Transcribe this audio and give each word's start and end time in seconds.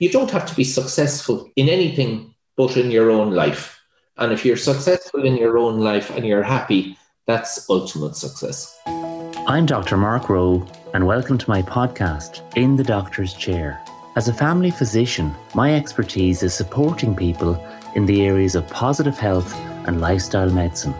you 0.00 0.10
don't 0.10 0.30
have 0.32 0.44
to 0.44 0.56
be 0.56 0.64
successful 0.64 1.48
in 1.54 1.68
anything 1.68 2.34
but 2.56 2.76
in 2.76 2.90
your 2.90 3.12
own 3.12 3.30
life. 3.30 3.80
And 4.16 4.32
if 4.32 4.44
you're 4.44 4.56
successful 4.56 5.24
in 5.24 5.36
your 5.36 5.56
own 5.56 5.78
life 5.78 6.10
and 6.10 6.26
you're 6.26 6.42
happy, 6.42 6.98
that's 7.26 7.70
ultimate 7.70 8.16
success. 8.16 8.76
I'm 8.86 9.66
Dr. 9.66 9.96
Mark 9.96 10.28
Rowe, 10.28 10.66
and 10.94 11.06
welcome 11.06 11.38
to 11.38 11.48
my 11.48 11.62
podcast, 11.62 12.42
In 12.56 12.74
the 12.74 12.82
Doctor's 12.82 13.34
Chair. 13.34 13.80
As 14.16 14.26
a 14.26 14.34
family 14.34 14.72
physician, 14.72 15.32
my 15.54 15.76
expertise 15.76 16.42
is 16.42 16.54
supporting 16.54 17.14
people 17.14 17.54
in 17.94 18.04
the 18.04 18.22
areas 18.22 18.56
of 18.56 18.68
positive 18.68 19.16
health 19.16 19.54
and 19.86 20.00
lifestyle 20.00 20.50
medicine. 20.50 20.94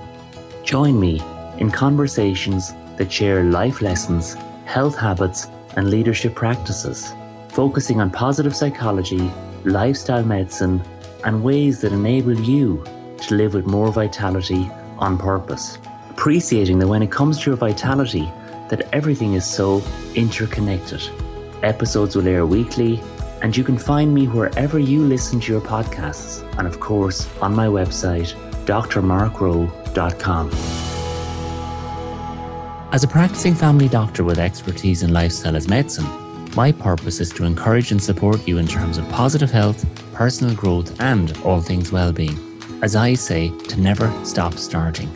Join 0.63 1.01
me 1.01 1.21
in 1.59 1.69
conversations 1.69 2.75
that 2.97 3.11
share 3.11 3.43
life 3.43 3.83
lessons, 3.83 4.35
health 4.67 4.97
habits, 4.97 5.49
and 5.77 5.91
leadership 5.91 6.37
practices, 6.37 7.13
focusing 7.55 8.01
on 8.01 8.11
positive 8.11 8.55
psychology, 8.55 9.31
lifestyle 9.65 10.25
medicine, 10.25 10.83
and 11.25 11.43
ways 11.43 11.81
that 11.81 11.93
enable 11.93 12.35
you 12.35 12.85
to 13.23 13.35
live 13.37 13.55
with 13.55 13.65
more 13.65 13.93
vitality 13.93 14.69
on 14.99 15.17
purpose. 15.17 15.79
Appreciating 16.11 16.81
that 16.81 16.89
when 16.89 17.03
it 17.03 17.13
comes 17.13 17.41
to 17.41 17.51
your 17.51 17.57
vitality, 17.57 18.29
that 18.69 18.89
everything 18.93 19.35
is 19.35 19.45
so 19.45 19.83
interconnected. 20.17 21.01
Episodes 21.63 22.17
will 22.17 22.27
air 22.27 22.45
weekly, 22.45 23.01
and 23.41 23.57
you 23.57 23.63
can 23.63 23.79
find 23.79 24.13
me 24.13 24.27
wherever 24.27 24.79
you 24.79 25.05
listen 25.05 25.39
to 25.39 25.53
your 25.53 25.61
podcasts, 25.61 26.43
and 26.59 26.67
of 26.67 26.81
course 26.81 27.29
on 27.41 27.55
my 27.55 27.69
website, 27.69 28.35
drmarkrowe.com. 28.67 30.51
As 32.93 33.05
a 33.05 33.09
practicing 33.09 33.55
family 33.55 33.89
doctor 33.89 34.25
with 34.25 34.39
expertise 34.39 35.03
in 35.03 35.13
lifestyle 35.13 35.57
as 35.57 35.69
medicine, 35.69 36.24
my 36.57 36.73
purpose 36.73 37.21
is 37.21 37.31
to 37.31 37.45
encourage 37.45 37.91
and 37.91 38.03
support 38.03 38.47
you 38.47 38.59
in 38.59 38.67
terms 38.67 38.99
of 38.99 39.09
positive 39.09 39.51
health, 39.51 39.85
personal 40.13 40.55
growth, 40.55 41.01
and 41.01 41.37
all 41.45 41.61
things 41.61 41.91
well-being. 41.91 42.39
As 42.83 42.97
I 42.97 43.15
say, 43.15 43.49
to 43.69 43.81
never 43.81 44.13
stop 44.25 44.55
starting. 44.55 45.09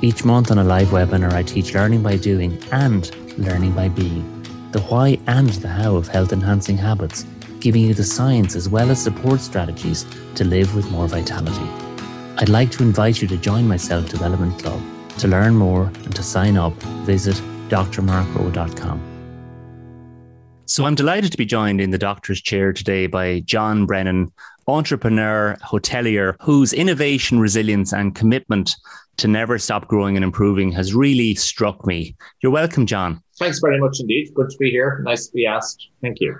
Each 0.00 0.24
month 0.24 0.50
on 0.50 0.58
a 0.58 0.64
live 0.64 0.88
webinar, 0.88 1.32
I 1.32 1.42
teach 1.42 1.74
learning 1.74 2.02
by 2.02 2.16
doing 2.16 2.58
and 2.72 3.10
learning 3.38 3.72
by 3.72 3.88
being, 3.88 4.24
the 4.72 4.80
why 4.82 5.18
and 5.26 5.48
the 5.48 5.68
how 5.68 5.96
of 5.96 6.08
health 6.08 6.32
enhancing 6.32 6.76
habits, 6.76 7.24
giving 7.60 7.82
you 7.82 7.94
the 7.94 8.04
science 8.04 8.54
as 8.54 8.68
well 8.68 8.90
as 8.90 9.02
support 9.02 9.40
strategies 9.40 10.06
to 10.34 10.44
live 10.44 10.74
with 10.74 10.90
more 10.90 11.08
vitality. 11.08 11.68
I'd 12.36 12.48
like 12.48 12.70
to 12.72 12.82
invite 12.82 13.20
you 13.20 13.28
to 13.28 13.36
join 13.36 13.66
my 13.66 13.76
Self 13.76 14.08
Development 14.08 14.56
Club. 14.62 14.80
To 15.18 15.28
learn 15.28 15.56
more 15.56 15.86
and 15.86 16.14
to 16.14 16.22
sign 16.22 16.56
up, 16.56 16.74
visit 17.04 17.34
drmarkrowe.com. 17.68 19.07
So 20.68 20.84
I'm 20.84 20.94
delighted 20.94 21.32
to 21.32 21.38
be 21.38 21.46
joined 21.46 21.80
in 21.80 21.92
the 21.92 21.98
doctor's 21.98 22.42
chair 22.42 22.74
today 22.74 23.06
by 23.06 23.40
John 23.40 23.86
Brennan, 23.86 24.30
entrepreneur, 24.66 25.56
hotelier, 25.62 26.36
whose 26.42 26.74
innovation, 26.74 27.40
resilience, 27.40 27.94
and 27.94 28.14
commitment 28.14 28.76
to 29.16 29.28
never 29.28 29.58
stop 29.58 29.88
growing 29.88 30.14
and 30.14 30.22
improving 30.22 30.70
has 30.72 30.94
really 30.94 31.34
struck 31.34 31.86
me. 31.86 32.14
You're 32.42 32.52
welcome, 32.52 32.84
John. 32.84 33.22
Thanks 33.38 33.60
very 33.60 33.80
much 33.80 33.96
indeed. 33.98 34.30
Good 34.34 34.50
to 34.50 34.58
be 34.58 34.68
here. 34.68 35.00
Nice 35.04 35.28
to 35.28 35.32
be 35.32 35.46
asked. 35.46 35.88
Thank 36.02 36.20
you. 36.20 36.38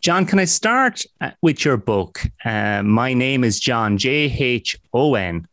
John, 0.00 0.24
can 0.24 0.38
I 0.38 0.46
start 0.46 1.02
uh, 1.20 1.32
with 1.42 1.62
your 1.62 1.76
book? 1.76 2.22
Uh, 2.46 2.82
My 2.82 3.12
name 3.12 3.44
is 3.44 3.60
John, 3.60 3.98
J 3.98 4.34
H 4.38 4.78
O 4.94 5.14
N. 5.14 5.46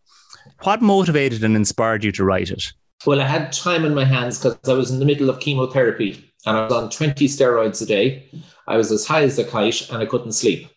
What 0.64 0.82
motivated 0.82 1.44
and 1.44 1.58
inspired 1.58 2.06
you 2.06 2.14
to 2.14 2.24
write 2.24 2.50
it? 2.50 2.72
Well, 3.06 3.20
I 3.20 3.26
had 3.26 3.52
time 3.52 3.84
in 3.84 3.94
my 3.94 4.06
hands 4.06 4.40
because 4.42 4.58
I 4.70 4.74
was 4.74 4.90
in 4.90 5.00
the 5.00 5.06
middle 5.06 5.30
of 5.30 5.42
chemotherapy 5.42 6.25
and 6.46 6.58
I 6.58 6.66
was 6.66 6.74
on 6.74 6.90
20 6.90 7.28
steroids 7.28 7.82
a 7.82 7.86
day. 7.86 8.30
I 8.68 8.78
was 8.78 8.92
as 8.92 9.06
high 9.06 9.24
as 9.24 9.40
a 9.40 9.44
kite 9.44 9.90
and 9.90 9.98
I 9.98 10.06
couldn't 10.06 10.34
sleep. 10.34 10.70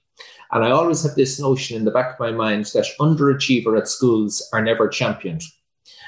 And 0.51 0.65
I 0.65 0.71
always 0.71 1.03
have 1.03 1.15
this 1.15 1.39
notion 1.39 1.77
in 1.77 1.85
the 1.85 1.91
back 1.91 2.15
of 2.15 2.21
my 2.21 2.31
mind 2.31 2.67
that 2.67 2.87
underachiever 3.01 3.79
at 3.79 3.89
schools 3.89 4.49
are 4.53 4.63
never 4.63 4.89
championed. 4.89 5.43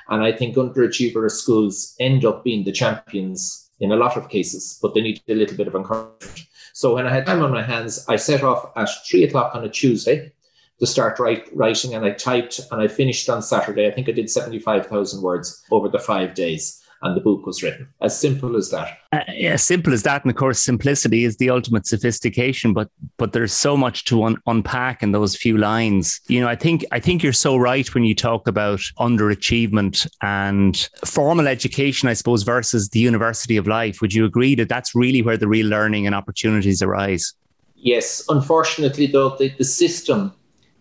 And 0.08 0.22
I 0.22 0.33
think 0.33 0.56
underachiever 0.56 1.27
at 1.27 1.33
schools 1.33 1.94
end 2.00 2.25
up 2.25 2.43
being 2.43 2.65
the 2.65 2.72
champions 2.72 3.70
in 3.81 3.93
a 3.93 3.97
lot 3.97 4.16
of 4.16 4.31
cases, 4.31 4.78
but 4.81 4.94
they 4.94 5.03
need 5.03 5.20
a 5.28 5.34
little 5.34 5.56
bit 5.56 5.69
of 5.69 5.75
encouragement. 5.75 6.47
So 6.72 6.94
when 6.94 7.06
I 7.06 7.12
had 7.12 7.26
time 7.26 7.43
on 7.43 7.53
my 7.53 7.62
hands, 7.62 8.04
I 8.09 8.16
set 8.16 8.43
off 8.43 8.72
at 8.76 8.88
three 9.09 9.25
o'clock 9.25 9.54
on 9.54 9.65
a 9.65 9.69
Tuesday 9.69 10.32
to 10.78 10.87
start 10.87 11.19
write, 11.19 11.54
writing 11.54 11.94
and 11.94 12.04
I 12.04 12.12
typed 12.12 12.60
and 12.70 12.81
I 12.81 12.88
finished 12.88 13.28
on 13.28 13.43
Saturday. 13.43 13.87
I 13.87 13.91
think 13.91 14.09
I 14.09 14.12
did 14.12 14.31
75,000 14.31 15.20
words 15.20 15.62
over 15.70 15.91
the 15.91 15.99
five 15.99 16.34
days 16.34 16.79
and 17.03 17.16
the 17.16 17.21
book 17.21 17.47
was 17.47 17.62
written. 17.62 17.88
As 18.00 18.19
simple 18.19 18.56
as 18.56 18.71
that. 18.71 18.99
Uh, 19.12 19.21
yeah, 19.33 19.56
simple 19.56 19.93
as 19.93 20.03
that. 20.03 20.22
And 20.22 20.31
of 20.31 20.37
course, 20.37 20.59
simplicity 20.61 21.25
is 21.25 21.37
the 21.38 21.50
ultimate 21.50 21.87
sophistication. 21.87 22.72
But 22.72 22.88
but 23.16 23.33
there's 23.33 23.53
so 23.53 23.77
much 23.77 24.05
to 24.06 24.22
un- 24.25 24.38
unpack 24.47 25.03
in 25.03 25.12
those 25.12 25.37
few 25.37 25.56
lines. 25.56 26.21
You 26.28 26.41
know, 26.41 26.49
I 26.49 26.56
think 26.56 26.84
I 26.93 27.00
think 27.00 27.22
you're 27.22 27.33
so 27.33 27.56
right 27.56 27.93
when 27.94 28.05
you 28.05 28.15
talk 28.15 28.47
about 28.47 28.81
underachievement 28.99 30.06
and 30.22 30.88
formal 31.05 31.49
education, 31.49 32.09
I 32.09 32.15
suppose, 32.15 32.43
versus 32.43 32.91
the 32.91 33.00
university 33.00 33.56
of 33.56 33.67
life. 33.67 34.00
Would 34.00 34.15
you 34.15 34.25
agree 34.25 34.55
that 34.56 34.69
that's 34.69 34.94
really 34.94 35.22
where 35.22 35.37
the 35.37 35.49
real 35.49 35.67
learning 35.67 36.06
and 36.06 36.15
opportunities 36.15 36.82
arise? 36.82 37.34
Yes. 37.77 38.22
Unfortunately, 38.28 39.06
though, 39.06 39.37
the, 39.37 39.49
the 39.56 39.65
system 39.65 40.34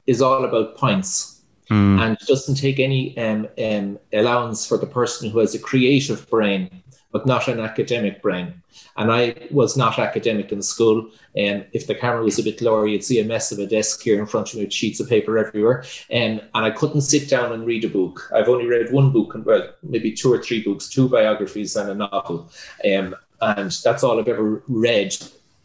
is 0.06 0.22
all 0.22 0.44
about 0.44 0.75
points 0.75 1.38
mm. 1.69 2.00
and 2.02 2.18
doesn't 2.19 2.56
take 2.56 2.80
any 2.80 3.18
um, 3.18 3.47
um, 3.62 4.00
allowance 4.13 4.66
for 4.66 4.78
the 4.78 4.88
person 4.88 5.30
who 5.30 5.40
has 5.40 5.56
a 5.56 5.59
creative 5.59 6.30
brain 6.30 6.69
but 7.12 7.25
not 7.25 7.47
an 7.47 7.59
academic 7.59 8.22
brain. 8.22 8.62
And 8.97 9.12
I 9.12 9.35
was 9.52 9.75
not 9.75 9.97
academic 9.97 10.52
in 10.52 10.62
school. 10.62 11.09
And 11.35 11.66
if 11.74 11.88
the 11.88 11.96
camera 11.96 12.24
was 12.24 12.38
a 12.38 12.44
bit 12.44 12.62
lower, 12.62 12.88
you'd 12.88 13.03
see 13.03 13.19
a 13.19 13.25
mess 13.25 13.52
of 13.52 13.59
a 13.59 13.66
desk 13.66 14.02
here 14.02 14.19
in 14.19 14.28
front 14.28 14.50
of 14.50 14.56
me 14.56 14.66
with 14.66 14.74
sheets 14.74 15.00
of 15.00 15.09
paper 15.09 15.38
everywhere. 15.38 15.85
And, 16.09 16.41
and 16.53 16.66
I 16.66 16.72
couldn't 16.72 17.02
sit 17.02 17.30
down 17.30 17.52
and 17.52 17.66
read 17.66 17.86
a 17.86 17.90
book. 17.90 18.30
I've 18.34 18.50
only 18.50 18.68
read 18.68 18.91
one 18.91 19.12
book, 19.12 19.34
and 19.34 19.46
well, 19.46 19.69
maybe 19.81 20.12
two 20.12 20.31
or 20.31 20.41
three 20.41 20.62
books, 20.62 20.88
two 20.88 21.09
biographies 21.09 21.75
and 21.75 21.90
a 21.90 21.96
novel. 21.96 22.50
Um, 22.86 23.16
and 23.41 23.72
that's 23.84 24.03
all 24.03 24.19
I've 24.19 24.28
ever 24.28 24.62
read 24.68 25.16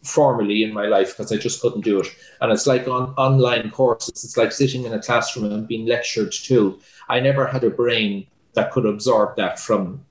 formally 0.05 0.63
in 0.63 0.73
my 0.73 0.85
life 0.85 1.15
because 1.15 1.31
I 1.31 1.37
just 1.37 1.61
couldn't 1.61 1.83
do 1.83 1.99
it. 1.99 2.07
And 2.41 2.51
it's 2.51 2.67
like 2.67 2.87
on 2.87 3.13
online 3.17 3.71
courses, 3.71 4.23
it's 4.23 4.37
like 4.37 4.51
sitting 4.51 4.85
in 4.85 4.93
a 4.93 5.01
classroom 5.01 5.51
and 5.51 5.67
being 5.67 5.87
lectured 5.87 6.31
to. 6.31 6.79
I 7.09 7.19
never 7.19 7.45
had 7.45 7.63
a 7.63 7.69
brain 7.69 8.27
that 8.53 8.71
could 8.71 8.85
absorb 8.85 9.35
that 9.37 9.59
from 9.59 10.05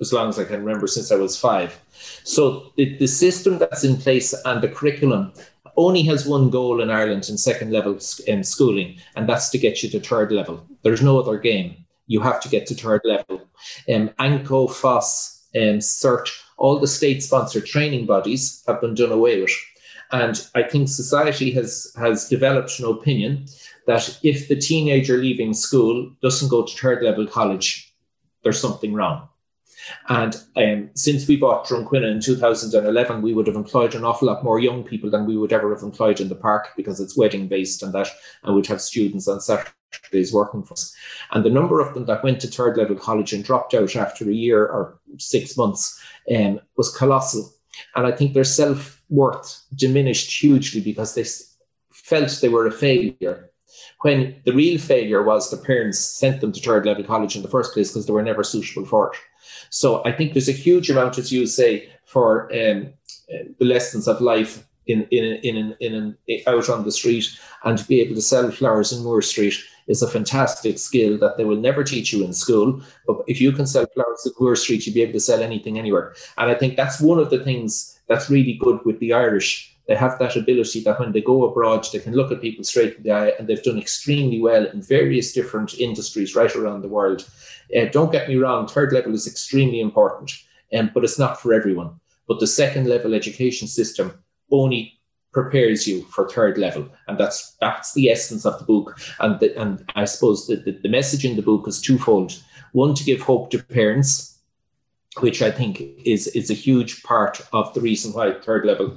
as 0.00 0.12
long 0.12 0.28
as 0.28 0.38
I 0.38 0.44
can 0.44 0.64
remember 0.64 0.86
since 0.86 1.12
I 1.12 1.16
was 1.16 1.38
five. 1.38 1.78
So 2.24 2.72
the, 2.76 2.96
the 2.96 3.06
system 3.06 3.58
that's 3.58 3.84
in 3.84 3.96
place 3.96 4.32
and 4.44 4.62
the 4.62 4.68
curriculum 4.68 5.32
only 5.76 6.02
has 6.02 6.26
one 6.26 6.50
goal 6.50 6.80
in 6.80 6.90
Ireland 6.90 7.28
in 7.28 7.38
second 7.38 7.70
level 7.70 7.98
in 8.26 8.44
schooling, 8.44 8.98
and 9.16 9.28
that's 9.28 9.50
to 9.50 9.58
get 9.58 9.82
you 9.82 9.90
to 9.90 10.00
third 10.00 10.32
level. 10.32 10.66
There's 10.82 11.02
no 11.02 11.18
other 11.18 11.38
game. 11.38 11.84
You 12.06 12.20
have 12.20 12.40
to 12.40 12.48
get 12.48 12.66
to 12.66 12.74
third 12.74 13.02
level. 13.04 13.48
Um, 13.92 14.10
ANCO, 14.18 14.68
FÁS, 14.68 15.40
um, 15.54 15.78
CERT, 15.78 16.28
all 16.60 16.78
the 16.78 16.86
state 16.86 17.22
sponsored 17.22 17.66
training 17.66 18.06
bodies 18.06 18.62
have 18.68 18.80
been 18.80 18.94
done 18.94 19.10
away 19.10 19.40
with. 19.40 19.50
And 20.12 20.46
I 20.54 20.62
think 20.62 20.88
society 20.88 21.50
has, 21.52 21.92
has 21.98 22.28
developed 22.28 22.78
an 22.78 22.84
opinion 22.84 23.46
that 23.86 24.18
if 24.22 24.48
the 24.48 24.56
teenager 24.56 25.16
leaving 25.16 25.54
school 25.54 26.12
doesn't 26.22 26.50
go 26.50 26.64
to 26.64 26.76
third 26.76 27.02
level 27.02 27.26
college, 27.26 27.94
there's 28.42 28.60
something 28.60 28.92
wrong. 28.92 29.28
And 30.08 30.36
um, 30.56 30.90
since 30.94 31.26
we 31.26 31.36
bought 31.36 31.66
Dromquinna 31.66 32.10
in 32.12 32.20
2011, 32.20 33.22
we 33.22 33.32
would 33.32 33.46
have 33.46 33.56
employed 33.56 33.94
an 33.94 34.04
awful 34.04 34.28
lot 34.28 34.44
more 34.44 34.60
young 34.60 34.84
people 34.84 35.10
than 35.10 35.26
we 35.26 35.38
would 35.38 35.52
ever 35.52 35.74
have 35.74 35.82
employed 35.82 36.20
in 36.20 36.28
the 36.28 36.34
park 36.34 36.68
because 36.76 37.00
it's 37.00 37.16
wedding 37.16 37.48
based 37.48 37.82
and 37.82 37.92
that, 37.94 38.08
and 38.42 38.54
we'd 38.54 38.66
have 38.66 38.80
students 38.80 39.26
on 39.26 39.40
Saturdays 39.40 40.32
working 40.32 40.62
for 40.62 40.74
us. 40.74 40.94
And 41.30 41.44
the 41.44 41.50
number 41.50 41.80
of 41.80 41.94
them 41.94 42.04
that 42.06 42.22
went 42.22 42.40
to 42.40 42.46
third 42.46 42.76
level 42.76 42.96
college 42.96 43.32
and 43.32 43.42
dropped 43.42 43.74
out 43.74 43.96
after 43.96 44.28
a 44.28 44.34
year 44.34 44.66
or 44.66 44.99
six 45.18 45.56
months 45.56 46.00
um, 46.34 46.60
was 46.76 46.94
colossal. 46.94 47.52
And 47.96 48.06
I 48.06 48.12
think 48.12 48.34
their 48.34 48.44
self 48.44 49.02
worth 49.08 49.62
diminished 49.74 50.40
hugely 50.40 50.80
because 50.80 51.14
they 51.14 51.24
felt 51.92 52.38
they 52.40 52.48
were 52.48 52.66
a 52.66 52.72
failure. 52.72 53.50
When 54.02 54.36
the 54.44 54.52
real 54.52 54.78
failure 54.78 55.22
was 55.22 55.50
the 55.50 55.56
parents 55.56 55.98
sent 55.98 56.40
them 56.40 56.52
to 56.52 56.60
third 56.60 56.86
level 56.86 57.04
college 57.04 57.36
in 57.36 57.42
the 57.42 57.48
first 57.48 57.72
place 57.72 57.90
because 57.90 58.06
they 58.06 58.12
were 58.12 58.22
never 58.22 58.42
suitable 58.42 58.86
for 58.86 59.12
it. 59.12 59.18
So 59.70 60.02
I 60.04 60.12
think 60.12 60.32
there's 60.32 60.48
a 60.48 60.52
huge 60.52 60.90
amount, 60.90 61.18
as 61.18 61.30
you 61.32 61.46
say, 61.46 61.90
for 62.04 62.50
um, 62.52 62.92
the 63.58 63.64
lessons 63.64 64.08
of 64.08 64.20
life 64.20 64.66
in 64.86 65.06
in 65.10 65.24
in 65.42 65.76
in, 65.80 66.16
in, 66.26 66.42
out 66.46 66.68
on 66.68 66.84
the 66.84 66.92
street 66.92 67.28
and 67.64 67.78
to 67.78 67.86
be 67.86 68.00
able 68.00 68.14
to 68.14 68.22
sell 68.22 68.50
flowers 68.50 68.92
in 68.92 69.04
Moore 69.04 69.22
Street 69.22 69.54
is 69.86 70.02
a 70.02 70.10
fantastic 70.10 70.78
skill 70.78 71.18
that 71.18 71.36
they 71.36 71.44
will 71.44 71.56
never 71.56 71.84
teach 71.84 72.12
you 72.12 72.24
in 72.24 72.32
school. 72.32 72.80
But 73.06 73.18
if 73.26 73.40
you 73.40 73.52
can 73.52 73.66
sell 73.66 73.86
flowers 73.94 74.26
in 74.26 74.32
Moore 74.38 74.56
Street, 74.56 74.86
you'll 74.86 74.94
be 74.94 75.02
able 75.02 75.14
to 75.14 75.20
sell 75.20 75.42
anything 75.42 75.78
anywhere. 75.78 76.14
And 76.38 76.50
I 76.50 76.54
think 76.54 76.76
that's 76.76 77.00
one 77.00 77.18
of 77.18 77.30
the 77.30 77.42
things 77.44 78.00
that's 78.06 78.30
really 78.30 78.54
good 78.54 78.80
with 78.84 78.98
the 79.00 79.12
Irish. 79.12 79.76
They 79.86 79.96
have 79.96 80.18
that 80.20 80.36
ability 80.36 80.82
that 80.82 81.00
when 81.00 81.10
they 81.12 81.20
go 81.20 81.44
abroad, 81.44 81.84
they 81.92 81.98
can 81.98 82.14
look 82.14 82.30
at 82.30 82.40
people 82.40 82.62
straight 82.62 82.96
in 82.96 83.02
the 83.02 83.10
eye, 83.10 83.32
and 83.38 83.48
they've 83.48 83.62
done 83.62 83.78
extremely 83.78 84.40
well 84.40 84.66
in 84.66 84.82
various 84.82 85.32
different 85.32 85.74
industries 85.80 86.36
right 86.36 86.54
around 86.54 86.82
the 86.82 86.88
world. 86.88 87.28
Uh, 87.76 87.86
don't 87.86 88.12
get 88.12 88.28
me 88.28 88.36
wrong, 88.36 88.68
third 88.68 88.92
level 88.92 89.14
is 89.14 89.26
extremely 89.26 89.80
important, 89.80 90.32
um, 90.76 90.90
but 90.94 91.02
it's 91.02 91.18
not 91.18 91.40
for 91.40 91.52
everyone. 91.52 91.98
But 92.28 92.38
the 92.38 92.46
second 92.46 92.86
level 92.86 93.14
education 93.14 93.66
system 93.66 94.22
only 94.52 94.99
prepares 95.32 95.86
you 95.86 96.02
for 96.04 96.28
third 96.28 96.58
level. 96.58 96.88
And 97.08 97.18
that's 97.18 97.56
that's 97.60 97.94
the 97.94 98.08
essence 98.10 98.44
of 98.44 98.58
the 98.58 98.64
book. 98.64 98.98
And 99.20 99.38
the, 99.40 99.56
and 99.60 99.84
i 99.94 100.04
suppose 100.04 100.46
that 100.46 100.64
the, 100.64 100.72
the 100.72 100.88
message 100.88 101.24
in 101.24 101.36
the 101.36 101.42
book 101.42 101.68
is 101.68 101.80
twofold. 101.80 102.40
One 102.72 102.94
to 102.94 103.04
give 103.04 103.20
hope 103.20 103.50
to 103.50 103.62
parents 103.62 104.28
which 105.18 105.42
i 105.42 105.50
think 105.50 105.82
is 106.04 106.28
is 106.28 106.50
a 106.50 106.54
huge 106.54 107.02
part 107.02 107.40
of 107.52 107.74
the 107.74 107.80
reason 107.80 108.12
why 108.12 108.32
third 108.32 108.64
level 108.64 108.96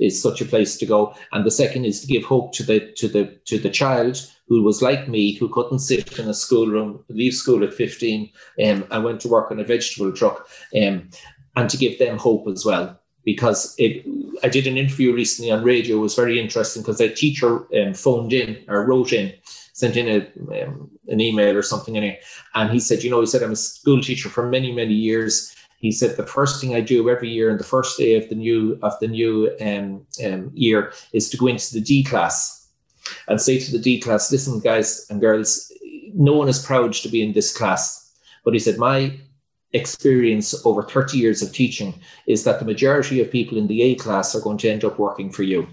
is 0.00 0.20
such 0.20 0.40
a 0.40 0.46
place 0.46 0.76
to 0.78 0.86
go. 0.86 1.14
And 1.32 1.44
the 1.44 1.50
second 1.50 1.84
is 1.84 2.00
to 2.00 2.06
give 2.06 2.24
hope 2.24 2.52
to 2.54 2.62
the 2.62 2.92
to 2.96 3.08
the 3.08 3.38
to 3.44 3.58
the 3.58 3.70
child 3.70 4.26
who 4.48 4.62
was 4.62 4.82
like 4.82 5.08
me 5.08 5.34
who 5.34 5.48
couldn't 5.48 5.78
sit 5.78 6.18
in 6.18 6.28
a 6.28 6.34
schoolroom 6.34 7.04
leave 7.08 7.34
school 7.34 7.62
at 7.62 7.74
15 7.74 8.30
um, 8.66 8.84
and 8.90 9.04
went 9.04 9.20
to 9.20 9.28
work 9.28 9.50
on 9.50 9.60
a 9.60 9.64
vegetable 9.64 10.12
truck 10.12 10.48
um, 10.76 11.08
and 11.56 11.70
to 11.70 11.76
give 11.76 11.98
them 11.98 12.18
hope 12.18 12.48
as 12.48 12.64
well 12.64 12.99
because 13.24 13.74
it, 13.78 14.04
I 14.42 14.48
did 14.48 14.66
an 14.66 14.76
interview 14.76 15.14
recently 15.14 15.50
on 15.50 15.64
radio. 15.64 15.96
It 15.96 16.00
was 16.00 16.14
very 16.14 16.40
interesting 16.40 16.82
because 16.82 17.00
a 17.00 17.12
teacher 17.12 17.66
um, 17.74 17.94
phoned 17.94 18.32
in 18.32 18.64
or 18.68 18.86
wrote 18.86 19.12
in, 19.12 19.32
sent 19.72 19.96
in 19.96 20.08
a, 20.08 20.64
um, 20.64 20.90
an 21.08 21.20
email 21.20 21.56
or 21.56 21.62
something 21.62 21.96
in 21.96 22.04
it, 22.04 22.24
and 22.54 22.70
he 22.70 22.80
said, 22.80 23.02
you 23.02 23.10
know, 23.10 23.20
he 23.20 23.26
said 23.26 23.42
I'm 23.42 23.52
a 23.52 23.56
school 23.56 24.00
teacher 24.00 24.28
for 24.28 24.48
many 24.48 24.72
many 24.72 24.94
years. 24.94 25.54
He 25.78 25.92
said 25.92 26.16
the 26.16 26.26
first 26.26 26.60
thing 26.60 26.74
I 26.74 26.80
do 26.80 27.08
every 27.08 27.30
year 27.30 27.50
on 27.50 27.56
the 27.56 27.64
first 27.64 27.96
day 27.96 28.14
of 28.14 28.28
the 28.28 28.34
new 28.34 28.78
of 28.82 28.98
the 29.00 29.08
new 29.08 29.50
um, 29.60 30.06
um 30.24 30.50
year 30.54 30.92
is 31.12 31.28
to 31.30 31.36
go 31.36 31.46
into 31.46 31.72
the 31.72 31.80
D 31.80 32.04
class 32.04 32.68
and 33.28 33.40
say 33.40 33.58
to 33.58 33.72
the 33.72 33.78
D 33.78 34.00
class, 34.00 34.30
listen, 34.30 34.60
guys 34.60 35.06
and 35.10 35.20
girls, 35.20 35.72
no 36.14 36.34
one 36.34 36.48
is 36.48 36.64
proud 36.64 36.92
to 36.92 37.08
be 37.08 37.22
in 37.22 37.32
this 37.32 37.56
class. 37.56 38.12
But 38.44 38.54
he 38.54 38.60
said, 38.60 38.78
my 38.78 39.18
experience 39.72 40.54
over 40.66 40.82
30 40.82 41.18
years 41.18 41.42
of 41.42 41.52
teaching 41.52 41.94
is 42.26 42.44
that 42.44 42.58
the 42.58 42.64
majority 42.64 43.20
of 43.20 43.30
people 43.30 43.56
in 43.56 43.66
the 43.66 43.82
A 43.82 43.94
class 43.94 44.34
are 44.34 44.40
going 44.40 44.58
to 44.58 44.70
end 44.70 44.84
up 44.84 44.98
working 44.98 45.30
for 45.30 45.42
you. 45.42 45.68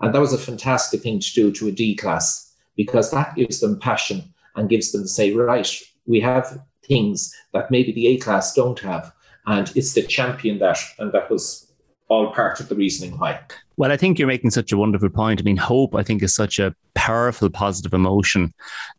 And 0.00 0.14
that 0.14 0.20
was 0.20 0.32
a 0.32 0.38
fantastic 0.38 1.02
thing 1.02 1.18
to 1.20 1.32
do 1.32 1.52
to 1.52 1.68
a 1.68 1.72
D 1.72 1.94
class 1.94 2.54
because 2.76 3.10
that 3.10 3.34
gives 3.34 3.60
them 3.60 3.78
passion 3.78 4.32
and 4.56 4.68
gives 4.68 4.92
them 4.92 5.02
to 5.02 5.08
say, 5.08 5.32
right, 5.32 5.70
we 6.06 6.20
have 6.20 6.60
things 6.84 7.34
that 7.52 7.70
maybe 7.70 7.92
the 7.92 8.06
A 8.08 8.16
class 8.18 8.54
don't 8.54 8.78
have. 8.80 9.12
And 9.46 9.70
it's 9.74 9.92
to 9.94 10.02
champion 10.02 10.58
that. 10.60 10.78
And 10.98 11.12
that 11.12 11.30
was 11.30 11.69
all 12.10 12.32
part 12.32 12.58
of 12.58 12.68
the 12.68 12.74
reasoning 12.74 13.16
why. 13.18 13.40
Well, 13.76 13.92
I 13.92 13.96
think 13.96 14.18
you're 14.18 14.28
making 14.28 14.50
such 14.50 14.72
a 14.72 14.76
wonderful 14.76 15.08
point. 15.08 15.40
I 15.40 15.44
mean, 15.44 15.56
hope, 15.56 15.94
I 15.94 16.02
think, 16.02 16.22
is 16.22 16.34
such 16.34 16.58
a 16.58 16.74
powerful, 16.94 17.48
positive 17.48 17.94
emotion. 17.94 18.52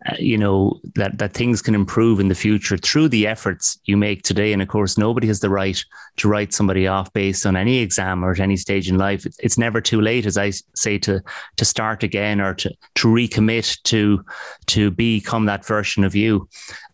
Uh, 0.10 0.16
you 0.18 0.38
know 0.38 0.80
that 0.96 1.18
that 1.20 1.34
things 1.34 1.62
can 1.62 1.76
improve 1.76 2.20
in 2.20 2.30
the 2.30 2.36
future 2.36 2.78
through 2.78 3.10
the 3.10 3.28
efforts 3.28 3.78
you 3.84 3.98
make 3.98 4.24
today. 4.24 4.54
And 4.54 4.62
of 4.62 4.70
course, 4.70 4.98
nobody 4.98 5.28
has 5.28 5.42
the 5.42 5.50
right 5.50 5.84
to 6.18 6.28
write 6.30 6.54
somebody 6.54 6.88
off 6.88 7.12
based 7.12 7.46
on 7.46 7.56
any 7.56 7.80
exam 7.80 8.24
or 8.24 8.32
at 8.32 8.40
any 8.40 8.56
stage 8.56 8.90
in 8.90 8.98
life. 8.98 9.28
It's 9.40 9.58
never 9.58 9.82
too 9.82 10.00
late, 10.00 10.26
as 10.26 10.38
I 10.38 10.52
say, 10.74 10.98
to 11.00 11.22
to 11.58 11.66
start 11.66 12.04
again 12.04 12.40
or 12.40 12.56
to 12.56 12.72
to 12.96 13.08
recommit 13.10 13.78
to 13.84 14.24
to 14.68 14.90
become 14.90 15.46
that 15.46 15.66
version 15.66 16.06
of 16.06 16.16
you. 16.16 16.48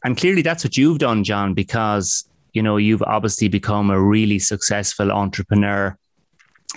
And 0.04 0.18
clearly, 0.18 0.42
that's 0.42 0.64
what 0.64 0.78
you've 0.78 1.00
done, 1.00 1.24
John, 1.24 1.54
because 1.54 2.28
you 2.54 2.64
know 2.64 2.78
you've 2.78 3.04
obviously 3.04 3.50
become 3.50 3.92
a 3.92 4.02
really 4.02 4.40
successful 4.40 5.12
entrepreneur 5.12 5.96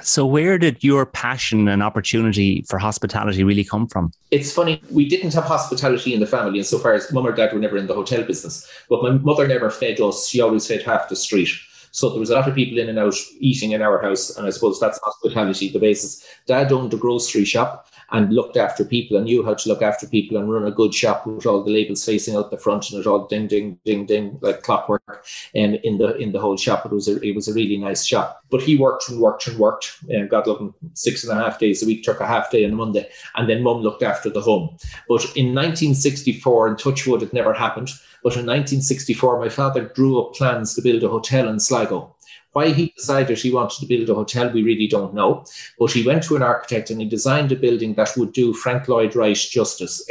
so, 0.03 0.27
where 0.27 0.59
did 0.59 0.83
your 0.83 1.07
passion 1.07 1.69
and 1.69 1.83
opportunity 1.83 2.63
for 2.69 2.79
hospitality 2.79 3.45
really 3.45 3.65
come 3.65 3.87
from? 3.87 4.13
It's 4.31 4.53
funny, 4.53 4.83
we 4.91 5.09
didn't 5.09 5.35
have 5.35 5.45
hospitality 5.45 6.15
in 6.15 6.21
the 6.21 6.27
family 6.27 6.59
insofar 6.59 6.95
as 6.95 7.13
mum 7.13 7.27
or 7.27 7.33
dad 7.33 7.53
were 7.53 7.59
never 7.59 7.77
in 7.77 7.87
the 7.87 7.95
hotel 7.95 8.23
business. 8.23 8.69
But 8.89 9.03
my 9.03 9.11
mother 9.11 9.47
never 9.47 9.71
fed 9.71 10.01
us, 10.01 10.29
she 10.29 10.41
always 10.41 10.67
fed 10.67 10.83
half 10.83 11.09
the 11.09 11.17
street. 11.17 11.51
So 11.93 12.11
there 12.11 12.21
was 12.21 12.31
a 12.31 12.35
lot 12.35 12.49
of 12.49 12.55
people 12.55 12.79
in 12.79 12.89
and 12.89 12.99
out 12.99 13.15
eating 13.41 13.73
in 13.73 13.83
our 13.83 14.01
house, 14.01 14.37
and 14.37 14.47
I 14.47 14.51
suppose 14.51 14.79
that's 14.79 15.01
hospitality, 15.03 15.71
the 15.71 15.81
basis. 15.81 16.25
Dad 16.47 16.73
owned 16.73 16.95
a 16.95 16.97
grocery 16.97 17.45
shop, 17.45 17.89
and 18.13 18.33
looked 18.33 18.57
after 18.57 18.85
people 18.85 19.17
and 19.17 19.27
knew 19.27 19.45
how 19.45 19.55
to 19.55 19.69
look 19.69 19.83
after 19.83 20.07
people 20.07 20.37
and 20.37 20.51
run 20.51 20.65
a 20.65 20.71
good 20.71 20.95
shop 20.95 21.27
with 21.27 21.47
all 21.47 21.63
the 21.63 21.71
labels 21.71 22.05
facing 22.05 22.37
out 22.37 22.51
the 22.51 22.59
front 22.59 22.91
and 22.91 23.01
it 23.01 23.07
all 23.07 23.27
ding 23.27 23.47
ding 23.47 23.79
ding 23.85 24.07
ding 24.07 24.39
like 24.41 24.63
clockwork 24.63 25.25
and 25.55 25.77
in 25.77 25.99
the 25.99 26.17
in 26.17 26.33
the 26.33 26.41
whole 26.41 26.57
shop 26.57 26.85
it 26.85 26.93
was 26.93 27.09
a 27.09 27.21
it 27.23 27.35
was 27.35 27.49
a 27.49 27.55
really 27.55 27.77
nice 27.77 28.05
shop. 28.05 28.43
But 28.51 28.63
he 28.63 28.77
worked 28.77 29.09
and 29.09 29.21
worked 29.21 29.47
and 29.47 29.59
worked 29.59 29.97
and 30.09 30.29
got 30.29 30.47
looking 30.47 30.75
six 30.95 31.23
and 31.25 31.39
a 31.39 31.43
half 31.43 31.59
days 31.59 31.83
a 31.83 31.87
week 31.87 32.03
took 32.03 32.21
a 32.21 32.27
half 32.27 32.51
day 32.51 32.65
on 32.65 32.75
Monday 32.75 33.09
and 33.37 33.49
then 33.49 33.63
mum 33.63 33.83
looked 33.83 34.03
after 34.03 34.29
the 34.29 34.41
home. 34.41 34.77
But 35.09 35.25
in 35.37 35.55
1964 35.55 36.69
in 36.69 36.77
Touchwood 36.77 37.23
it 37.23 37.33
never 37.33 37.53
happened 37.53 37.91
but 38.23 38.35
in 38.35 38.47
1964 38.47 39.41
my 39.41 39.49
father 39.49 39.91
drew 39.95 40.21
up 40.21 40.35
plans 40.35 40.75
to 40.75 40.83
build 40.83 41.03
a 41.03 41.09
hotel 41.09 41.49
in 41.49 41.59
Sligo 41.59 42.15
why 42.53 42.71
he 42.71 42.93
decided 42.97 43.39
he 43.39 43.53
wanted 43.53 43.79
to 43.81 43.87
build 43.87 44.09
a 44.09 44.15
hotel, 44.15 44.51
we 44.51 44.63
really 44.63 44.89
don't 44.89 45.15
know. 45.15 45.45
But 45.79 45.93
he 45.93 46.07
went 46.07 46.25
to 46.25 46.37
an 46.37 46.43
architect 46.43 46.91
and 46.91 47.01
he 47.01 47.09
designed 47.09 47.53
a 47.53 47.57
building 47.57 47.95
that 47.95 48.17
would 48.17 48.33
do 48.33 48.53
Frank 48.53 48.89
Lloyd 48.89 49.15
Wright 49.15 49.37
justice. 49.37 50.05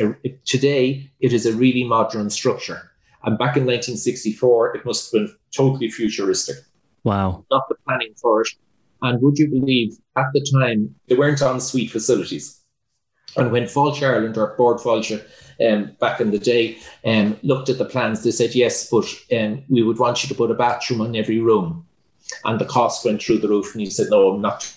Today, 0.45 1.11
it 1.19 1.33
is 1.33 1.45
a 1.45 1.53
really 1.53 1.83
modern 1.83 2.29
structure. 2.29 2.91
And 3.23 3.37
back 3.37 3.57
in 3.57 3.65
1964, 3.65 4.77
it 4.77 4.85
must 4.85 5.11
have 5.11 5.19
been 5.19 5.35
totally 5.51 5.91
futuristic. 5.91 6.55
Wow. 7.03 7.45
Not 7.51 7.67
the 7.67 7.75
planning 7.85 8.13
for 8.21 8.41
it. 8.41 8.47
And 9.01 9.21
would 9.21 9.37
you 9.37 9.49
believe, 9.49 9.97
at 10.15 10.27
the 10.33 10.45
time, 10.53 10.95
they 11.07 11.15
weren't 11.15 11.41
en 11.41 11.59
suite 11.59 11.91
facilities. 11.91 12.61
And 13.37 13.51
when 13.51 13.65
Fáilte 13.65 14.03
Ireland 14.03 14.37
or 14.37 14.55
Bord 14.57 14.79
Fáilte 14.79 15.23
um, 15.65 15.95
back 15.99 16.19
in 16.19 16.31
the 16.31 16.39
day 16.39 16.77
um, 17.05 17.37
looked 17.43 17.69
at 17.69 17.77
the 17.77 17.85
plans, 17.85 18.23
they 18.23 18.31
said, 18.31 18.55
yes, 18.55 18.89
but 18.89 19.05
um, 19.37 19.63
we 19.69 19.83
would 19.83 19.99
want 19.99 20.23
you 20.23 20.29
to 20.29 20.35
put 20.35 20.51
a 20.51 20.55
bathroom 20.55 21.01
in 21.01 21.15
every 21.15 21.39
room 21.39 21.85
and 22.45 22.59
the 22.59 22.65
cost 22.65 23.05
went 23.05 23.21
through 23.21 23.39
the 23.39 23.47
roof. 23.47 23.73
And 23.73 23.81
he 23.81 23.89
said, 23.89 24.07
"No, 24.09 24.29
I'm 24.29 24.41
not 24.41 24.71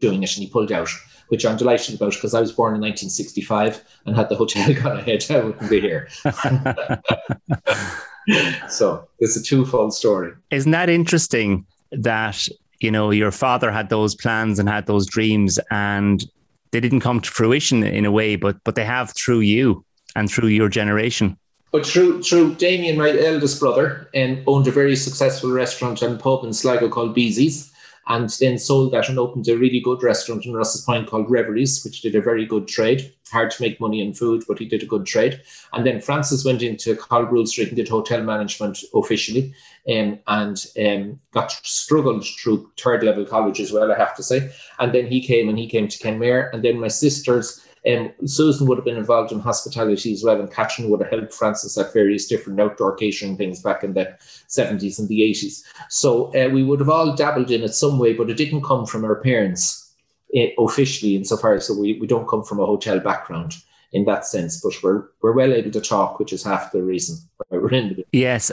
doing 0.00 0.22
it," 0.22 0.36
and 0.36 0.44
he 0.44 0.50
pulled 0.50 0.72
out. 0.72 0.88
Which 1.28 1.46
I'm 1.46 1.56
delighted 1.56 1.94
about 1.94 2.12
because 2.12 2.34
I 2.34 2.40
was 2.40 2.52
born 2.52 2.74
in 2.74 2.80
1965 2.82 3.82
and 4.04 4.14
had 4.14 4.28
the 4.28 4.36
hotel 4.36 4.74
gone 4.82 4.98
ahead, 4.98 5.24
I 5.30 5.40
wouldn't 5.40 5.70
be 5.70 5.80
here. 5.80 6.08
so 8.68 9.08
it's 9.18 9.36
a 9.36 9.42
twofold 9.42 9.94
story. 9.94 10.32
Isn't 10.50 10.72
that 10.72 10.90
interesting 10.90 11.64
that 11.92 12.48
you 12.80 12.90
know 12.90 13.10
your 13.10 13.30
father 13.30 13.70
had 13.70 13.88
those 13.88 14.14
plans 14.14 14.58
and 14.58 14.68
had 14.68 14.86
those 14.86 15.06
dreams 15.06 15.58
and 15.70 16.24
they 16.72 16.80
didn't 16.80 17.00
come 17.00 17.20
to 17.20 17.30
fruition 17.30 17.84
in 17.84 18.04
a 18.04 18.10
way, 18.10 18.36
but 18.36 18.56
but 18.64 18.74
they 18.74 18.84
have 18.84 19.14
through 19.14 19.40
you 19.40 19.84
and 20.16 20.30
through 20.30 20.48
your 20.48 20.68
generation. 20.68 21.38
But 21.72 21.86
through 21.86 22.22
through 22.22 22.56
Damien, 22.56 22.98
my 22.98 23.18
eldest 23.18 23.58
brother, 23.58 24.08
um, 24.14 24.42
owned 24.46 24.68
a 24.68 24.70
very 24.70 24.94
successful 24.94 25.50
restaurant 25.50 26.02
and 26.02 26.20
pub 26.20 26.44
in 26.44 26.52
Sligo 26.52 26.90
called 26.90 27.14
Beezy's, 27.14 27.72
and 28.08 28.28
then 28.40 28.58
sold 28.58 28.92
that 28.92 29.08
and 29.08 29.18
opened 29.18 29.48
a 29.48 29.56
really 29.56 29.80
good 29.80 30.02
restaurant 30.02 30.44
in 30.44 30.52
Rosses 30.52 30.82
Point 30.82 31.08
called 31.08 31.30
Reveries, 31.30 31.82
which 31.82 32.02
did 32.02 32.14
a 32.14 32.20
very 32.20 32.44
good 32.44 32.68
trade. 32.68 33.12
Hard 33.30 33.50
to 33.52 33.62
make 33.62 33.80
money 33.80 34.02
in 34.02 34.12
food, 34.12 34.44
but 34.46 34.58
he 34.58 34.66
did 34.66 34.82
a 34.82 34.86
good 34.86 35.06
trade. 35.06 35.40
And 35.72 35.86
then 35.86 36.02
Francis 36.02 36.44
went 36.44 36.60
into 36.60 36.94
Cathal 36.94 37.24
Brugha 37.24 37.48
Street 37.48 37.68
and 37.68 37.76
did 37.78 37.88
hotel 37.88 38.22
management 38.22 38.80
officially, 38.94 39.54
um, 39.88 40.18
and 40.26 40.62
um, 40.78 41.20
got 41.30 41.52
struggled 41.52 42.26
through 42.26 42.70
third 42.78 43.02
level 43.02 43.24
college 43.24 43.60
as 43.60 43.72
well, 43.72 43.90
I 43.90 43.96
have 43.96 44.14
to 44.16 44.22
say. 44.22 44.52
And 44.78 44.92
then 44.92 45.06
he 45.06 45.26
came 45.26 45.48
and 45.48 45.58
he 45.58 45.66
came 45.66 45.88
to 45.88 45.98
Kenmare, 45.98 46.52
and 46.52 46.62
then 46.62 46.78
my 46.78 46.88
sisters 46.88 47.61
um, 47.88 48.12
Susan 48.26 48.66
would 48.66 48.78
have 48.78 48.84
been 48.84 48.96
involved 48.96 49.32
in 49.32 49.40
hospitality 49.40 50.12
as 50.12 50.22
well, 50.22 50.38
and 50.38 50.52
Catherine 50.52 50.88
would 50.88 51.00
have 51.00 51.10
helped 51.10 51.34
Francis 51.34 51.76
at 51.76 51.92
various 51.92 52.26
different 52.26 52.60
outdoor 52.60 52.94
catering 52.94 53.36
things 53.36 53.60
back 53.60 53.82
in 53.82 53.94
the 53.94 54.16
70s 54.48 54.98
and 54.98 55.08
the 55.08 55.20
80s. 55.20 55.62
So 55.88 56.26
uh, 56.34 56.48
we 56.48 56.62
would 56.62 56.78
have 56.78 56.88
all 56.88 57.16
dabbled 57.16 57.50
in 57.50 57.62
it 57.62 57.74
some 57.74 57.98
way, 57.98 58.12
but 58.12 58.30
it 58.30 58.36
didn't 58.36 58.62
come 58.62 58.86
from 58.86 59.04
our 59.04 59.16
parents 59.16 59.94
uh, 60.36 60.46
officially, 60.58 61.16
insofar 61.16 61.54
as 61.54 61.66
so 61.66 61.78
we, 61.78 61.98
we 61.98 62.06
don't 62.06 62.28
come 62.28 62.44
from 62.44 62.60
a 62.60 62.66
hotel 62.66 63.00
background 63.00 63.56
in 63.92 64.04
that 64.04 64.26
sense, 64.26 64.60
but 64.60 64.72
we're 64.82 65.04
we're 65.20 65.32
well 65.32 65.52
able 65.52 65.70
to 65.70 65.80
talk, 65.80 66.18
which 66.18 66.32
is 66.32 66.42
half 66.42 66.72
the 66.72 66.82
reason 66.82 67.18
why 67.36 67.58
we're 67.58 67.72
in 67.72 67.88
the 67.94 68.06
Yes, 68.12 68.50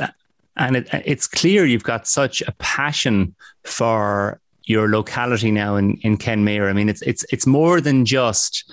and 0.58 0.76
it, 0.76 0.90
it's 1.06 1.28
clear 1.28 1.66
you've 1.66 1.84
got 1.84 2.08
such 2.08 2.42
a 2.42 2.52
passion 2.54 3.36
for 3.64 4.42
your 4.66 4.90
locality 4.90 5.52
now 5.52 5.76
in 5.76 5.96
in 6.02 6.18
Kenmare. 6.18 6.70
I 6.70 6.74
mean, 6.74 6.90
it's 6.90 7.02
it's 7.04 7.24
it's 7.32 7.48
more 7.48 7.80
than 7.80 8.06
just 8.06 8.70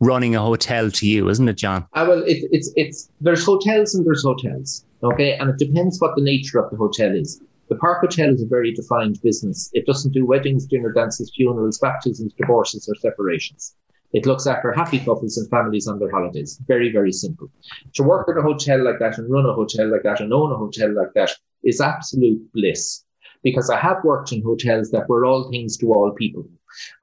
running 0.00 0.34
a 0.34 0.40
hotel 0.40 0.90
to 0.90 1.06
you, 1.06 1.28
isn't 1.28 1.48
it, 1.48 1.56
John? 1.56 1.86
Uh, 1.92 2.06
well, 2.08 2.22
it, 2.24 2.38
it's 2.50 2.72
it's 2.76 3.10
there's 3.20 3.44
hotels 3.44 3.94
and 3.94 4.04
there's 4.04 4.22
hotels, 4.22 4.84
okay, 5.02 5.34
and 5.34 5.50
it 5.50 5.58
depends 5.58 6.00
what 6.00 6.16
the 6.16 6.22
nature 6.22 6.58
of 6.58 6.70
the 6.70 6.76
hotel 6.76 7.14
is. 7.14 7.40
The 7.68 7.76
Park 7.76 8.00
Hotel 8.00 8.34
is 8.34 8.42
a 8.42 8.46
very 8.46 8.72
defined 8.72 9.20
business. 9.22 9.70
It 9.74 9.86
doesn't 9.86 10.12
do 10.12 10.26
weddings, 10.26 10.66
dinner 10.66 10.92
dances, 10.92 11.30
funerals, 11.36 11.78
baptisms, 11.78 12.32
divorces, 12.32 12.88
or 12.88 12.96
separations. 12.96 13.76
It 14.12 14.26
looks 14.26 14.48
after 14.48 14.72
happy 14.72 14.98
couples 14.98 15.36
and 15.36 15.48
families 15.50 15.86
on 15.86 16.00
their 16.00 16.10
holidays. 16.10 16.60
Very, 16.66 16.90
very 16.90 17.12
simple. 17.12 17.48
To 17.94 18.02
work 18.02 18.28
at 18.28 18.36
a 18.36 18.42
hotel 18.42 18.82
like 18.82 18.98
that 18.98 19.18
and 19.18 19.30
run 19.30 19.46
a 19.46 19.52
hotel 19.52 19.88
like 19.88 20.02
that 20.02 20.20
and 20.20 20.32
own 20.32 20.50
a 20.50 20.56
hotel 20.56 20.92
like 20.92 21.12
that 21.14 21.30
is 21.62 21.80
absolute 21.80 22.42
bliss. 22.52 23.04
Because 23.44 23.70
I 23.70 23.78
have 23.78 24.02
worked 24.02 24.32
in 24.32 24.42
hotels 24.42 24.90
that 24.90 25.08
were 25.08 25.24
all 25.24 25.48
things 25.48 25.76
to 25.76 25.92
all 25.94 26.10
people. 26.10 26.44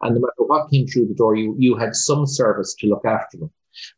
And 0.02 0.16
no 0.16 0.22
matter 0.22 0.48
what 0.48 0.70
came 0.70 0.88
through 0.88 1.08
the 1.08 1.16
door, 1.16 1.36
you, 1.36 1.56
you 1.58 1.76
had 1.76 1.96
some 1.96 2.26
service 2.26 2.76
to 2.76 2.88
look 2.88 3.06
after 3.06 3.38
them. 3.38 3.52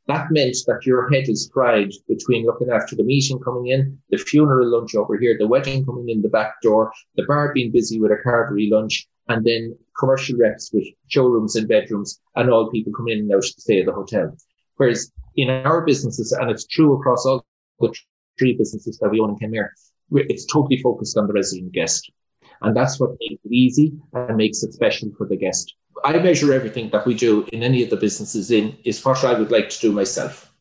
That 0.07 0.31
meant 0.31 0.57
that 0.67 0.85
your 0.85 1.09
head 1.09 1.29
is 1.29 1.49
fried 1.53 1.93
between 2.07 2.45
looking 2.45 2.69
after 2.69 2.95
the 2.95 3.03
meeting 3.03 3.39
coming 3.39 3.67
in, 3.67 3.97
the 4.09 4.17
funeral 4.17 4.69
lunch 4.69 4.93
over 4.95 5.17
here, 5.17 5.37
the 5.37 5.47
wedding 5.47 5.85
coming 5.85 6.09
in 6.09 6.21
the 6.21 6.27
back 6.27 6.61
door, 6.61 6.91
the 7.15 7.23
bar 7.23 7.53
being 7.53 7.71
busy 7.71 7.99
with 7.99 8.11
a 8.11 8.17
carvery 8.17 8.69
lunch, 8.69 9.07
and 9.29 9.45
then 9.45 9.77
commercial 9.97 10.37
reps 10.37 10.71
with 10.73 10.85
showrooms 11.07 11.55
and 11.55 11.67
bedrooms, 11.67 12.19
and 12.35 12.49
all 12.49 12.69
people 12.69 12.91
come 12.91 13.07
in 13.07 13.19
and 13.19 13.33
out 13.33 13.43
to 13.43 13.61
stay 13.61 13.79
at 13.79 13.85
the 13.85 13.93
hotel. 13.93 14.35
Whereas 14.75 15.11
in 15.35 15.49
our 15.49 15.85
businesses, 15.85 16.33
and 16.33 16.51
it's 16.51 16.65
true 16.65 16.97
across 16.97 17.25
all 17.25 17.45
the 17.79 17.93
three 18.37 18.57
businesses 18.57 18.97
that 18.99 19.09
we 19.09 19.19
own 19.19 19.29
in 19.29 19.37
Kenmare, 19.37 19.69
it's 20.11 20.45
totally 20.45 20.81
focused 20.81 21.17
on 21.17 21.27
the 21.27 21.33
resident 21.33 21.71
guest. 21.71 22.11
And 22.61 22.75
that's 22.75 22.99
what 22.99 23.11
makes 23.19 23.41
it 23.43 23.51
easy 23.51 23.93
and 24.13 24.37
makes 24.37 24.63
it 24.63 24.73
special 24.73 25.11
for 25.17 25.25
the 25.25 25.37
guest. 25.37 25.75
I 26.03 26.17
measure 26.19 26.53
everything 26.53 26.89
that 26.91 27.05
we 27.05 27.13
do 27.13 27.45
in 27.51 27.63
any 27.63 27.83
of 27.83 27.89
the 27.89 27.97
businesses 27.97 28.51
in 28.51 28.77
is 28.83 29.03
what 29.03 29.23
I 29.23 29.33
would 29.33 29.51
like 29.51 29.69
to 29.69 29.79
do 29.79 29.91
myself. 29.91 30.51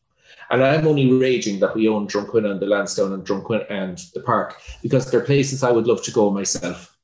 And 0.51 0.63
I'm 0.63 0.87
only 0.87 1.11
raging 1.11 1.59
that 1.59 1.75
we 1.75 1.87
own 1.87 2.07
Drumquin 2.07 2.49
and 2.49 2.59
the 2.59 2.65
Lansdowne 2.65 3.13
and 3.13 3.25
Drumquin 3.25 3.69
and 3.69 3.99
the 4.13 4.21
park 4.21 4.55
because 4.81 5.09
they're 5.09 5.21
places 5.21 5.63
I 5.63 5.71
would 5.71 5.87
love 5.87 6.01
to 6.03 6.11
go 6.11 6.31
myself. 6.31 6.97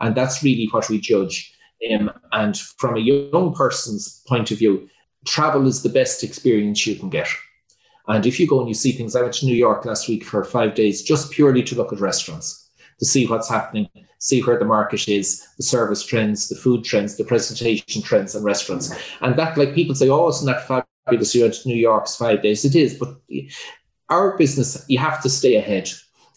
And 0.00 0.14
that's 0.14 0.42
really 0.42 0.68
what 0.70 0.88
we 0.88 0.98
judge. 0.98 1.54
Um, 1.90 2.10
and 2.32 2.58
from 2.58 2.96
a 2.96 3.00
young 3.00 3.54
person's 3.54 4.22
point 4.26 4.50
of 4.50 4.58
view, 4.58 4.88
travel 5.24 5.66
is 5.66 5.82
the 5.82 5.88
best 5.88 6.24
experience 6.24 6.86
you 6.86 6.96
can 6.96 7.10
get. 7.10 7.28
And 8.08 8.26
if 8.26 8.40
you 8.40 8.48
go 8.48 8.58
and 8.58 8.68
you 8.68 8.74
see 8.74 8.92
things, 8.92 9.14
I 9.14 9.22
went 9.22 9.34
to 9.34 9.46
New 9.46 9.54
York 9.54 9.84
last 9.84 10.08
week 10.08 10.24
for 10.24 10.42
five 10.42 10.74
days 10.74 11.02
just 11.02 11.30
purely 11.30 11.62
to 11.64 11.76
look 11.76 11.92
at 11.92 12.00
restaurants, 12.00 12.59
to 13.00 13.04
see 13.04 13.26
what's 13.26 13.48
happening, 13.48 13.88
see 14.18 14.40
where 14.42 14.58
the 14.58 14.64
market 14.64 15.08
is, 15.08 15.48
the 15.56 15.64
service 15.64 16.04
trends, 16.06 16.48
the 16.48 16.54
food 16.54 16.84
trends, 16.84 17.16
the 17.16 17.24
presentation 17.24 18.02
trends 18.02 18.34
and 18.34 18.44
restaurants. 18.44 18.94
And 19.22 19.34
that, 19.36 19.58
like 19.58 19.74
people 19.74 19.94
say, 19.96 20.08
oh, 20.08 20.28
isn't 20.28 20.46
that 20.46 20.68
fabulous? 20.68 21.34
You 21.34 21.42
went 21.42 21.54
to 21.54 21.68
New 21.68 21.76
York's 21.76 22.16
five 22.16 22.42
days. 22.42 22.64
It 22.64 22.76
is, 22.76 22.94
but 22.94 23.16
our 24.08 24.36
business, 24.36 24.84
you 24.86 24.98
have 24.98 25.22
to 25.22 25.28
stay 25.28 25.56
ahead. 25.56 25.90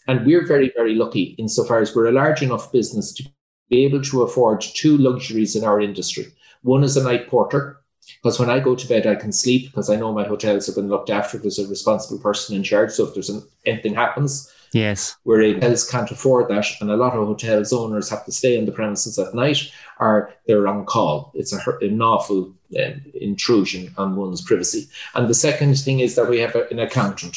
And 0.08 0.26
we're 0.26 0.46
very, 0.46 0.72
very 0.74 0.94
lucky 0.94 1.34
insofar 1.38 1.80
as 1.80 1.94
we're 1.94 2.08
a 2.08 2.12
large 2.12 2.42
enough 2.42 2.72
business 2.72 3.12
to 3.14 3.24
be 3.70 3.84
able 3.84 4.02
to 4.02 4.22
afford 4.22 4.60
two 4.60 4.96
luxuries 4.98 5.54
in 5.56 5.64
our 5.64 5.80
industry. 5.80 6.26
One 6.62 6.84
is 6.84 6.96
a 6.96 7.04
night 7.04 7.28
porter, 7.28 7.80
because 8.22 8.38
when 8.38 8.50
I 8.50 8.60
go 8.60 8.74
to 8.74 8.88
bed, 8.88 9.06
I 9.06 9.14
can 9.14 9.32
sleep 9.32 9.70
because 9.70 9.90
I 9.90 9.96
know 9.96 10.12
my 10.12 10.24
hotels 10.24 10.66
have 10.66 10.74
been 10.74 10.88
looked 10.88 11.10
after. 11.10 11.38
There's 11.38 11.58
a 11.58 11.68
responsible 11.68 12.18
person 12.18 12.56
in 12.56 12.62
charge. 12.62 12.92
So 12.92 13.06
if 13.06 13.14
there's 13.14 13.30
an, 13.30 13.42
anything 13.66 13.94
happens, 13.94 14.52
yes, 14.74 15.16
where 15.22 15.42
hotels 15.54 15.88
can't 15.90 16.10
afford 16.10 16.48
that, 16.48 16.66
and 16.80 16.90
a 16.90 16.96
lot 16.96 17.14
of 17.14 17.26
hotels 17.26 17.72
owners 17.72 18.10
have 18.10 18.24
to 18.26 18.32
stay 18.32 18.58
on 18.58 18.66
the 18.66 18.72
premises 18.72 19.18
at 19.18 19.34
night, 19.34 19.70
or 19.98 20.34
they're 20.46 20.68
on 20.68 20.84
call. 20.84 21.32
It's 21.34 21.52
a, 21.52 21.60
an 21.80 22.02
awful 22.02 22.52
um, 22.78 23.00
intrusion 23.14 23.94
on 23.96 24.16
one's 24.16 24.42
privacy. 24.42 24.88
And 25.14 25.28
the 25.28 25.34
second 25.34 25.78
thing 25.78 26.00
is 26.00 26.14
that 26.16 26.28
we 26.28 26.40
have 26.40 26.54
a, 26.54 26.68
an 26.68 26.78
accountant. 26.78 27.36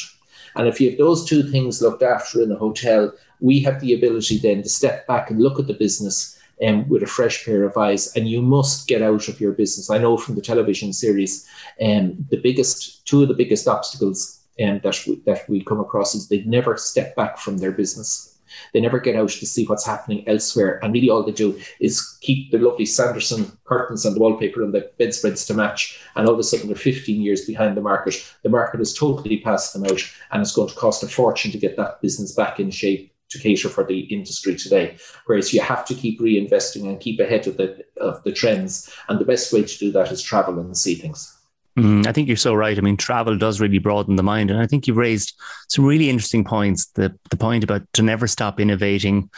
And 0.56 0.66
if 0.66 0.80
you 0.80 0.90
have 0.90 0.98
those 0.98 1.24
two 1.24 1.42
things 1.42 1.80
looked 1.80 2.02
after 2.02 2.42
in 2.42 2.52
a 2.52 2.56
hotel, 2.56 3.12
we 3.40 3.60
have 3.60 3.80
the 3.80 3.94
ability 3.94 4.38
then 4.38 4.62
to 4.62 4.68
step 4.68 5.06
back 5.06 5.30
and 5.30 5.40
look 5.40 5.58
at 5.60 5.68
the 5.68 5.74
business 5.74 6.36
um, 6.66 6.88
with 6.88 7.02
a 7.02 7.06
fresh 7.06 7.44
pair 7.44 7.62
of 7.64 7.76
eyes, 7.76 8.12
and 8.16 8.28
you 8.28 8.42
must 8.42 8.88
get 8.88 9.02
out 9.02 9.28
of 9.28 9.40
your 9.40 9.52
business. 9.52 9.90
I 9.90 9.98
know 9.98 10.16
from 10.16 10.34
the 10.34 10.42
television 10.42 10.92
series, 10.92 11.46
um, 11.80 12.26
the 12.30 12.40
biggest, 12.42 13.06
two 13.06 13.22
of 13.22 13.28
the 13.28 13.34
biggest 13.34 13.68
obstacles 13.68 14.37
um, 14.62 14.80
that 14.82 15.02
we, 15.06 15.16
that 15.26 15.48
we 15.48 15.64
come 15.64 15.80
across 15.80 16.14
is 16.14 16.28
they 16.28 16.42
never 16.42 16.76
step 16.76 17.14
back 17.16 17.38
from 17.38 17.58
their 17.58 17.72
business. 17.72 18.38
They 18.72 18.80
never 18.80 18.98
get 18.98 19.16
out 19.16 19.30
to 19.30 19.46
see 19.46 19.66
what's 19.66 19.86
happening 19.86 20.26
elsewhere, 20.26 20.80
and 20.82 20.92
really 20.92 21.10
all 21.10 21.22
they 21.22 21.32
do 21.32 21.60
is 21.80 22.18
keep 22.20 22.50
the 22.50 22.58
lovely 22.58 22.86
Sanderson 22.86 23.56
curtains 23.64 24.04
and 24.04 24.16
the 24.16 24.20
wallpaper 24.20 24.62
and 24.62 24.72
the 24.72 24.90
bedspreads 24.98 25.46
to 25.46 25.54
match. 25.54 26.00
And 26.16 26.26
all 26.26 26.34
of 26.34 26.40
a 26.40 26.42
sudden, 26.42 26.66
they're 26.66 26.76
15 26.76 27.20
years 27.20 27.44
behind 27.44 27.76
the 27.76 27.82
market. 27.82 28.26
The 28.42 28.48
market 28.48 28.78
has 28.78 28.94
totally 28.94 29.40
passed 29.40 29.72
them 29.72 29.84
out, 29.84 30.02
and 30.32 30.40
it's 30.42 30.54
going 30.54 30.68
to 30.68 30.74
cost 30.74 31.02
a 31.02 31.08
fortune 31.08 31.52
to 31.52 31.58
get 31.58 31.76
that 31.76 32.00
business 32.00 32.32
back 32.32 32.58
in 32.58 32.70
shape 32.70 33.12
to 33.30 33.38
cater 33.38 33.68
for 33.68 33.84
the 33.84 34.00
industry 34.00 34.56
today. 34.56 34.96
Whereas 35.26 35.52
you 35.52 35.60
have 35.60 35.84
to 35.86 35.94
keep 35.94 36.18
reinvesting 36.18 36.88
and 36.88 37.00
keep 37.00 37.20
ahead 37.20 37.46
of 37.46 37.56
the 37.58 37.84
of 37.98 38.22
the 38.24 38.32
trends. 38.32 38.90
And 39.08 39.18
the 39.18 39.24
best 39.24 39.52
way 39.52 39.62
to 39.62 39.78
do 39.78 39.92
that 39.92 40.10
is 40.10 40.22
travel 40.22 40.58
and 40.58 40.76
see 40.76 40.94
things. 40.94 41.37
Mm, 41.78 42.06
I 42.06 42.12
think 42.12 42.26
you're 42.26 42.36
so 42.36 42.54
right. 42.54 42.76
I 42.76 42.80
mean, 42.80 42.96
travel 42.96 43.38
does 43.38 43.60
really 43.60 43.78
broaden 43.78 44.16
the 44.16 44.22
mind, 44.22 44.50
and 44.50 44.60
I 44.60 44.66
think 44.66 44.86
you've 44.86 44.96
raised 44.96 45.34
some 45.68 45.84
really 45.84 46.10
interesting 46.10 46.44
points. 46.44 46.86
The 46.86 47.16
the 47.30 47.36
point 47.36 47.62
about 47.62 47.82
to 47.92 48.02
never 48.02 48.26
stop 48.26 48.58
innovating, 48.58 49.30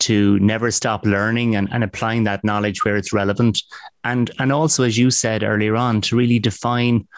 to 0.00 0.38
never 0.38 0.70
stop 0.70 1.04
learning 1.04 1.56
and, 1.56 1.68
and 1.72 1.82
applying 1.82 2.22
that 2.24 2.44
knowledge 2.44 2.84
where 2.84 2.96
it's 2.96 3.12
relevant, 3.12 3.62
and 4.04 4.30
and 4.38 4.52
also, 4.52 4.84
as 4.84 4.96
you 4.96 5.10
said 5.10 5.42
earlier 5.42 5.74
on, 5.74 6.00
to 6.02 6.16
really 6.16 6.38
define 6.38 7.08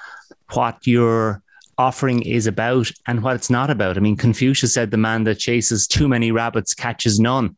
what 0.52 0.86
your 0.86 1.42
offering 1.76 2.22
is 2.22 2.46
about 2.46 2.90
and 3.06 3.22
what 3.22 3.36
it's 3.36 3.50
not 3.50 3.70
about. 3.70 3.96
I 3.96 4.00
mean, 4.00 4.16
Confucius 4.16 4.72
said 4.72 4.90
the 4.90 4.96
man 4.96 5.24
that 5.24 5.38
chases 5.38 5.86
too 5.86 6.08
many 6.08 6.32
rabbits 6.32 6.74
catches 6.74 7.20
none. 7.20 7.56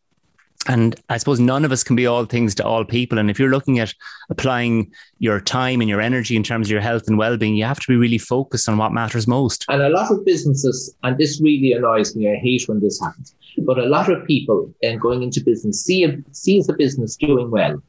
And 0.68 0.94
I 1.08 1.16
suppose 1.16 1.40
none 1.40 1.64
of 1.64 1.72
us 1.72 1.82
can 1.82 1.96
be 1.96 2.06
all 2.06 2.24
things 2.24 2.54
to 2.56 2.64
all 2.64 2.84
people. 2.84 3.18
And 3.18 3.28
if 3.28 3.38
you're 3.38 3.50
looking 3.50 3.80
at 3.80 3.92
applying 4.30 4.92
your 5.18 5.40
time 5.40 5.80
and 5.80 5.90
your 5.90 6.00
energy 6.00 6.36
in 6.36 6.44
terms 6.44 6.68
of 6.68 6.70
your 6.70 6.80
health 6.80 7.08
and 7.08 7.18
well 7.18 7.36
being, 7.36 7.56
you 7.56 7.64
have 7.64 7.80
to 7.80 7.88
be 7.88 7.96
really 7.96 8.18
focused 8.18 8.68
on 8.68 8.78
what 8.78 8.92
matters 8.92 9.26
most. 9.26 9.64
And 9.68 9.82
a 9.82 9.88
lot 9.88 10.12
of 10.12 10.24
businesses, 10.24 10.94
and 11.02 11.18
this 11.18 11.40
really 11.40 11.72
annoys 11.72 12.14
me, 12.14 12.30
I 12.30 12.36
hate 12.36 12.68
when 12.68 12.78
this 12.78 13.00
happens, 13.00 13.34
but 13.58 13.78
a 13.78 13.86
lot 13.86 14.08
of 14.08 14.24
people 14.26 14.72
and 14.84 15.00
going 15.00 15.22
into 15.22 15.42
business 15.42 15.82
see, 15.82 16.04
a, 16.04 16.16
sees 16.30 16.68
the 16.68 16.74
business 16.74 17.16
doing 17.16 17.50
well 17.50 17.82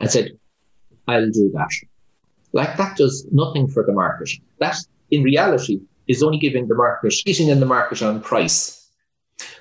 and 0.00 0.10
said, 0.10 0.36
I'll 1.06 1.30
do 1.30 1.50
that. 1.54 1.70
Like 2.52 2.76
that 2.76 2.96
does 2.96 3.24
nothing 3.30 3.68
for 3.68 3.84
the 3.84 3.92
market. 3.92 4.30
That 4.58 4.76
in 5.12 5.22
reality 5.22 5.80
is 6.08 6.22
only 6.22 6.38
giving 6.38 6.66
the 6.66 6.74
market, 6.74 7.14
eating 7.24 7.48
in 7.48 7.60
the 7.60 7.66
market 7.66 8.02
on 8.02 8.20
price, 8.20 8.75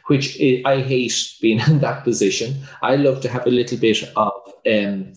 which 0.08 0.40
I 0.66 0.82
hate 0.82 1.36
being 1.42 1.60
in 1.68 1.80
that 1.80 2.04
position. 2.04 2.56
I 2.82 2.96
love 2.96 3.22
to 3.22 3.30
have 3.30 3.46
a 3.48 3.52
little 3.52 3.78
bit 3.78 4.04
of 4.16 4.34
um, 4.72 5.14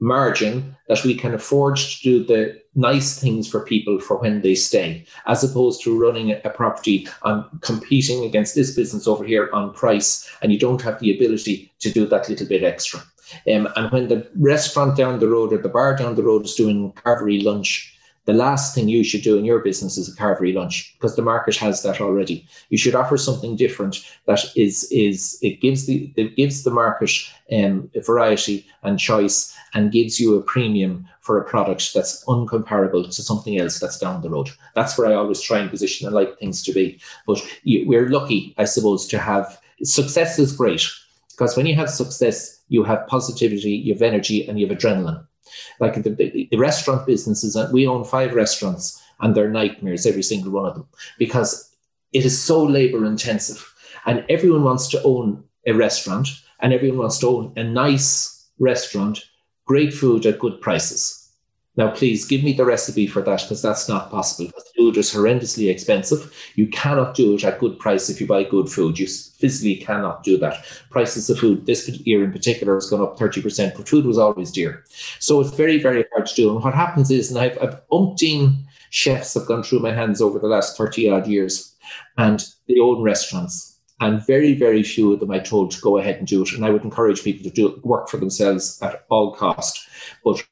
margin 0.00 0.76
that 0.88 1.04
we 1.04 1.14
can 1.14 1.34
afford 1.34 1.76
to 1.76 2.02
do 2.02 2.24
the 2.24 2.60
nice 2.74 3.20
things 3.20 3.48
for 3.48 3.64
people 3.64 4.00
for 4.00 4.16
when 4.18 4.42
they 4.42 4.54
stay, 4.54 5.04
as 5.26 5.42
opposed 5.42 5.82
to 5.82 5.98
running 5.98 6.30
a 6.32 6.50
property 6.50 7.08
on 7.22 7.46
competing 7.62 8.24
against 8.24 8.54
this 8.54 8.74
business 8.74 9.08
over 9.08 9.24
here 9.24 9.50
on 9.52 9.74
price, 9.74 10.30
and 10.40 10.52
you 10.52 10.58
don't 10.58 10.82
have 10.82 11.00
the 11.00 11.14
ability 11.14 11.72
to 11.80 11.90
do 11.90 12.06
that 12.06 12.28
little 12.28 12.46
bit 12.46 12.62
extra. 12.62 13.00
Um, 13.52 13.68
and 13.76 13.92
when 13.92 14.08
the 14.08 14.26
restaurant 14.36 14.96
down 14.96 15.18
the 15.18 15.28
road 15.28 15.52
or 15.52 15.58
the 15.58 15.68
bar 15.68 15.96
down 15.96 16.14
the 16.14 16.22
road 16.22 16.44
is 16.44 16.54
doing 16.54 16.92
carvery 16.92 17.42
lunch, 17.42 17.97
the 18.28 18.34
last 18.34 18.74
thing 18.74 18.90
you 18.90 19.02
should 19.02 19.22
do 19.22 19.38
in 19.38 19.46
your 19.46 19.60
business 19.60 19.96
is 19.96 20.06
a 20.06 20.14
carvery 20.14 20.54
lunch 20.54 20.92
because 20.92 21.16
the 21.16 21.22
market 21.22 21.56
has 21.56 21.82
that 21.82 21.98
already. 21.98 22.46
You 22.68 22.76
should 22.76 22.94
offer 22.94 23.16
something 23.16 23.56
different 23.56 24.04
that 24.26 24.44
is 24.54 24.86
is 24.92 25.38
it 25.40 25.62
gives 25.62 25.86
the 25.86 26.12
it 26.14 26.36
gives 26.36 26.62
the 26.62 26.70
market 26.70 27.10
um, 27.50 27.90
variety 28.04 28.66
and 28.82 28.98
choice 28.98 29.56
and 29.72 29.90
gives 29.90 30.20
you 30.20 30.36
a 30.36 30.42
premium 30.42 31.08
for 31.22 31.38
a 31.38 31.44
product 31.44 31.94
that's 31.94 32.22
uncomparable 32.26 33.06
to 33.06 33.22
something 33.22 33.58
else 33.58 33.80
that's 33.80 33.98
down 33.98 34.20
the 34.20 34.28
road. 34.28 34.50
That's 34.74 34.98
where 34.98 35.08
I 35.08 35.14
always 35.14 35.40
try 35.40 35.60
and 35.60 35.70
position 35.70 36.06
and 36.06 36.14
like 36.14 36.38
things 36.38 36.62
to 36.64 36.72
be. 36.74 37.00
But 37.26 37.40
we're 37.64 38.10
lucky, 38.10 38.54
I 38.58 38.64
suppose, 38.64 39.06
to 39.06 39.18
have 39.18 39.58
success 39.82 40.38
is 40.38 40.52
great 40.52 40.86
because 41.30 41.56
when 41.56 41.64
you 41.64 41.76
have 41.76 41.88
success, 41.88 42.60
you 42.68 42.84
have 42.84 43.06
positivity, 43.06 43.70
you 43.70 43.94
have 43.94 44.02
energy, 44.02 44.46
and 44.46 44.60
you 44.60 44.68
have 44.68 44.76
adrenaline. 44.76 45.24
Like 45.80 46.02
the, 46.02 46.10
the, 46.10 46.48
the 46.50 46.56
restaurant 46.56 47.06
businesses, 47.06 47.56
uh, 47.56 47.68
we 47.72 47.86
own 47.86 48.04
five 48.04 48.34
restaurants 48.34 49.02
and 49.20 49.34
they're 49.34 49.50
nightmares, 49.50 50.06
every 50.06 50.22
single 50.22 50.52
one 50.52 50.66
of 50.66 50.74
them, 50.74 50.86
because 51.18 51.74
it 52.12 52.24
is 52.24 52.40
so 52.40 52.62
labor 52.62 53.04
intensive. 53.04 53.74
And 54.06 54.24
everyone 54.28 54.64
wants 54.64 54.88
to 54.88 55.02
own 55.02 55.44
a 55.66 55.72
restaurant 55.72 56.28
and 56.60 56.72
everyone 56.72 56.98
wants 56.98 57.18
to 57.18 57.28
own 57.28 57.52
a 57.56 57.64
nice 57.64 58.48
restaurant, 58.58 59.24
great 59.66 59.92
food 59.92 60.26
at 60.26 60.38
good 60.38 60.60
prices. 60.60 61.27
Now, 61.78 61.92
please 61.92 62.24
give 62.24 62.42
me 62.42 62.52
the 62.52 62.64
recipe 62.64 63.06
for 63.06 63.22
that 63.22 63.42
because 63.42 63.62
that's 63.62 63.88
not 63.88 64.10
possible. 64.10 64.50
Food 64.76 64.96
is 64.96 65.14
horrendously 65.14 65.70
expensive. 65.70 66.34
You 66.56 66.66
cannot 66.66 67.14
do 67.14 67.34
it 67.34 67.44
at 67.44 67.60
good 67.60 67.78
price 67.78 68.10
if 68.10 68.20
you 68.20 68.26
buy 68.26 68.42
good 68.42 68.68
food. 68.68 68.98
You 68.98 69.06
physically 69.06 69.76
cannot 69.76 70.24
do 70.24 70.36
that. 70.38 70.64
Prices 70.90 71.30
of 71.30 71.38
food 71.38 71.66
this 71.66 71.88
year 71.88 72.24
in 72.24 72.32
particular 72.32 72.74
has 72.74 72.90
gone 72.90 73.00
up 73.00 73.16
30%, 73.16 73.76
but 73.76 73.88
food 73.88 74.06
was 74.06 74.18
always 74.18 74.50
dear. 74.50 74.82
So 75.20 75.40
it's 75.40 75.52
very, 75.52 75.78
very 75.80 76.04
hard 76.12 76.26
to 76.26 76.34
do. 76.34 76.50
And 76.52 76.64
what 76.64 76.74
happens 76.74 77.12
is, 77.12 77.30
and 77.30 77.38
I've, 77.38 77.56
I've 77.62 77.80
umpteen 77.90 78.56
chefs 78.90 79.34
have 79.34 79.46
gone 79.46 79.62
through 79.62 79.78
my 79.78 79.92
hands 79.92 80.20
over 80.20 80.40
the 80.40 80.48
last 80.48 80.76
30 80.76 81.08
odd 81.08 81.28
years, 81.28 81.76
and 82.16 82.44
they 82.66 82.80
own 82.80 83.02
restaurants. 83.02 83.78
And 84.00 84.26
very, 84.26 84.52
very 84.54 84.82
few 84.82 85.12
of 85.12 85.20
them 85.20 85.30
I 85.30 85.38
told 85.38 85.70
to 85.70 85.80
go 85.80 85.96
ahead 85.96 86.16
and 86.16 86.26
do 86.26 86.42
it. 86.42 86.52
And 86.54 86.64
I 86.64 86.70
would 86.70 86.82
encourage 86.82 87.22
people 87.22 87.48
to 87.48 87.54
do 87.54 87.68
it, 87.68 87.84
work 87.84 88.08
for 88.08 88.16
themselves 88.16 88.82
at 88.82 89.04
all 89.10 89.36
cost. 89.36 89.88
But 90.24 90.44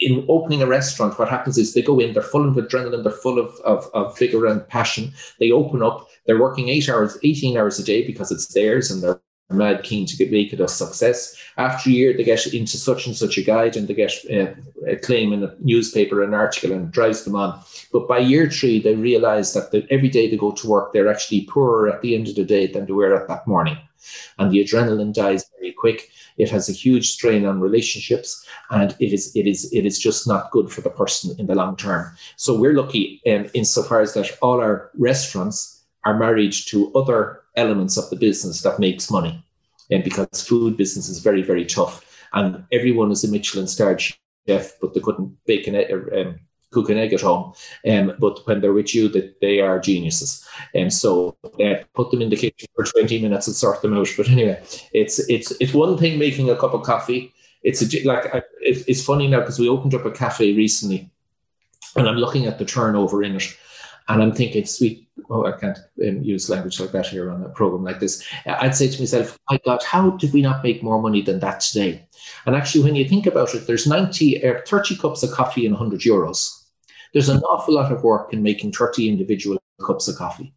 in 0.00 0.24
opening 0.28 0.62
a 0.62 0.66
restaurant, 0.66 1.18
what 1.18 1.28
happens 1.28 1.58
is 1.58 1.74
they 1.74 1.82
go 1.82 1.98
in, 1.98 2.12
they're 2.12 2.22
full 2.22 2.48
of 2.48 2.54
adrenaline, 2.54 3.02
they're 3.02 3.12
full 3.12 3.38
of, 3.38 3.54
of, 3.64 3.90
of 3.94 4.16
vigor 4.18 4.46
and 4.46 4.66
passion. 4.68 5.12
They 5.40 5.50
open 5.50 5.82
up, 5.82 6.08
they're 6.26 6.40
working 6.40 6.68
eight 6.68 6.88
hours, 6.88 7.18
18 7.22 7.56
hours 7.56 7.78
a 7.78 7.84
day 7.84 8.06
because 8.06 8.30
it's 8.30 8.52
theirs 8.54 8.90
and 8.90 9.02
they're 9.02 9.20
mad 9.50 9.82
keen 9.82 10.06
to 10.06 10.16
get, 10.16 10.30
make 10.30 10.52
it 10.52 10.60
a 10.60 10.68
success. 10.68 11.36
After 11.56 11.88
a 11.88 11.92
year, 11.92 12.16
they 12.16 12.24
get 12.24 12.46
into 12.52 12.76
such 12.76 13.06
and 13.06 13.16
such 13.16 13.38
a 13.38 13.42
guide 13.42 13.76
and 13.76 13.88
they 13.88 13.94
get 13.94 14.12
uh, 14.30 14.54
a 14.86 14.96
claim 14.96 15.32
in 15.32 15.42
a 15.42 15.54
newspaper, 15.60 16.22
an 16.22 16.34
article, 16.34 16.72
and 16.72 16.88
it 16.88 16.90
drives 16.90 17.24
them 17.24 17.34
on. 17.34 17.58
But 17.92 18.08
by 18.08 18.18
year 18.18 18.50
three, 18.50 18.80
they 18.80 18.94
realize 18.94 19.54
that 19.54 19.70
the, 19.70 19.86
every 19.90 20.08
day 20.08 20.30
they 20.30 20.36
go 20.36 20.52
to 20.52 20.68
work, 20.68 20.92
they're 20.92 21.10
actually 21.10 21.46
poorer 21.46 21.88
at 21.88 22.02
the 22.02 22.14
end 22.14 22.28
of 22.28 22.34
the 22.34 22.44
day 22.44 22.66
than 22.66 22.86
they 22.86 22.92
were 22.92 23.14
at 23.14 23.28
that 23.28 23.46
morning. 23.46 23.78
And 24.38 24.52
the 24.52 24.62
adrenaline 24.62 25.12
dies 25.12 25.44
very 25.58 25.72
quick. 25.72 26.10
It 26.36 26.50
has 26.50 26.68
a 26.68 26.72
huge 26.72 27.10
strain 27.10 27.44
on 27.44 27.60
relationships, 27.60 28.46
and 28.70 28.94
it 29.00 29.12
is 29.12 29.34
it 29.34 29.48
is 29.48 29.72
it 29.72 29.84
is 29.84 29.98
just 29.98 30.28
not 30.28 30.52
good 30.52 30.70
for 30.70 30.82
the 30.82 30.90
person 30.90 31.34
in 31.36 31.46
the 31.46 31.56
long 31.56 31.76
term. 31.76 32.16
So 32.36 32.56
we're 32.56 32.74
lucky 32.74 33.20
um, 33.26 33.50
insofar 33.54 34.00
as 34.00 34.14
that 34.14 34.38
all 34.40 34.60
our 34.60 34.90
restaurants 34.96 35.77
are 36.04 36.18
married 36.18 36.52
to 36.52 36.92
other 36.94 37.42
elements 37.56 37.96
of 37.96 38.08
the 38.10 38.16
business 38.16 38.62
that 38.62 38.78
makes 38.78 39.10
money. 39.10 39.44
And 39.90 40.04
because 40.04 40.46
food 40.46 40.76
business 40.76 41.08
is 41.08 41.18
very, 41.20 41.42
very 41.42 41.64
tough. 41.64 42.04
And 42.32 42.64
everyone 42.72 43.10
is 43.10 43.24
a 43.24 43.28
Michelin 43.28 43.66
star 43.66 43.98
chef, 43.98 44.72
but 44.80 44.94
they 44.94 45.00
couldn't 45.00 45.36
bake 45.46 45.66
an 45.66 45.74
egg, 45.74 45.90
um, 45.90 46.38
cook 46.70 46.90
an 46.90 46.98
egg 46.98 47.12
at 47.12 47.22
home. 47.22 47.52
Um, 47.88 48.12
but 48.18 48.46
when 48.46 48.60
they're 48.60 48.72
with 48.72 48.94
you, 48.94 49.08
that 49.08 49.40
they 49.40 49.60
are 49.60 49.78
geniuses. 49.78 50.46
And 50.74 50.92
so 50.92 51.36
uh, 51.44 51.84
put 51.94 52.10
them 52.10 52.22
in 52.22 52.30
the 52.30 52.36
kitchen 52.36 52.68
for 52.74 52.84
20 52.84 53.22
minutes 53.22 53.46
and 53.46 53.56
sort 53.56 53.82
them 53.82 53.94
out. 53.94 54.08
But 54.16 54.28
anyway, 54.28 54.62
it's 54.92 55.18
it's 55.28 55.52
it's 55.60 55.74
one 55.74 55.96
thing 55.96 56.18
making 56.18 56.50
a 56.50 56.56
cup 56.56 56.74
of 56.74 56.82
coffee. 56.82 57.32
It's 57.62 57.82
a, 57.82 58.04
like 58.06 58.30
it's 58.60 59.04
funny 59.04 59.26
now 59.26 59.40
because 59.40 59.58
we 59.58 59.68
opened 59.68 59.94
up 59.94 60.04
a 60.04 60.10
cafe 60.10 60.54
recently, 60.54 61.10
and 61.96 62.08
I'm 62.08 62.16
looking 62.16 62.46
at 62.46 62.58
the 62.58 62.64
turnover 62.64 63.22
in 63.22 63.36
it, 63.36 63.56
and 64.08 64.22
I'm 64.22 64.32
thinking, 64.32 64.64
sweet 64.64 65.08
oh, 65.30 65.46
I 65.46 65.52
can't 65.52 65.78
um, 66.06 66.22
use 66.22 66.48
language 66.48 66.80
like 66.80 66.92
that 66.92 67.06
here 67.06 67.30
on 67.30 67.42
a 67.42 67.48
program 67.48 67.84
like 67.84 68.00
this. 68.00 68.26
I'd 68.46 68.74
say 68.74 68.88
to 68.88 69.00
myself, 69.00 69.38
my 69.50 69.58
God, 69.64 69.82
how 69.82 70.10
did 70.10 70.32
we 70.32 70.42
not 70.42 70.64
make 70.64 70.82
more 70.82 71.00
money 71.00 71.22
than 71.22 71.40
that 71.40 71.60
today? 71.60 72.06
And 72.46 72.56
actually, 72.56 72.84
when 72.84 72.94
you 72.94 73.08
think 73.08 73.26
about 73.26 73.54
it, 73.54 73.66
there's 73.66 73.86
90 73.86 74.44
or 74.44 74.58
uh, 74.58 74.62
30 74.66 74.96
cups 74.96 75.22
of 75.22 75.30
coffee 75.30 75.66
and 75.66 75.74
100 75.74 76.00
euros. 76.00 76.50
There's 77.12 77.28
an 77.28 77.42
awful 77.42 77.74
lot 77.74 77.92
of 77.92 78.04
work 78.04 78.32
in 78.32 78.42
making 78.42 78.72
30 78.72 79.08
individual 79.08 79.58
cups 79.84 80.08
of 80.08 80.16
coffee. 80.16 80.54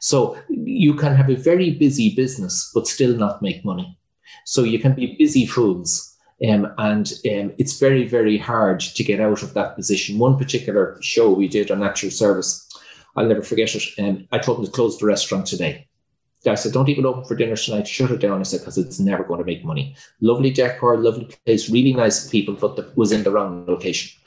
So 0.00 0.38
you 0.48 0.94
can 0.94 1.14
have 1.14 1.28
a 1.28 1.36
very 1.36 1.70
busy 1.70 2.14
business, 2.14 2.70
but 2.74 2.86
still 2.86 3.16
not 3.16 3.42
make 3.42 3.64
money. 3.64 3.98
So 4.44 4.62
you 4.62 4.78
can 4.78 4.94
be 4.94 5.16
busy 5.18 5.46
fools. 5.46 6.08
Um, 6.48 6.72
and 6.78 7.12
um, 7.30 7.52
it's 7.58 7.78
very, 7.78 8.06
very 8.08 8.36
hard 8.36 8.80
to 8.80 9.04
get 9.04 9.20
out 9.20 9.42
of 9.42 9.54
that 9.54 9.76
position. 9.76 10.18
One 10.18 10.36
particular 10.36 10.98
show 11.00 11.32
we 11.32 11.46
did 11.46 11.70
on 11.70 11.84
At 11.84 12.02
Your 12.02 12.10
Service, 12.10 12.68
I'll 13.16 13.26
never 13.26 13.42
forget 13.42 13.74
it. 13.74 13.82
Um, 13.98 14.26
I 14.32 14.38
told 14.38 14.58
them 14.58 14.66
to 14.66 14.70
close 14.72 14.98
the 14.98 15.06
restaurant 15.06 15.46
today. 15.46 15.86
I 16.46 16.56
said, 16.56 16.72
don't 16.72 16.88
even 16.88 17.06
open 17.06 17.24
for 17.24 17.36
dinner 17.36 17.56
tonight. 17.56 17.86
Shut 17.86 18.10
it 18.10 18.20
down. 18.20 18.40
I 18.40 18.42
said, 18.42 18.60
because 18.60 18.76
it's 18.76 18.98
never 18.98 19.22
going 19.22 19.38
to 19.38 19.46
make 19.46 19.64
money. 19.64 19.94
Lovely 20.20 20.50
decor, 20.50 20.98
lovely 20.98 21.28
place, 21.46 21.70
really 21.70 21.92
nice 21.92 22.28
people, 22.28 22.54
but 22.54 22.76
it 22.78 22.96
was 22.96 23.12
in 23.12 23.22
the 23.22 23.30
wrong 23.30 23.64
location. 23.66 24.20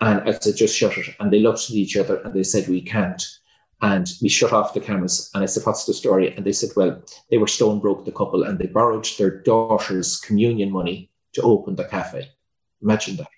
And 0.00 0.28
I 0.28 0.32
said, 0.32 0.56
just 0.56 0.76
shut 0.76 0.98
it. 0.98 1.14
And 1.20 1.32
they 1.32 1.38
looked 1.38 1.64
at 1.64 1.70
each 1.70 1.96
other 1.96 2.16
and 2.22 2.34
they 2.34 2.42
said, 2.42 2.68
we 2.68 2.82
can't. 2.82 3.22
And 3.82 4.10
we 4.20 4.28
shut 4.28 4.52
off 4.52 4.74
the 4.74 4.80
cameras. 4.80 5.30
And 5.32 5.44
I 5.44 5.46
said, 5.46 5.64
what's 5.64 5.86
the 5.86 5.94
story? 5.94 6.34
And 6.34 6.44
they 6.44 6.52
said, 6.52 6.70
well, 6.76 7.02
they 7.30 7.38
were 7.38 7.46
stone 7.46 7.78
broke, 7.78 8.04
the 8.04 8.12
couple, 8.12 8.42
and 8.42 8.58
they 8.58 8.66
borrowed 8.66 9.08
their 9.16 9.40
daughter's 9.42 10.18
communion 10.18 10.72
money 10.72 11.10
to 11.34 11.42
open 11.42 11.76
the 11.76 11.84
cafe. 11.84 12.30
Imagine 12.82 13.16
that. 13.16 13.28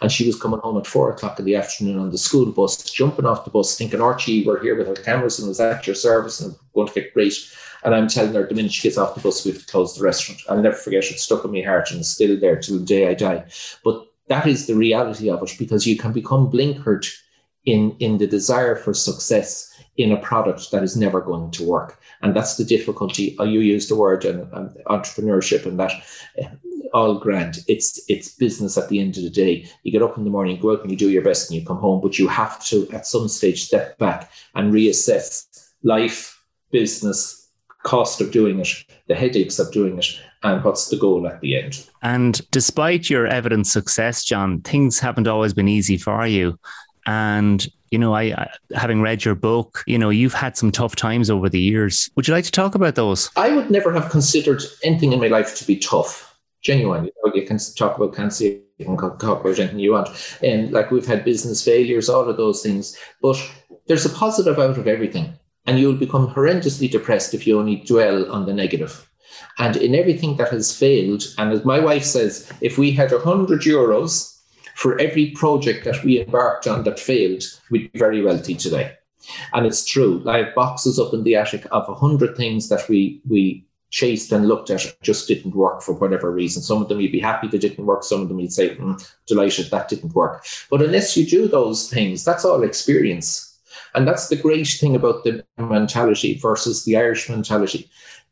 And 0.00 0.10
she 0.10 0.26
was 0.26 0.40
coming 0.40 0.60
home 0.60 0.78
at 0.78 0.86
four 0.86 1.10
o'clock 1.10 1.38
in 1.38 1.44
the 1.44 1.56
afternoon 1.56 1.98
on 1.98 2.10
the 2.10 2.18
school 2.18 2.46
bus, 2.46 2.90
jumping 2.90 3.26
off 3.26 3.44
the 3.44 3.50
bus, 3.50 3.76
thinking, 3.76 4.00
Archie, 4.00 4.44
we're 4.44 4.62
here 4.62 4.76
with 4.76 4.88
our 4.88 4.94
cameras 4.94 5.38
and 5.38 5.48
was 5.48 5.60
at 5.60 5.86
your 5.86 5.96
service 5.96 6.40
and 6.40 6.54
going 6.74 6.88
to 6.88 6.94
get 6.94 7.14
great. 7.14 7.34
And 7.84 7.94
I'm 7.94 8.08
telling 8.08 8.34
her 8.34 8.46
the 8.46 8.54
minute 8.54 8.72
she 8.72 8.88
gets 8.88 8.98
off 8.98 9.14
the 9.14 9.20
bus, 9.20 9.44
we 9.44 9.52
have 9.52 9.60
to 9.60 9.66
close 9.66 9.96
the 9.96 10.04
restaurant. 10.04 10.40
I'll 10.48 10.60
never 10.60 10.76
forget 10.76 11.04
it. 11.04 11.18
stuck 11.18 11.44
in 11.44 11.52
my 11.52 11.60
heart 11.60 11.90
and 11.90 12.00
it's 12.00 12.10
still 12.10 12.38
there 12.38 12.60
till 12.60 12.78
the 12.78 12.84
day 12.84 13.08
I 13.08 13.14
die. 13.14 13.44
But 13.84 14.06
that 14.28 14.46
is 14.46 14.66
the 14.66 14.74
reality 14.74 15.30
of 15.30 15.42
it 15.42 15.56
because 15.58 15.86
you 15.86 15.96
can 15.96 16.12
become 16.12 16.50
blinkered 16.50 17.06
in, 17.64 17.96
in 18.00 18.18
the 18.18 18.26
desire 18.26 18.76
for 18.76 18.94
success 18.94 19.72
in 19.96 20.12
a 20.12 20.16
product 20.16 20.70
that 20.70 20.82
is 20.82 20.96
never 20.96 21.20
going 21.20 21.50
to 21.52 21.64
work. 21.64 22.00
And 22.22 22.34
that's 22.34 22.56
the 22.56 22.64
difficulty. 22.64 23.36
You 23.38 23.60
use 23.60 23.88
the 23.88 23.96
word 23.96 24.24
and, 24.24 24.52
and 24.52 24.70
entrepreneurship 24.86 25.66
and 25.66 25.78
that 25.78 25.92
all 26.92 27.18
grand. 27.18 27.58
It's 27.68 28.00
it's 28.08 28.34
business 28.34 28.76
at 28.78 28.88
the 28.88 29.00
end 29.00 29.16
of 29.16 29.22
the 29.22 29.30
day. 29.30 29.66
You 29.82 29.92
get 29.92 30.02
up 30.02 30.16
in 30.16 30.24
the 30.24 30.30
morning, 30.30 30.58
go 30.60 30.72
out 30.72 30.82
and 30.82 30.90
you 30.90 30.96
do 30.96 31.10
your 31.10 31.22
best 31.22 31.50
and 31.50 31.58
you 31.58 31.66
come 31.66 31.78
home, 31.78 32.00
but 32.00 32.18
you 32.18 32.28
have 32.28 32.64
to 32.66 32.88
at 32.92 33.06
some 33.06 33.28
stage 33.28 33.64
step 33.64 33.98
back 33.98 34.30
and 34.54 34.72
reassess 34.72 35.72
life, 35.82 36.42
business, 36.70 37.50
cost 37.82 38.20
of 38.20 38.32
doing 38.32 38.60
it, 38.60 38.68
the 39.06 39.14
headaches 39.14 39.58
of 39.58 39.72
doing 39.72 39.98
it, 39.98 40.06
and 40.42 40.62
what's 40.64 40.88
the 40.88 40.96
goal 40.96 41.26
at 41.26 41.40
the 41.40 41.56
end. 41.56 41.88
And 42.02 42.40
despite 42.50 43.08
your 43.08 43.26
evident 43.26 43.66
success, 43.66 44.24
John, 44.24 44.60
things 44.62 44.98
haven't 44.98 45.28
always 45.28 45.54
been 45.54 45.68
easy 45.68 45.96
for 45.96 46.26
you. 46.26 46.58
And 47.06 47.66
you 47.92 47.98
know, 47.98 48.14
I, 48.14 48.22
I, 48.22 48.50
having 48.74 49.00
read 49.00 49.24
your 49.24 49.36
book, 49.36 49.84
you 49.86 49.96
know, 49.96 50.10
you've 50.10 50.34
had 50.34 50.56
some 50.56 50.72
tough 50.72 50.96
times 50.96 51.30
over 51.30 51.48
the 51.48 51.60
years. 51.60 52.10
Would 52.16 52.26
you 52.26 52.34
like 52.34 52.44
to 52.44 52.50
talk 52.50 52.74
about 52.74 52.96
those? 52.96 53.30
I 53.36 53.54
would 53.54 53.70
never 53.70 53.92
have 53.92 54.10
considered 54.10 54.62
anything 54.82 55.12
in 55.12 55.20
my 55.20 55.28
life 55.28 55.56
to 55.56 55.66
be 55.66 55.76
tough 55.76 56.25
genuine. 56.66 57.04
You, 57.04 57.12
know, 57.24 57.32
you 57.34 57.46
can 57.46 57.58
talk 57.76 57.96
about 57.96 58.14
cancer, 58.14 58.44
you 58.44 58.84
can 58.84 58.96
talk 58.96 59.22
about 59.22 59.58
anything 59.58 59.78
you 59.78 59.92
want. 59.92 60.08
And 60.42 60.72
like 60.72 60.90
we've 60.90 61.06
had 61.06 61.24
business 61.24 61.64
failures, 61.64 62.08
all 62.08 62.28
of 62.28 62.36
those 62.36 62.62
things. 62.62 62.98
But 63.22 63.36
there's 63.86 64.04
a 64.04 64.10
positive 64.10 64.58
out 64.58 64.76
of 64.76 64.88
everything. 64.88 65.32
And 65.66 65.78
you'll 65.78 65.96
become 65.96 66.28
horrendously 66.28 66.90
depressed 66.90 67.34
if 67.34 67.46
you 67.46 67.58
only 67.58 67.76
dwell 67.76 68.30
on 68.30 68.46
the 68.46 68.54
negative. 68.54 69.08
And 69.58 69.76
in 69.76 69.94
everything 69.94 70.36
that 70.36 70.50
has 70.50 70.76
failed, 70.76 71.24
and 71.38 71.52
as 71.52 71.64
my 71.64 71.80
wife 71.80 72.04
says, 72.04 72.50
if 72.60 72.78
we 72.78 72.92
had 72.92 73.10
100 73.10 73.62
euros 73.62 74.38
for 74.74 74.98
every 75.00 75.30
project 75.30 75.84
that 75.84 76.04
we 76.04 76.20
embarked 76.20 76.66
on 76.66 76.84
that 76.84 77.00
failed, 77.00 77.42
we'd 77.70 77.92
be 77.92 77.98
very 77.98 78.22
wealthy 78.22 78.54
today. 78.54 78.92
And 79.52 79.66
it's 79.66 79.84
true. 79.84 80.22
I 80.26 80.38
have 80.38 80.54
boxes 80.54 80.98
up 80.98 81.12
in 81.12 81.24
the 81.24 81.34
attic 81.34 81.66
of 81.72 81.88
100 81.88 82.36
things 82.36 82.68
that 82.68 82.88
we, 82.88 83.20
we 83.28 83.65
chased 83.90 84.32
and 84.32 84.48
looked 84.48 84.70
at 84.70 84.96
just 85.02 85.28
didn't 85.28 85.54
work 85.54 85.82
for 85.82 85.94
whatever 85.94 86.30
reason. 86.30 86.62
Some 86.62 86.82
of 86.82 86.88
them 86.88 87.00
you'd 87.00 87.12
be 87.12 87.20
happy 87.20 87.48
they 87.48 87.58
didn't 87.58 87.86
work. 87.86 88.02
Some 88.02 88.22
of 88.22 88.28
them 88.28 88.40
you'd 88.40 88.52
say, 88.52 88.74
mm, 88.76 89.12
delighted 89.26 89.70
that 89.70 89.88
didn't 89.88 90.14
work. 90.14 90.44
But 90.70 90.82
unless 90.82 91.16
you 91.16 91.24
do 91.26 91.48
those 91.48 91.88
things, 91.88 92.24
that's 92.24 92.44
all 92.44 92.62
experience. 92.62 93.58
And 93.94 94.06
that's 94.06 94.28
the 94.28 94.36
great 94.36 94.68
thing 94.68 94.96
about 94.96 95.24
the 95.24 95.44
mentality 95.56 96.38
versus 96.38 96.84
the 96.84 96.96
Irish 96.96 97.28
mentality. 97.28 97.88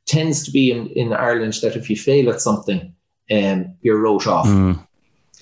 Tends 0.07 0.45
to 0.45 0.51
be 0.51 0.71
in, 0.71 0.89
in 0.89 1.13
Ireland 1.13 1.55
that 1.63 1.77
if 1.77 1.89
you 1.89 1.97
fail 1.97 2.31
at 2.31 2.41
something, 2.41 2.95
um, 3.31 3.75
you're 3.81 3.99
wrote 4.01 4.27
off. 4.27 4.47
Mm. 4.47 4.87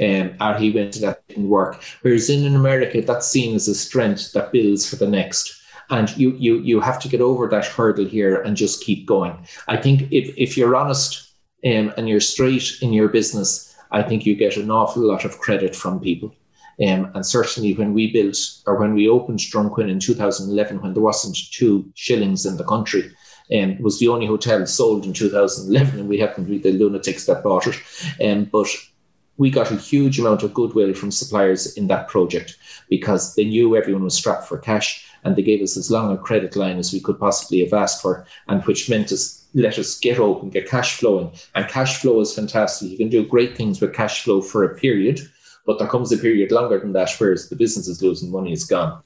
Um, 0.01 0.35
or 0.41 0.59
he 0.59 0.71
went 0.71 0.95
to 0.95 1.01
that 1.01 1.27
didn't 1.29 1.49
work. 1.49 1.83
Whereas 2.03 2.31
in 2.31 2.55
America, 2.55 3.03
that's 3.03 3.29
seen 3.29 3.55
as 3.55 3.69
a 3.69 3.75
strength 3.75 4.33
that 4.33 4.53
builds 4.53 4.89
for 4.89 4.97
the 4.97 5.09
next 5.09 5.62
and 5.93 6.17
you 6.17 6.31
you 6.39 6.59
you 6.61 6.81
have 6.81 6.99
to 7.01 7.09
get 7.09 7.21
over 7.21 7.47
that 7.49 7.67
hurdle 7.67 8.07
here 8.07 8.41
and 8.43 8.57
just 8.57 8.83
keep 8.83 9.07
going. 9.07 9.37
I 9.69 9.77
think 9.77 10.11
if 10.11 10.35
if 10.37 10.57
you're 10.57 10.75
honest 10.75 11.35
um, 11.65 11.93
and 11.97 12.09
you're 12.09 12.29
straight 12.35 12.79
in 12.81 12.93
your 12.93 13.09
business, 13.09 13.77
I 13.91 14.03
think 14.03 14.25
you 14.25 14.35
get 14.35 14.57
an 14.57 14.71
awful 14.71 15.03
lot 15.03 15.25
of 15.25 15.39
credit 15.39 15.77
from 15.77 16.01
people. 16.01 16.35
Um, 16.83 17.13
and 17.15 17.25
certainly 17.25 17.75
when 17.75 17.93
we 17.93 18.11
built 18.11 18.39
or 18.67 18.77
when 18.81 18.95
we 18.95 19.09
opened 19.09 19.41
Drumquin 19.41 19.91
in 19.91 20.01
2011, 20.01 20.81
when 20.81 20.95
there 20.95 21.03
wasn't 21.03 21.37
two 21.53 21.93
shillings 21.95 22.47
in 22.47 22.57
the 22.57 22.65
country, 22.65 23.13
um, 23.55 23.81
was 23.83 23.99
the 23.99 24.09
only 24.09 24.27
hotel 24.27 24.67
sold 24.67 25.05
in 25.05 25.13
2011, 25.13 26.01
and 26.01 26.09
we 26.09 26.19
happened 26.19 26.47
to 26.47 26.53
be 26.53 26.59
the 26.59 26.73
lunatics 26.73 27.27
that 27.27 27.43
bought 27.43 27.67
it. 27.67 27.77
Um, 28.25 28.47
but 28.47 28.69
we 29.37 29.51
got 29.51 29.71
a 29.71 29.77
huge 29.77 30.19
amount 30.19 30.43
of 30.43 30.55
goodwill 30.55 30.95
from 30.95 31.11
suppliers 31.11 31.77
in 31.77 31.87
that 31.89 32.09
project 32.09 32.57
because 32.89 33.35
they 33.35 33.45
knew 33.45 33.77
everyone 33.77 34.05
was 34.05 34.15
strapped 34.15 34.49
for 34.49 34.57
cash 34.57 35.07
and 35.25 35.37
they 35.37 35.43
gave 35.43 35.63
us 35.63 35.77
as 35.77 35.91
long 35.91 36.13
a 36.13 36.19
credit 36.19 36.57
line 36.57 36.79
as 36.79 36.93
we 36.93 37.01
could 37.01 37.19
possibly 37.19 37.61
have 37.61 37.73
asked 37.73 38.03
for, 38.03 38.27
and 38.49 38.63
which 38.65 38.89
meant 38.89 39.13
us 39.13 39.43
let 39.55 39.79
us 39.79 39.99
get 39.99 40.19
open, 40.19 40.51
get 40.51 40.69
cash 40.69 40.97
flowing. 40.97 41.31
And 41.55 41.69
cash 41.69 42.01
flow 42.01 42.21
is 42.21 42.35
fantastic. 42.35 42.91
You 42.91 42.97
can 42.97 43.11
do 43.11 43.27
great 43.27 43.57
things 43.57 43.81
with 43.81 43.95
cash 43.95 44.25
flow 44.25 44.41
for 44.41 44.65
a 44.65 44.75
period, 44.75 45.21
but 45.67 45.79
there 45.79 45.89
comes 45.89 46.11
a 46.13 46.17
period 46.17 46.51
longer 46.51 46.79
than 46.79 46.93
that, 46.93 47.11
where 47.19 47.37
the 47.37 47.57
business 47.57 47.89
is 47.89 48.03
losing 48.03 48.31
money, 48.31 48.53
it's 48.53 48.65
gone. 48.65 49.03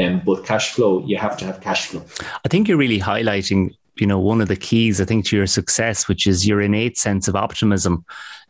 Um, 0.00 0.22
but 0.24 0.44
cash 0.44 0.72
flow, 0.72 1.04
you 1.06 1.16
have 1.18 1.36
to 1.38 1.44
have 1.44 1.60
cash 1.60 1.86
flow. 1.86 2.04
I 2.44 2.48
think 2.48 2.68
you're 2.68 2.78
really 2.78 3.00
highlighting 3.00 3.74
you 3.96 4.06
know 4.06 4.18
one 4.18 4.40
of 4.40 4.48
the 4.48 4.56
keys 4.56 5.02
i 5.02 5.04
think 5.04 5.26
to 5.26 5.36
your 5.36 5.46
success 5.46 6.08
which 6.08 6.26
is 6.26 6.46
your 6.46 6.62
innate 6.62 6.96
sense 6.96 7.28
of 7.28 7.36
optimism 7.36 8.04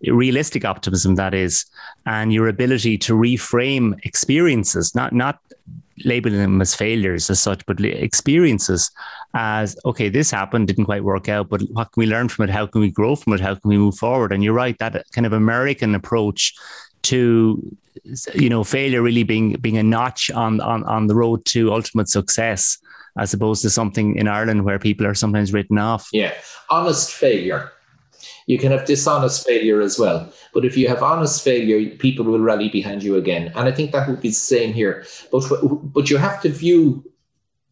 realistic 0.07 0.65
optimism 0.65 1.17
that 1.17 1.35
is 1.35 1.67
and 2.07 2.33
your 2.33 2.47
ability 2.47 2.97
to 2.97 3.13
reframe 3.15 3.99
experiences 4.05 4.95
not 4.95 5.13
not 5.13 5.41
labeling 6.05 6.39
them 6.39 6.61
as 6.61 6.75
failures 6.75 7.31
as 7.31 7.41
such, 7.41 7.65
but 7.67 7.81
experiences 7.85 8.91
as 9.35 9.77
okay, 9.85 10.09
this 10.09 10.31
happened, 10.31 10.69
didn't 10.69 10.85
quite 10.85 11.05
work 11.05 11.29
out, 11.29 11.49
but 11.49 11.63
what 11.71 11.93
can 11.93 12.01
we 12.01 12.07
learn 12.07 12.29
from 12.29 12.45
it? 12.45 12.51
How 12.51 12.67
can 12.67 12.81
we 12.81 12.91
grow 12.91 13.17
from 13.17 13.33
it? 13.33 13.41
How 13.41 13.55
can 13.55 13.69
we 13.69 13.79
move 13.79 13.97
forward? 13.97 14.33
And 14.33 14.45
you're 14.45 14.53
right, 14.55 14.79
that 14.79 15.05
kind 15.13 15.27
of 15.27 15.33
American 15.33 15.95
approach 15.95 16.55
to 17.03 17.77
you 18.35 18.49
know 18.49 18.65
failure 18.65 19.03
really 19.03 19.23
being 19.23 19.55
being 19.55 19.77
a 19.77 19.83
notch 19.83 20.31
on 20.31 20.61
on 20.61 20.85
on 20.85 21.07
the 21.07 21.15
road 21.15 21.45
to 21.45 21.73
ultimate 21.73 22.09
success 22.09 22.79
as 23.19 23.35
opposed 23.35 23.63
to 23.63 23.71
something 23.71 24.17
in 24.17 24.27
Ireland 24.27 24.65
where 24.65 24.79
people 24.79 25.07
are 25.07 25.15
sometimes 25.15 25.53
written 25.53 25.79
off. 25.79 26.09
Yeah, 26.13 26.33
honest 26.71 27.13
failure 27.13 27.73
You 28.47 28.59
can 28.59 28.73
have 28.73 28.85
dishonest 28.85 29.47
failure 29.47 29.81
as 29.81 29.99
well. 29.99 30.33
But 30.53 30.65
if 30.65 30.77
you 30.77 30.89
have 30.89 31.03
honest 31.03 31.43
failure, 31.43 31.95
people 31.97 32.25
will 32.25 32.41
rally 32.41 32.69
behind 32.69 33.03
you 33.03 33.17
again. 33.17 33.53
And 33.55 33.69
I 33.69 33.73
think 33.73 33.93
that 33.93 34.09
would 34.09 34.21
be 34.21 34.29
the 34.29 34.35
same 34.35 34.73
here. 34.73 35.07
But 35.31 35.45
but 35.95 36.11
you 36.11 36.17
have 36.17 36.41
to 36.43 36.49
view 36.49 37.05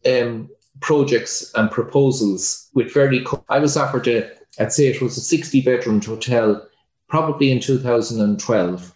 um, 0.05 0.49
projects 0.79 1.51
and 1.55 1.69
proposals 1.69 2.69
with 2.73 2.93
very. 2.93 3.25
I 3.49 3.59
was 3.59 3.77
offered 3.77 4.07
a, 4.07 4.29
I'd 4.59 4.73
say 4.73 4.87
it 4.87 5.01
was 5.01 5.17
a 5.17 5.21
60 5.21 5.61
bedroom 5.61 6.01
hotel, 6.01 6.67
probably 7.07 7.51
in 7.51 7.59
2012, 7.59 8.95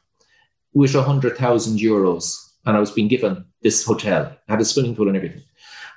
with 0.74 0.96
100,000 0.96 1.80
euros. 1.80 2.42
And 2.66 2.76
I 2.76 2.80
was 2.80 2.92
being 2.92 3.08
given 3.08 3.46
this 3.62 3.86
hotel, 3.86 4.36
had 4.50 4.60
a 4.60 4.66
swimming 4.66 4.96
pool 4.96 5.08
and 5.08 5.16
everything. 5.16 5.44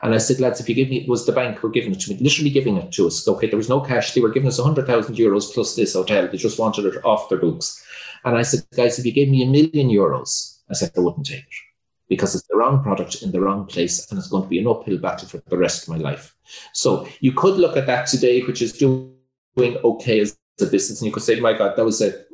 And 0.02 0.14
I 0.14 0.18
said, 0.18 0.40
lads, 0.40 0.60
if 0.60 0.68
you 0.68 0.74
give 0.74 0.88
me, 0.88 0.98
it 0.98 1.08
was 1.08 1.26
the 1.26 1.32
bank 1.32 1.58
who 1.58 1.66
were 1.66 1.72
giving 1.72 1.92
it 1.92 2.00
to 2.00 2.10
me, 2.10 2.18
literally 2.20 2.50
giving 2.50 2.76
it 2.76 2.92
to 2.92 3.06
us. 3.08 3.26
Okay, 3.26 3.48
there 3.48 3.56
was 3.56 3.68
no 3.68 3.80
cash. 3.80 4.14
They 4.14 4.20
were 4.20 4.30
giving 4.30 4.48
us 4.48 4.58
100,000 4.58 5.16
euros 5.16 5.52
plus 5.52 5.74
this 5.74 5.94
hotel. 5.94 6.28
They 6.28 6.38
just 6.38 6.58
wanted 6.58 6.86
it 6.86 7.04
off 7.04 7.28
their 7.28 7.38
books. 7.38 7.84
And 8.24 8.36
I 8.36 8.42
said, 8.42 8.64
guys, 8.76 8.98
if 8.98 9.06
you 9.06 9.12
gave 9.12 9.28
me 9.28 9.42
a 9.42 9.46
million 9.46 9.88
euros, 9.88 10.58
I 10.70 10.74
said, 10.74 10.92
I 10.96 11.00
wouldn't 11.00 11.26
take 11.26 11.40
it 11.40 11.68
because 12.08 12.34
it's 12.34 12.46
the 12.48 12.56
wrong 12.56 12.82
product 12.82 13.22
in 13.22 13.30
the 13.32 13.40
wrong 13.40 13.66
place 13.66 14.10
and 14.10 14.18
it's 14.18 14.28
going 14.28 14.42
to 14.42 14.48
be 14.48 14.58
an 14.58 14.66
uphill 14.66 14.98
battle 14.98 15.28
for 15.28 15.42
the 15.46 15.58
rest 15.58 15.82
of 15.82 15.88
my 15.90 15.98
life. 15.98 16.34
So 16.72 17.06
you 17.20 17.32
could 17.32 17.56
look 17.56 17.76
at 17.76 17.86
that 17.86 18.06
today, 18.06 18.40
which 18.42 18.62
is 18.62 18.72
doing 18.72 19.12
okay 19.56 20.20
as 20.20 20.38
a 20.60 20.66
business, 20.66 21.00
and 21.00 21.06
you 21.06 21.12
could 21.12 21.22
say, 21.22 21.38
my 21.38 21.52
God, 21.52 21.76
that 21.76 21.84
was 21.84 22.00
a, 22.00 22.24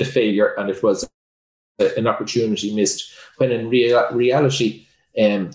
a 0.00 0.04
failure 0.04 0.54
and 0.58 0.68
it 0.68 0.82
was 0.82 1.08
a, 1.78 1.98
an 1.98 2.06
opportunity 2.06 2.74
missed. 2.74 3.12
When 3.38 3.52
in 3.52 3.68
rea- 3.68 4.12
reality, 4.12 4.86
um, 5.20 5.50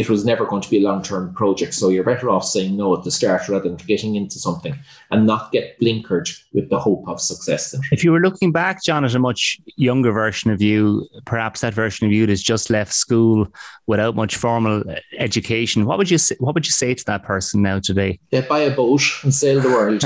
it 0.00 0.08
was 0.08 0.24
never 0.24 0.46
going 0.46 0.62
to 0.62 0.70
be 0.70 0.78
a 0.78 0.82
long 0.82 1.02
term 1.02 1.34
project. 1.34 1.74
So 1.74 1.90
you're 1.90 2.04
better 2.04 2.30
off 2.30 2.44
saying 2.44 2.74
no 2.74 2.96
at 2.96 3.04
the 3.04 3.10
start 3.10 3.46
rather 3.50 3.68
than 3.68 3.76
getting 3.76 4.16
into 4.16 4.38
something 4.38 4.74
and 5.10 5.26
not 5.26 5.52
get 5.52 5.78
blinkered 5.78 6.28
with 6.54 6.70
the 6.70 6.80
hope 6.80 7.06
of 7.06 7.20
success. 7.20 7.74
If 7.92 8.02
you 8.02 8.10
were 8.10 8.20
looking 8.20 8.50
back, 8.50 8.82
John, 8.82 9.04
at 9.04 9.14
a 9.14 9.18
much 9.18 9.60
younger 9.76 10.10
version 10.10 10.50
of 10.50 10.62
you, 10.62 11.06
perhaps 11.26 11.60
that 11.60 11.74
version 11.74 12.06
of 12.06 12.12
you 12.12 12.26
has 12.28 12.42
just 12.42 12.70
left 12.70 12.94
school 12.94 13.46
without 13.86 14.16
much 14.16 14.36
formal 14.36 14.82
education, 15.18 15.84
what 15.84 15.98
would 15.98 16.10
you 16.10 16.16
say, 16.16 16.36
what 16.38 16.54
would 16.54 16.66
you 16.66 16.72
say 16.72 16.94
to 16.94 17.04
that 17.04 17.22
person 17.22 17.60
now 17.60 17.78
today? 17.78 18.18
Yeah, 18.30 18.40
buy 18.40 18.60
a 18.60 18.74
boat 18.74 19.02
and 19.22 19.34
sail 19.34 19.60
the 19.60 19.68
world. 19.68 20.00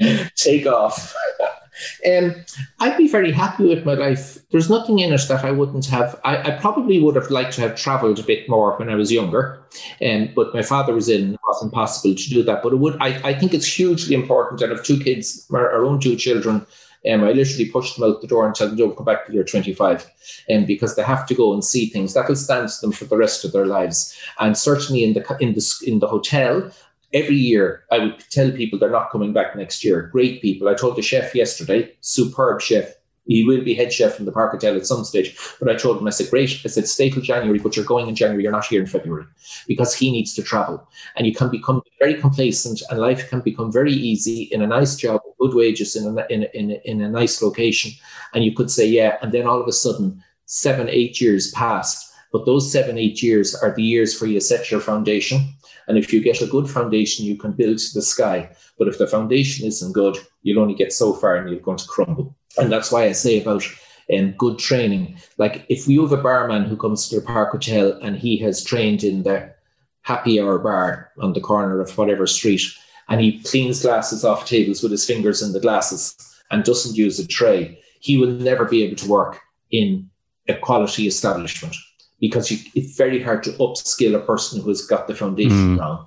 Take 0.36 0.66
off. 0.66 1.14
Um, 2.10 2.34
I'd 2.80 2.96
be 2.96 3.08
very 3.08 3.32
happy 3.32 3.68
with 3.68 3.84
my 3.84 3.94
life. 3.94 4.38
There's 4.50 4.70
nothing 4.70 4.98
in 4.98 5.12
it 5.12 5.20
that 5.28 5.44
I 5.44 5.50
wouldn't 5.50 5.86
have. 5.86 6.18
I, 6.24 6.36
I 6.36 6.50
probably 6.58 7.00
would 7.00 7.16
have 7.16 7.30
liked 7.30 7.54
to 7.54 7.60
have 7.62 7.76
travelled 7.76 8.18
a 8.18 8.22
bit 8.22 8.48
more 8.48 8.76
when 8.76 8.90
I 8.90 8.94
was 8.94 9.12
younger, 9.12 9.62
um, 10.04 10.30
but 10.34 10.54
my 10.54 10.62
father 10.62 10.94
was 10.94 11.08
in. 11.08 11.34
It 11.34 11.40
wasn't 11.46 11.72
possible 11.72 12.14
to 12.14 12.28
do 12.28 12.42
that. 12.42 12.62
But 12.62 12.72
it 12.72 12.76
would. 12.76 12.96
I, 13.00 13.20
I 13.28 13.34
think 13.34 13.54
it's 13.54 13.66
hugely 13.66 14.14
important. 14.14 14.62
I 14.62 14.68
have 14.68 14.84
two 14.84 14.98
kids, 14.98 15.46
our, 15.52 15.70
our 15.70 15.84
own 15.84 16.00
two 16.00 16.16
children. 16.16 16.66
Um, 17.10 17.22
I 17.22 17.32
literally 17.32 17.66
pushed 17.66 17.96
them 17.96 18.08
out 18.08 18.22
the 18.22 18.26
door 18.26 18.46
and 18.46 18.56
said, 18.56 18.76
don't 18.76 18.96
come 18.96 19.04
back 19.04 19.26
till 19.26 19.34
you're 19.34 19.44
25 19.44 20.10
um, 20.50 20.64
because 20.64 20.96
they 20.96 21.02
have 21.02 21.26
to 21.26 21.34
go 21.34 21.52
and 21.52 21.62
see 21.62 21.86
things. 21.86 22.14
That 22.14 22.28
will 22.28 22.36
stand 22.36 22.68
to 22.70 22.80
them 22.80 22.92
for 22.92 23.04
the 23.04 23.18
rest 23.18 23.44
of 23.44 23.52
their 23.52 23.66
lives. 23.66 24.18
And 24.40 24.56
certainly 24.56 25.04
in 25.04 25.12
the 25.12 25.36
in 25.38 25.52
the, 25.52 25.82
in 25.86 25.98
the 25.98 26.08
hotel, 26.08 26.70
every 27.14 27.36
year 27.36 27.84
I 27.90 27.98
would 27.98 28.18
tell 28.30 28.50
people 28.50 28.78
they're 28.78 28.90
not 28.90 29.10
coming 29.10 29.32
back 29.32 29.56
next 29.56 29.84
year. 29.84 30.02
Great 30.12 30.42
people. 30.42 30.68
I 30.68 30.74
told 30.74 30.96
the 30.96 31.02
chef 31.02 31.34
yesterday, 31.34 31.96
superb 32.00 32.60
chef. 32.60 32.92
He 33.26 33.42
will 33.44 33.64
be 33.64 33.72
head 33.72 33.90
chef 33.90 34.18
in 34.18 34.26
the 34.26 34.32
Park 34.32 34.52
Hotel 34.52 34.76
at 34.76 34.86
some 34.86 35.02
stage. 35.02 35.38
But 35.58 35.70
I 35.70 35.76
told 35.76 35.96
him, 35.96 36.06
I 36.06 36.10
said, 36.10 36.28
great. 36.28 36.60
I 36.62 36.68
said, 36.68 36.86
stay 36.86 37.08
till 37.08 37.22
January, 37.22 37.58
but 37.58 37.74
you're 37.74 37.86
going 37.86 38.06
in 38.06 38.14
January. 38.14 38.42
You're 38.42 38.52
not 38.52 38.66
here 38.66 38.82
in 38.82 38.86
February 38.86 39.24
because 39.66 39.94
he 39.94 40.10
needs 40.10 40.34
to 40.34 40.42
travel. 40.42 40.86
And 41.16 41.26
you 41.26 41.34
can 41.34 41.50
become 41.50 41.80
very 42.00 42.20
complacent 42.20 42.82
and 42.90 43.00
life 43.00 43.30
can 43.30 43.40
become 43.40 43.72
very 43.72 43.94
easy 43.94 44.42
in 44.52 44.60
a 44.60 44.66
nice 44.66 44.96
job, 44.96 45.22
good 45.40 45.54
wages 45.54 45.96
in 45.96 46.18
a, 46.18 46.26
in, 46.28 46.42
a, 46.42 46.48
in, 46.52 46.70
a, 46.72 46.80
in 46.84 47.00
a 47.00 47.08
nice 47.08 47.40
location. 47.40 47.92
And 48.34 48.44
you 48.44 48.54
could 48.54 48.70
say, 48.70 48.86
yeah. 48.86 49.16
And 49.22 49.32
then 49.32 49.46
all 49.46 49.60
of 49.60 49.68
a 49.68 49.72
sudden, 49.72 50.22
seven, 50.44 50.90
eight 50.90 51.18
years 51.18 51.50
passed. 51.52 52.13
But 52.34 52.46
those 52.46 52.72
seven, 52.72 52.98
eight 52.98 53.22
years 53.22 53.54
are 53.54 53.72
the 53.72 53.84
years 53.84 54.20
where 54.20 54.28
you 54.28 54.40
set 54.40 54.68
your 54.68 54.80
foundation 54.80 55.54
and 55.86 55.96
if 55.96 56.12
you 56.12 56.20
get 56.20 56.42
a 56.42 56.48
good 56.48 56.68
foundation, 56.68 57.24
you 57.24 57.36
can 57.36 57.52
build 57.52 57.78
to 57.78 57.94
the 57.94 58.02
sky. 58.02 58.50
But 58.76 58.88
if 58.88 58.98
the 58.98 59.06
foundation 59.06 59.68
isn't 59.68 59.92
good, 59.92 60.18
you'll 60.42 60.60
only 60.60 60.74
get 60.74 60.92
so 60.92 61.12
far 61.12 61.36
and 61.36 61.48
you're 61.48 61.60
going 61.60 61.78
to 61.78 61.86
crumble. 61.86 62.34
And 62.58 62.72
that's 62.72 62.90
why 62.90 63.04
I 63.04 63.12
say 63.12 63.40
about 63.40 63.62
um, 64.12 64.32
good 64.32 64.58
training. 64.58 65.16
Like 65.38 65.64
if 65.68 65.86
you 65.86 66.02
have 66.02 66.18
a 66.18 66.20
barman 66.20 66.64
who 66.64 66.76
comes 66.76 67.08
to 67.08 67.20
the 67.20 67.24
Park 67.24 67.52
Hotel 67.52 67.92
and 68.02 68.16
he 68.16 68.36
has 68.38 68.64
trained 68.64 69.04
in 69.04 69.22
the 69.22 69.54
happy 70.02 70.40
hour 70.40 70.58
bar 70.58 71.12
on 71.20 71.34
the 71.34 71.40
corner 71.40 71.80
of 71.80 71.96
whatever 71.96 72.26
street, 72.26 72.62
and 73.08 73.20
he 73.20 73.40
cleans 73.44 73.82
glasses 73.82 74.24
off 74.24 74.44
tables 74.44 74.82
with 74.82 74.90
his 74.90 75.06
fingers 75.06 75.40
in 75.40 75.52
the 75.52 75.60
glasses 75.60 76.16
and 76.50 76.64
doesn't 76.64 76.96
use 76.96 77.20
a 77.20 77.26
tray, 77.28 77.78
he 78.00 78.16
will 78.16 78.32
never 78.32 78.64
be 78.64 78.82
able 78.82 78.96
to 78.96 79.08
work 79.08 79.40
in 79.70 80.10
a 80.48 80.54
quality 80.54 81.06
establishment 81.06 81.76
because 82.24 82.50
you, 82.50 82.56
it's 82.74 82.96
very 82.96 83.22
hard 83.22 83.42
to 83.42 83.50
upskill 83.64 84.14
a 84.14 84.26
person 84.32 84.58
who 84.58 84.70
has 84.70 84.80
got 84.86 85.06
the 85.06 85.14
foundation 85.14 85.76
mm. 85.76 85.78
wrong. 85.78 86.06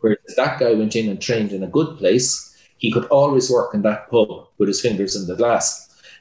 Whereas 0.00 0.36
that 0.36 0.60
guy 0.60 0.72
went 0.74 0.94
in 0.94 1.08
and 1.08 1.20
trained 1.20 1.50
in 1.50 1.64
a 1.64 1.74
good 1.76 1.98
place, 1.98 2.56
he 2.78 2.92
could 2.92 3.06
always 3.06 3.50
work 3.50 3.74
in 3.74 3.82
that 3.82 4.08
pub 4.08 4.46
with 4.58 4.68
his 4.68 4.80
fingers 4.80 5.16
in 5.16 5.26
the 5.26 5.34
glass 5.34 5.66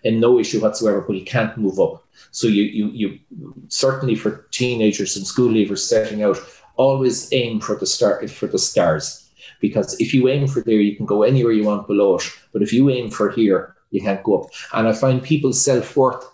and 0.03 0.19
no 0.19 0.39
issue 0.39 0.60
whatsoever, 0.60 1.01
but 1.01 1.15
he 1.15 1.21
can't 1.21 1.55
move 1.58 1.79
up. 1.79 2.03
So 2.31 2.47
you 2.47 2.63
you 2.63 2.88
you 3.01 3.19
certainly 3.67 4.15
for 4.15 4.47
teenagers 4.49 5.15
and 5.15 5.27
school 5.27 5.51
leavers 5.51 5.84
setting 5.93 6.23
out, 6.23 6.39
always 6.75 7.31
aim 7.31 7.60
for 7.60 7.75
the 7.75 7.86
start 7.86 8.27
for 8.31 8.47
the 8.47 8.58
stars. 8.60 9.29
Because 9.62 9.95
if 9.99 10.12
you 10.12 10.27
aim 10.27 10.47
for 10.47 10.62
there, 10.62 10.81
you 10.88 10.95
can 10.95 11.05
go 11.05 11.21
anywhere 11.21 11.53
you 11.53 11.65
want 11.65 11.86
below 11.86 12.15
it. 12.15 12.23
But 12.51 12.63
if 12.63 12.73
you 12.73 12.89
aim 12.89 13.12
for 13.12 13.29
here, 13.29 13.75
you 13.91 14.01
can't 14.01 14.23
go 14.23 14.41
up. 14.41 14.49
And 14.73 14.88
I 14.88 14.93
find 14.93 15.21
people's 15.21 15.62
self-worth, 15.62 16.25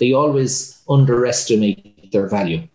they 0.00 0.12
always 0.12 0.82
underestimate 0.88 1.87
their 2.12 2.28
value. 2.28 2.66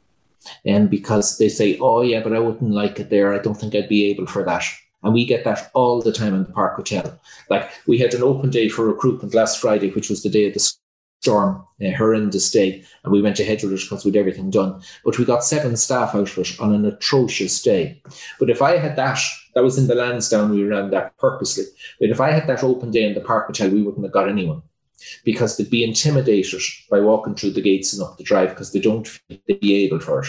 And 0.66 0.90
because 0.90 1.38
they 1.38 1.50
say, 1.50 1.78
oh, 1.80 2.02
yeah, 2.02 2.22
but 2.22 2.34
I 2.34 2.40
wouldn't 2.40 2.72
like 2.72 3.00
it 3.00 3.10
there. 3.10 3.34
I 3.34 3.40
don't 3.40 3.56
think 3.56 3.76
I'd 3.76 3.90
be 3.90 4.06
able 4.10 4.28
for 4.28 4.44
that. 4.44 4.64
And 5.04 5.14
we 5.14 5.26
get 5.26 5.44
that 5.44 5.70
all 5.74 6.02
the 6.02 6.14
time 6.14 6.34
in 6.34 6.44
the 6.44 6.52
Park 6.52 6.76
Hotel. 6.76 7.20
Like 7.50 7.70
we 7.88 7.98
had 7.98 8.14
an 8.14 8.24
open 8.24 8.50
day 8.50 8.70
for 8.70 8.88
recruitment 8.88 9.34
last 9.34 9.60
Friday, 9.60 9.92
which 9.92 10.10
was 10.10 10.24
the 10.24 10.30
day 10.30 10.48
of 10.48 10.54
the 10.54 10.74
storm, 11.22 11.66
a 11.82 11.92
horrendous 11.92 12.50
day. 12.52 12.84
And 13.04 13.12
we 13.12 13.22
went 13.22 13.40
ahead 13.40 13.62
with 13.64 13.74
it 13.74 13.82
because 13.82 14.06
we'd 14.06 14.16
everything 14.16 14.50
done. 14.50 14.82
But 15.04 15.18
we 15.18 15.26
got 15.26 15.44
seven 15.44 15.76
staff 15.76 16.16
out 16.16 16.32
of 16.32 16.38
it 16.38 16.60
on 16.60 16.74
an 16.74 16.86
atrocious 16.86 17.62
day. 17.62 18.02
But 18.40 18.50
if 18.50 18.62
I 18.62 18.78
had 18.78 18.96
that, 18.96 19.20
that 19.56 19.64
was 19.64 19.78
in 19.78 19.88
the 19.88 19.96
Lansdowne, 19.96 20.52
we 20.52 20.64
ran 20.64 20.90
that 20.92 21.18
purposely. 21.18 21.66
But 22.00 22.10
if 22.10 22.22
I 22.22 22.32
had 22.32 22.48
that 22.48 22.64
open 22.64 22.92
day 22.92 23.04
in 23.04 23.14
the 23.14 23.22
Park 23.22 23.48
Hotel, 23.48 23.70
we 23.70 23.82
wouldn't 23.82 24.06
have 24.06 24.14
got 24.14 24.30
anyone 24.30 24.62
because 25.24 25.58
they'd 25.58 25.70
be 25.70 25.84
intimidated 25.84 26.62
by 26.90 27.00
walking 27.00 27.36
through 27.36 27.52
the 27.52 27.62
gates 27.62 27.94
and 27.94 28.02
up 28.02 28.18
the 28.18 28.24
drive 28.24 28.50
because 28.50 28.72
they 28.72 28.80
don't 28.80 29.08
feel 29.08 29.38
they'd 29.48 29.60
be 29.60 29.76
able 29.86 30.00
for 30.00 30.22
it. 30.22 30.28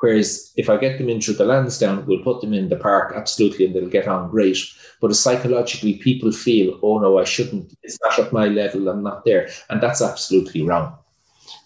Whereas 0.00 0.52
if 0.56 0.68
I 0.68 0.76
get 0.76 0.98
them 0.98 1.08
into 1.08 1.32
the 1.32 1.46
Lansdowne, 1.46 2.04
we'll 2.06 2.22
put 2.22 2.42
them 2.42 2.52
in 2.52 2.68
the 2.68 2.76
park, 2.76 3.14
absolutely, 3.16 3.64
and 3.64 3.74
they'll 3.74 3.88
get 3.88 4.08
on 4.08 4.30
great. 4.30 4.58
But 5.00 5.16
psychologically, 5.16 5.94
people 5.94 6.32
feel, 6.32 6.78
oh 6.82 6.98
no, 6.98 7.18
I 7.18 7.24
shouldn't, 7.24 7.72
it's 7.82 7.98
not 8.02 8.18
at 8.18 8.32
my 8.32 8.46
level, 8.46 8.88
I'm 8.88 9.02
not 9.02 9.24
there. 9.24 9.48
And 9.70 9.82
that's 9.82 10.02
absolutely 10.02 10.62
wrong. 10.62 10.96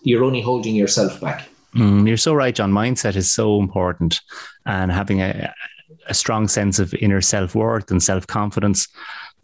You're 0.03 0.25
only 0.25 0.41
holding 0.41 0.77
yourself 0.77 1.21
back. 1.21 1.49
Mm, 1.75 2.07
you're 2.07 2.17
so 2.17 2.35
right, 2.35 2.55
John. 2.55 2.73
Mindset 2.73 3.17
is 3.17 3.31
so 3.31 3.59
important. 3.59 4.21
And 4.65 4.93
having 4.93 5.21
a, 5.21 5.53
a 6.07 6.15
strong 6.15 6.49
sense 6.49 6.79
of 6.79 6.95
inner 6.95 7.21
self 7.21 7.55
worth 7.55 7.91
and 7.91 8.03
self 8.03 8.27
confidence 8.27 8.89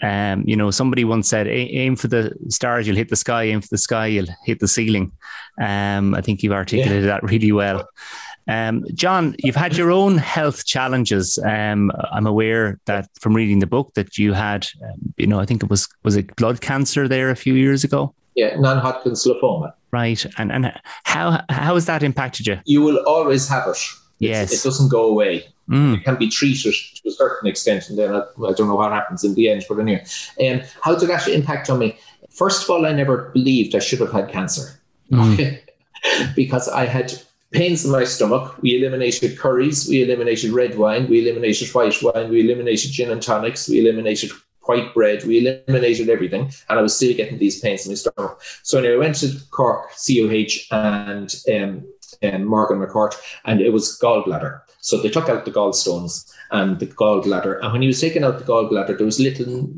um, 0.02 0.44
you 0.46 0.56
know, 0.56 0.70
somebody 0.70 1.04
once 1.04 1.28
said, 1.28 1.46
aim 1.46 1.96
for 1.96 2.08
the 2.08 2.34
stars, 2.48 2.86
you'll 2.86 2.96
hit 2.96 3.08
the 3.08 3.16
sky, 3.16 3.44
aim 3.44 3.60
for 3.60 3.68
the 3.70 3.78
sky, 3.78 4.06
you'll 4.06 4.26
hit 4.44 4.60
the 4.60 4.68
ceiling. 4.68 5.12
Um, 5.60 6.14
I 6.14 6.20
think 6.20 6.42
you've 6.42 6.52
articulated 6.52 7.04
yeah. 7.04 7.10
that 7.12 7.22
really 7.22 7.52
well. 7.52 7.88
Um, 8.48 8.84
John, 8.94 9.34
you've 9.38 9.56
had 9.56 9.76
your 9.76 9.90
own 9.90 10.18
health 10.18 10.66
challenges. 10.66 11.38
Um, 11.38 11.90
I'm 12.12 12.26
aware 12.26 12.78
that 12.86 13.08
from 13.20 13.34
reading 13.34 13.58
the 13.58 13.66
book 13.66 13.92
that 13.94 14.18
you 14.18 14.34
had, 14.34 14.68
um, 14.84 15.14
you 15.16 15.26
know, 15.26 15.40
I 15.40 15.46
think 15.46 15.62
it 15.62 15.70
was 15.70 15.88
was 16.04 16.16
it 16.16 16.34
blood 16.36 16.60
cancer 16.60 17.08
there 17.08 17.30
a 17.30 17.36
few 17.36 17.54
years 17.54 17.82
ago. 17.82 18.14
Yeah, 18.36 18.54
non-Hodgkin's 18.60 19.24
lymphoma. 19.24 19.72
Right, 19.90 20.24
and 20.38 20.52
and 20.52 20.72
how 21.04 21.42
how 21.48 21.74
has 21.74 21.86
that 21.86 22.02
impacted 22.02 22.46
you? 22.46 22.60
You 22.66 22.82
will 22.82 22.98
always 23.06 23.48
have 23.48 23.66
it. 23.66 23.78
Yes, 24.18 24.52
it 24.52 24.62
doesn't 24.62 24.90
go 24.90 25.06
away. 25.06 25.46
Mm. 25.68 25.98
It 25.98 26.04
can 26.04 26.16
be 26.16 26.28
treated 26.28 26.74
to 26.96 27.08
a 27.08 27.12
certain 27.12 27.48
extent, 27.48 27.88
and 27.88 27.98
then 27.98 28.14
I, 28.14 28.18
I, 28.18 28.52
don't 28.52 28.68
know 28.68 28.76
what 28.76 28.92
happens 28.92 29.24
in 29.24 29.34
the 29.34 29.48
end. 29.48 29.64
But 29.68 29.80
anyway, 29.80 30.04
um, 30.48 30.62
how 30.80 30.94
did 30.94 31.08
that 31.08 31.26
impact 31.26 31.68
on 31.70 31.80
me? 31.80 31.98
First 32.30 32.62
of 32.62 32.70
all, 32.70 32.86
I 32.86 32.92
never 32.92 33.30
believed 33.30 33.74
I 33.74 33.80
should 33.80 33.98
have 34.00 34.12
had 34.12 34.30
cancer 34.30 34.80
mm. 35.10 35.58
because 36.36 36.68
I 36.68 36.86
had 36.86 37.12
pains 37.50 37.84
in 37.84 37.90
my 37.90 38.04
stomach. 38.04 38.56
We 38.62 38.78
eliminated 38.78 39.38
curries, 39.38 39.88
we 39.88 40.02
eliminated 40.02 40.52
red 40.52 40.78
wine, 40.78 41.08
we 41.08 41.26
eliminated 41.26 41.74
white 41.74 42.00
wine, 42.02 42.30
we 42.30 42.40
eliminated 42.40 42.92
gin 42.92 43.10
and 43.10 43.22
tonics, 43.22 43.68
we 43.68 43.80
eliminated 43.80 44.30
white 44.62 44.92
bread, 44.94 45.24
we 45.24 45.38
eliminated 45.38 46.08
everything, 46.08 46.50
and 46.68 46.78
I 46.78 46.82
was 46.82 46.96
still 46.96 47.16
getting 47.16 47.38
these 47.38 47.60
pains 47.60 47.86
in 47.86 47.92
my 47.92 47.96
stomach. 47.96 48.40
So 48.62 48.78
anyway, 48.78 48.94
I 48.94 48.98
went 48.98 49.16
to 49.16 49.32
Cork 49.50 49.90
CUH 49.92 50.66
and 50.70 51.34
um, 51.52 51.86
um, 52.22 52.44
Morgan 52.44 52.78
McCourt, 52.78 53.14
and 53.44 53.60
it 53.60 53.72
was 53.72 53.98
gallbladder. 54.02 54.60
So 54.86 55.02
they 55.02 55.08
took 55.08 55.28
out 55.28 55.44
the 55.44 55.50
gallstones 55.50 56.32
and 56.52 56.78
the 56.78 56.86
gallbladder. 56.86 57.58
And 57.60 57.72
when 57.72 57.82
he 57.82 57.88
was 57.88 58.00
taking 58.00 58.22
out 58.22 58.38
the 58.38 58.44
gallbladder, 58.44 58.96
there 58.96 59.04
was 59.04 59.18
little 59.18 59.68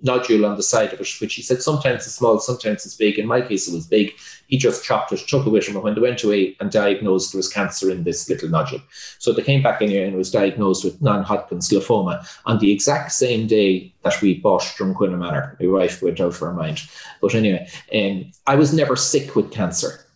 nodule 0.00 0.46
on 0.46 0.56
the 0.56 0.62
side 0.62 0.94
of 0.94 1.00
it, 1.02 1.20
which 1.20 1.34
he 1.34 1.42
said 1.42 1.60
sometimes 1.60 2.06
it's 2.06 2.14
small, 2.14 2.40
sometimes 2.40 2.86
it's 2.86 2.94
big. 2.94 3.18
In 3.18 3.26
my 3.26 3.42
case, 3.42 3.68
it 3.68 3.74
was 3.74 3.86
big. 3.86 4.14
He 4.46 4.56
just 4.56 4.82
chopped 4.82 5.12
it, 5.12 5.18
took 5.28 5.46
it 5.46 5.50
with 5.50 5.68
him. 5.68 5.74
And 5.74 5.84
when 5.84 5.94
they 5.94 6.00
went 6.00 6.24
away 6.24 6.56
and 6.58 6.70
diagnosed 6.70 7.32
there 7.32 7.38
was 7.38 7.52
cancer 7.52 7.90
in 7.90 8.04
this 8.04 8.30
little 8.30 8.48
nodule. 8.48 8.80
So 9.18 9.34
they 9.34 9.42
came 9.42 9.62
back 9.62 9.82
in 9.82 9.90
here 9.90 10.06
and 10.06 10.16
was 10.16 10.30
diagnosed 10.30 10.84
with 10.84 11.02
non-Hodgkin's 11.02 11.68
lymphoma 11.68 12.26
on 12.46 12.60
the 12.60 12.72
exact 12.72 13.12
same 13.12 13.46
day 13.46 13.92
that 14.04 14.22
we 14.22 14.40
bought 14.40 14.62
Dromquinna 14.62 15.18
Manor. 15.18 15.58
My 15.60 15.66
wife 15.66 16.00
went 16.00 16.18
out 16.18 16.28
of 16.28 16.38
her 16.38 16.54
mind. 16.54 16.80
But 17.20 17.34
anyway, 17.34 17.68
um, 17.94 18.32
I 18.46 18.54
was 18.54 18.72
never 18.72 18.96
sick 18.96 19.36
with 19.36 19.52
cancer. 19.52 20.06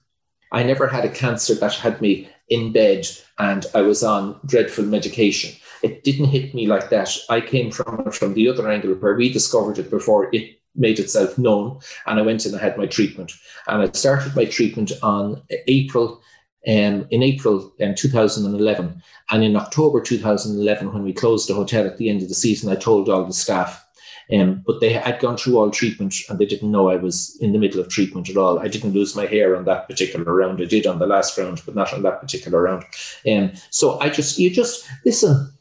I 0.50 0.62
never 0.62 0.86
had 0.86 1.04
a 1.04 1.10
cancer 1.10 1.54
that 1.56 1.74
had 1.74 2.00
me 2.00 2.30
in 2.48 2.72
bed 2.72 3.06
and 3.38 3.66
I 3.74 3.80
was 3.80 4.02
on 4.02 4.38
dreadful 4.46 4.84
medication. 4.84 5.58
It 5.82 6.04
didn't 6.04 6.26
hit 6.26 6.54
me 6.54 6.66
like 6.66 6.90
that. 6.90 7.16
I 7.28 7.40
came 7.40 7.70
from 7.70 8.10
from 8.10 8.34
the 8.34 8.48
other 8.48 8.70
angle 8.70 8.94
where 8.94 9.14
we 9.14 9.32
discovered 9.32 9.78
it 9.78 9.90
before 9.90 10.34
it 10.34 10.58
made 10.76 10.98
itself 10.98 11.38
known, 11.38 11.78
and 12.06 12.18
I 12.18 12.22
went 12.22 12.46
and 12.46 12.56
I 12.56 12.58
had 12.58 12.78
my 12.78 12.86
treatment. 12.86 13.32
And 13.68 13.82
I 13.82 13.92
started 13.92 14.34
my 14.34 14.44
treatment 14.44 14.92
on 15.02 15.42
April. 15.68 16.20
Um, 16.66 17.06
in 17.10 17.22
April 17.22 17.74
um, 17.82 17.94
2011, 17.94 19.02
and 19.30 19.44
in 19.44 19.54
October 19.54 20.00
2011, 20.00 20.94
when 20.94 21.02
we 21.02 21.12
closed 21.12 21.46
the 21.46 21.52
hotel 21.52 21.84
at 21.84 21.98
the 21.98 22.08
end 22.08 22.22
of 22.22 22.30
the 22.30 22.34
season, 22.34 22.70
I 22.70 22.76
told 22.76 23.10
all 23.10 23.26
the 23.26 23.34
staff 23.34 23.83
um, 24.32 24.62
but 24.66 24.80
they 24.80 24.92
had 24.92 25.20
gone 25.20 25.36
through 25.36 25.58
all 25.58 25.70
treatment 25.70 26.14
and 26.28 26.38
they 26.38 26.46
didn't 26.46 26.70
know 26.70 26.88
I 26.88 26.96
was 26.96 27.36
in 27.40 27.52
the 27.52 27.58
middle 27.58 27.80
of 27.80 27.88
treatment 27.88 28.30
at 28.30 28.36
all. 28.36 28.58
I 28.58 28.68
didn't 28.68 28.94
lose 28.94 29.14
my 29.14 29.26
hair 29.26 29.56
on 29.56 29.64
that 29.66 29.86
particular 29.88 30.34
round. 30.34 30.60
I 30.60 30.64
did 30.64 30.86
on 30.86 30.98
the 30.98 31.06
last 31.06 31.36
round, 31.36 31.62
but 31.66 31.74
not 31.74 31.92
on 31.92 32.02
that 32.02 32.20
particular 32.20 32.62
round. 32.62 32.84
Um, 33.30 33.52
so 33.70 33.98
I 34.00 34.08
just, 34.08 34.38
you 34.38 34.50
just, 34.50 34.88
listen, 35.04 35.52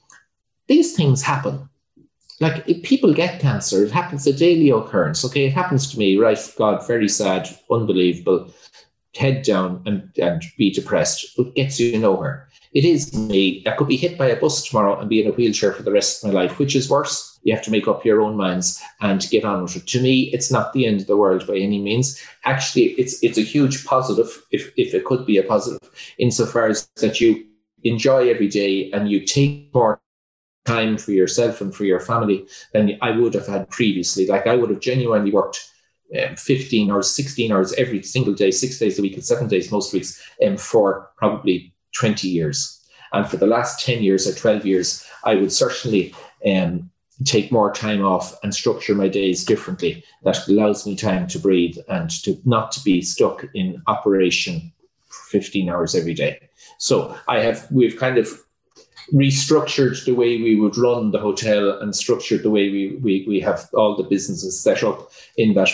these 0.67 0.95
things 0.95 1.21
happen. 1.21 1.67
Like 2.39 2.65
people 2.84 3.13
get 3.13 3.39
cancer, 3.39 3.86
it 3.86 3.91
happens 3.91 4.26
a 4.28 4.34
daily 4.34 4.69
occurrence. 4.69 5.23
Okay, 5.23 5.45
it 5.45 5.54
happens 5.54 5.91
to 5.91 5.99
me, 5.99 6.17
right? 6.17 6.39
God, 6.58 6.86
very 6.88 7.08
sad, 7.08 7.49
unbelievable. 7.69 8.52
Head 9.15 9.43
down 9.43 9.84
and, 9.86 10.10
and 10.17 10.41
be 10.58 10.71
depressed. 10.71 11.38
It 11.38 11.54
gets 11.54 11.80
you 11.80 11.99
nowhere. 11.99 12.49
It 12.73 12.86
is 12.86 13.13
me. 13.13 13.63
I 13.67 13.71
could 13.71 13.88
be 13.88 13.97
hit 13.97 14.17
by 14.17 14.28
a 14.28 14.36
bus 14.36 14.67
tomorrow 14.67 14.99
and 14.99 15.08
be 15.08 15.21
in 15.21 15.30
a 15.30 15.34
wheelchair 15.34 15.73
for 15.73 15.84
the 15.84 15.91
rest 15.91 16.23
of 16.23 16.34
my 16.34 16.41
life, 16.41 16.58
which 16.58 16.76
is 16.76 16.89
worse 16.89 17.33
you 17.43 17.53
have 17.53 17.63
to 17.65 17.71
make 17.71 17.88
up 17.88 18.06
your 18.06 18.21
own 18.21 18.36
minds 18.36 18.82
and 19.01 19.29
get 19.29 19.45
on 19.45 19.62
with 19.62 19.75
it. 19.75 19.88
To 19.88 20.01
me, 20.01 20.29
it's 20.34 20.51
not 20.51 20.73
the 20.73 20.86
end 20.86 21.01
of 21.01 21.08
the 21.08 21.17
world 21.17 21.45
by 21.45 21.58
any 21.58 21.82
means. 21.82 22.21
Actually, 22.45 22.91
it's 22.91 23.21
it's 23.21 23.38
a 23.38 23.41
huge 23.41 23.86
positive, 23.86 24.43
if 24.51 24.73
if 24.77 24.93
it 24.93 25.06
could 25.06 25.25
be 25.25 25.38
a 25.38 25.43
positive, 25.43 25.89
insofar 26.17 26.67
as 26.67 26.88
that 27.01 27.19
you 27.21 27.45
enjoy 27.84 28.29
every 28.29 28.47
day 28.47 28.91
and 28.91 29.10
you 29.12 29.25
take 29.25 29.69
more 29.73 30.01
time 30.65 30.97
for 30.97 31.12
yourself 31.12 31.60
and 31.60 31.75
for 31.75 31.84
your 31.84 31.99
family 31.99 32.47
than 32.71 32.97
I 33.01 33.12
would 33.12 33.34
have 33.34 33.47
had 33.47 33.69
previously. 33.69 34.25
Like 34.25 34.47
I 34.47 34.56
would 34.56 34.69
have 34.69 34.79
genuinely 34.79 35.32
worked 35.32 35.69
um, 36.17 36.36
15 36.36 36.91
or 36.91 37.01
16 37.01 37.51
hours 37.51 37.73
every 37.73 38.01
single 38.03 38.34
day, 38.34 38.51
six 38.51 38.79
days 38.79 38.97
a 38.99 39.01
week, 39.01 39.15
and 39.15 39.25
seven 39.25 39.47
days 39.47 39.71
most 39.71 39.93
weeks, 39.93 40.21
um, 40.45 40.58
for 40.58 41.10
probably 41.17 41.73
20 41.95 42.27
years. 42.29 42.79
And 43.12 43.27
for 43.27 43.38
the 43.38 43.47
last 43.47 43.86
10 43.86 44.01
years 44.01 44.27
or 44.27 44.34
12 44.34 44.65
years, 44.65 45.06
I 45.23 45.36
would 45.36 45.51
certainly 45.51 46.15
um, 46.45 46.89
take 47.26 47.52
more 47.52 47.71
time 47.71 48.04
off 48.04 48.38
and 48.43 48.54
structure 48.54 48.95
my 48.95 49.08
days 49.08 49.45
differently. 49.45 50.04
That 50.23 50.47
allows 50.47 50.86
me 50.86 50.95
time 50.95 51.28
to 51.28 51.39
breathe 51.39 51.78
and 51.88 52.10
to 52.23 52.39
not 52.45 52.71
to 52.73 52.84
be 52.84 53.02
stuck 53.02 53.45
in 53.54 53.82
operation 53.88 54.71
15 55.10 55.69
hours 55.69 55.95
every 55.95 56.13
day. 56.13 56.49
So 56.78 57.15
i 57.28 57.39
have 57.39 57.67
we've 57.71 57.97
kind 57.97 58.17
of 58.17 58.28
restructured 59.13 60.06
the 60.06 60.15
way 60.15 60.41
we 60.41 60.56
would 60.56 60.78
run 60.78 61.12
the 61.12 61.19
hotel 61.19 61.80
and 61.82 61.95
structured 61.95 62.43
the 62.43 62.49
way 62.49 62.69
we 62.69 62.99
we, 63.02 63.26
we 63.28 63.39
have 63.41 63.69
all 63.73 63.95
the 63.95 64.04
businesses 64.04 64.60
set 64.60 64.84
up 64.84 65.12
in 65.38 65.54
that 65.54 65.69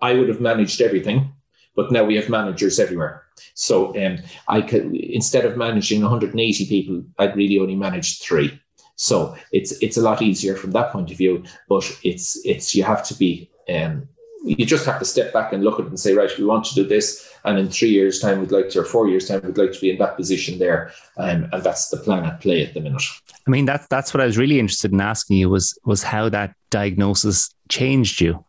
i 0.00 0.12
would 0.12 0.28
have 0.28 0.40
managed 0.40 0.80
everything 0.80 1.32
but 1.76 1.92
now 1.92 2.02
we 2.02 2.16
have 2.16 2.28
managers 2.28 2.80
everywhere. 2.80 3.22
So 3.54 3.96
um, 4.04 4.18
i 4.48 4.60
could 4.60 4.94
instead 4.94 5.44
of 5.44 5.56
managing 5.56 6.02
180 6.02 6.66
people 6.66 7.02
i'd 7.18 7.36
really 7.36 7.58
only 7.58 7.76
manage 7.76 8.20
three 8.20 8.60
so 8.98 9.36
it's 9.52 9.72
it's 9.80 9.96
a 9.96 10.02
lot 10.02 10.20
easier 10.20 10.56
from 10.56 10.72
that 10.72 10.92
point 10.92 11.10
of 11.10 11.16
view. 11.16 11.44
But 11.68 11.90
it's 12.02 12.44
it's 12.44 12.74
you 12.74 12.82
have 12.82 13.06
to 13.06 13.14
be 13.14 13.48
um, 13.72 14.08
you 14.44 14.66
just 14.66 14.84
have 14.86 14.98
to 14.98 15.04
step 15.04 15.32
back 15.32 15.52
and 15.52 15.62
look 15.62 15.78
at 15.78 15.86
it 15.86 15.88
and 15.88 16.00
say, 16.00 16.14
right, 16.14 16.30
we 16.36 16.44
want 16.44 16.64
to 16.66 16.74
do 16.74 16.84
this, 16.84 17.32
and 17.44 17.58
in 17.58 17.68
three 17.68 17.90
years' 17.90 18.18
time, 18.18 18.40
we'd 18.40 18.50
like 18.50 18.68
to, 18.70 18.80
or 18.80 18.84
four 18.84 19.08
years' 19.08 19.28
time, 19.28 19.40
we'd 19.44 19.56
like 19.56 19.72
to 19.72 19.80
be 19.80 19.90
in 19.90 19.98
that 19.98 20.16
position 20.16 20.58
there, 20.58 20.92
um, 21.16 21.48
and 21.52 21.62
that's 21.62 21.90
the 21.90 21.96
plan 21.96 22.24
at 22.24 22.40
play 22.40 22.66
at 22.66 22.74
the 22.74 22.80
minute. 22.80 23.02
I 23.46 23.50
mean, 23.50 23.66
that's 23.66 23.86
that's 23.86 24.12
what 24.12 24.20
I 24.20 24.26
was 24.26 24.36
really 24.36 24.58
interested 24.58 24.92
in 24.92 25.00
asking 25.00 25.36
you 25.36 25.48
was 25.48 25.78
was 25.84 26.02
how 26.02 26.28
that 26.30 26.54
diagnosis 26.70 27.54
changed 27.68 28.20
you, 28.20 28.44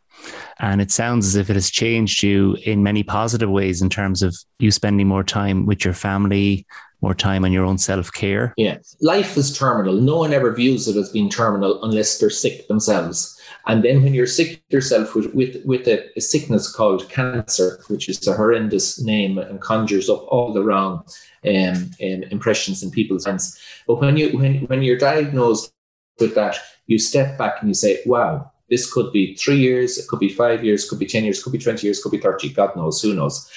and 0.57 0.81
it 0.81 0.89
sounds 0.89 1.27
as 1.27 1.35
if 1.35 1.51
it 1.51 1.55
has 1.55 1.69
changed 1.69 2.23
you 2.23 2.57
in 2.63 2.81
many 2.81 3.03
positive 3.03 3.51
ways 3.51 3.83
in 3.83 3.89
terms 3.89 4.23
of 4.23 4.35
you 4.57 4.71
spending 4.71 5.07
more 5.07 5.23
time 5.23 5.67
with 5.67 5.85
your 5.85 5.93
family, 5.93 6.65
more 7.01 7.13
time 7.13 7.45
on 7.45 7.51
your 7.51 7.65
own 7.65 7.77
self 7.77 8.11
care. 8.11 8.53
Yeah. 8.57 8.77
Life 9.01 9.37
is 9.37 9.57
terminal. 9.57 9.95
No 9.95 10.17
one 10.17 10.33
ever 10.33 10.53
views 10.53 10.87
it 10.87 10.97
as 10.97 11.09
being 11.09 11.29
terminal 11.29 11.83
unless 11.83 12.17
they're 12.17 12.29
sick 12.29 12.67
themselves. 12.67 13.39
And 13.67 13.83
then 13.83 14.03
when 14.03 14.13
you're 14.13 14.25
sick 14.25 14.61
yourself 14.69 15.15
with, 15.15 15.33
with, 15.33 15.63
with 15.65 15.87
a, 15.87 16.05
a, 16.17 16.21
sickness 16.21 16.71
called 16.71 17.09
cancer, 17.09 17.83
which 17.87 18.09
is 18.09 18.25
a 18.27 18.33
horrendous 18.33 19.01
name 19.01 19.37
and 19.37 19.61
conjures 19.61 20.09
up 20.09 20.25
all 20.27 20.53
the 20.53 20.63
wrong 20.63 21.03
um, 21.45 21.91
um, 22.01 22.23
impressions 22.31 22.83
in 22.83 22.91
people's 22.91 23.27
minds. 23.27 23.59
But 23.85 24.01
when 24.01 24.17
you 24.17 24.37
when, 24.37 24.65
when 24.67 24.81
you're 24.81 24.97
diagnosed 24.97 25.73
with 26.19 26.35
that, 26.35 26.57
you 26.87 26.99
step 26.99 27.37
back 27.37 27.57
and 27.59 27.69
you 27.69 27.73
say, 27.73 27.99
wow, 28.05 28.51
this 28.69 28.91
could 28.91 29.11
be 29.11 29.35
three 29.35 29.57
years, 29.57 29.97
it 29.97 30.07
could 30.07 30.19
be 30.19 30.29
five 30.29 30.63
years, 30.63 30.89
could 30.89 30.99
be 30.99 31.05
10 31.05 31.23
years, 31.23 31.43
could 31.43 31.53
be 31.53 31.59
20 31.59 31.85
years, 31.85 32.01
could 32.01 32.11
be 32.11 32.19
30, 32.19 32.53
God 32.53 32.75
knows, 32.75 33.01
who 33.01 33.13
knows 33.13 33.49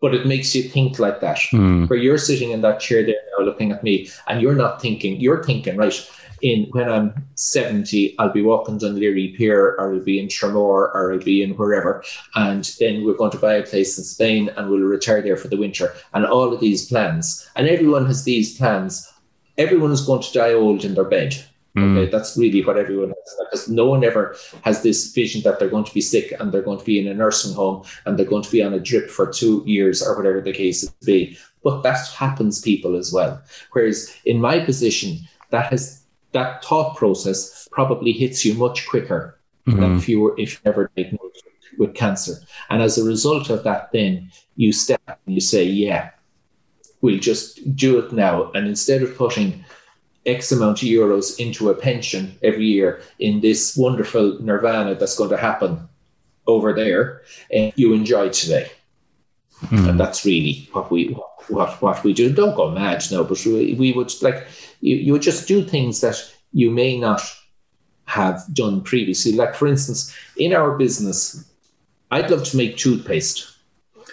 but 0.00 0.14
it 0.14 0.26
makes 0.26 0.54
you 0.54 0.62
think 0.62 0.98
like 0.98 1.20
that. 1.20 1.38
Mm. 1.52 1.88
Where 1.88 1.98
you're 1.98 2.18
sitting 2.18 2.50
in 2.50 2.60
that 2.62 2.80
chair 2.80 3.04
there 3.04 3.16
now 3.38 3.44
looking 3.44 3.72
at 3.72 3.82
me 3.82 4.08
and 4.26 4.40
you're 4.40 4.54
not 4.54 4.80
thinking, 4.80 5.20
you're 5.20 5.42
thinking, 5.42 5.76
right, 5.76 6.10
in 6.42 6.66
when 6.70 6.88
I'm 6.88 7.26
70, 7.34 8.16
I'll 8.18 8.32
be 8.32 8.42
walking 8.42 8.78
Dún 8.78 8.94
Laoghaire 8.94 9.36
Pier 9.36 9.74
or 9.78 9.94
I'll 9.94 10.00
be 10.00 10.20
in 10.20 10.28
Tramore 10.28 10.94
or 10.94 11.12
I'll 11.12 11.18
be 11.18 11.42
in 11.42 11.56
wherever. 11.56 12.04
And 12.34 12.64
then 12.78 13.04
we're 13.04 13.16
going 13.16 13.32
to 13.32 13.38
buy 13.38 13.54
a 13.54 13.66
place 13.66 13.98
in 13.98 14.04
Spain 14.04 14.50
and 14.56 14.70
we'll 14.70 14.80
retire 14.80 15.22
there 15.22 15.36
for 15.36 15.48
the 15.48 15.56
winter. 15.56 15.92
And 16.14 16.24
all 16.24 16.52
of 16.52 16.60
these 16.60 16.86
plans. 16.86 17.48
And 17.56 17.68
everyone 17.68 18.06
has 18.06 18.24
these 18.24 18.56
plans. 18.56 19.12
Everyone 19.56 19.90
is 19.90 20.06
going 20.06 20.22
to 20.22 20.32
die 20.32 20.52
old 20.52 20.84
in 20.84 20.94
their 20.94 21.04
bed. 21.04 21.44
Mm. 21.78 21.98
Okay, 21.98 22.10
that's 22.10 22.36
really 22.36 22.62
what 22.62 22.76
everyone 22.76 23.10
has 23.10 23.36
because 23.44 23.68
no 23.68 23.86
one 23.86 24.04
ever 24.04 24.36
has 24.62 24.82
this 24.82 25.12
vision 25.12 25.42
that 25.42 25.58
they're 25.58 25.68
going 25.68 25.84
to 25.84 25.94
be 25.94 26.00
sick 26.00 26.32
and 26.38 26.52
they're 26.52 26.62
going 26.62 26.78
to 26.78 26.84
be 26.84 26.98
in 26.98 27.08
a 27.08 27.14
nursing 27.14 27.54
home 27.54 27.84
and 28.04 28.18
they're 28.18 28.26
going 28.26 28.42
to 28.42 28.50
be 28.50 28.62
on 28.62 28.74
a 28.74 28.80
drip 28.80 29.10
for 29.10 29.30
two 29.30 29.62
years 29.66 30.02
or 30.02 30.16
whatever 30.16 30.40
the 30.40 30.52
case 30.52 30.82
is 30.82 30.90
be. 31.04 31.36
But 31.62 31.82
that 31.82 32.06
happens 32.08 32.60
people 32.60 32.96
as 32.96 33.12
well. 33.12 33.42
Whereas 33.72 34.14
in 34.24 34.40
my 34.40 34.60
position, 34.60 35.18
that 35.50 35.70
has 35.70 36.02
that 36.32 36.64
thought 36.64 36.96
process 36.96 37.68
probably 37.72 38.12
hits 38.12 38.44
you 38.44 38.54
much 38.54 38.86
quicker 38.86 39.38
mm-hmm. 39.66 39.80
than 39.80 39.96
if 39.96 40.08
you 40.08 40.20
were 40.20 40.34
if 40.38 40.54
you 40.54 40.58
never 40.64 40.90
diagnosed 40.96 41.42
with 41.78 41.94
cancer. 41.94 42.34
And 42.70 42.82
as 42.82 42.98
a 42.98 43.04
result 43.04 43.50
of 43.50 43.64
that, 43.64 43.92
then 43.92 44.30
you 44.56 44.72
step 44.72 45.00
and 45.06 45.34
you 45.34 45.40
say, 45.40 45.64
Yeah, 45.64 46.10
we'll 47.00 47.18
just 47.18 47.76
do 47.76 47.98
it 47.98 48.12
now. 48.12 48.50
And 48.52 48.66
instead 48.66 49.02
of 49.02 49.16
putting 49.16 49.64
X 50.28 50.52
amount 50.52 50.82
of 50.82 50.88
euros 50.88 51.38
into 51.38 51.70
a 51.70 51.74
pension 51.74 52.38
every 52.42 52.66
year 52.66 53.00
in 53.18 53.40
this 53.40 53.76
wonderful 53.76 54.38
nirvana 54.40 54.94
that's 54.94 55.16
going 55.16 55.30
to 55.30 55.36
happen 55.36 55.88
over 56.46 56.72
there, 56.72 57.22
and 57.52 57.72
you 57.76 57.92
enjoy 57.92 58.28
today. 58.28 58.70
Mm. 59.66 59.90
And 59.90 60.00
that's 60.00 60.24
really 60.24 60.68
what 60.72 60.90
we 60.90 61.16
what 61.48 61.80
what 61.82 62.04
we 62.04 62.12
do. 62.12 62.32
Don't 62.32 62.56
go 62.56 62.70
mad 62.70 63.04
now, 63.10 63.22
but 63.22 63.44
we, 63.44 63.74
we 63.74 63.92
would 63.92 64.12
like 64.22 64.46
you, 64.80 64.96
you 64.96 65.12
would 65.12 65.22
just 65.22 65.48
do 65.48 65.64
things 65.64 66.00
that 66.00 66.16
you 66.52 66.70
may 66.70 66.98
not 66.98 67.22
have 68.04 68.42
done 68.52 68.80
previously. 68.80 69.32
Like 69.32 69.54
for 69.54 69.66
instance, 69.66 70.14
in 70.36 70.54
our 70.54 70.76
business, 70.78 71.44
I'd 72.10 72.30
love 72.30 72.44
to 72.44 72.56
make 72.56 72.76
toothpaste. 72.76 73.57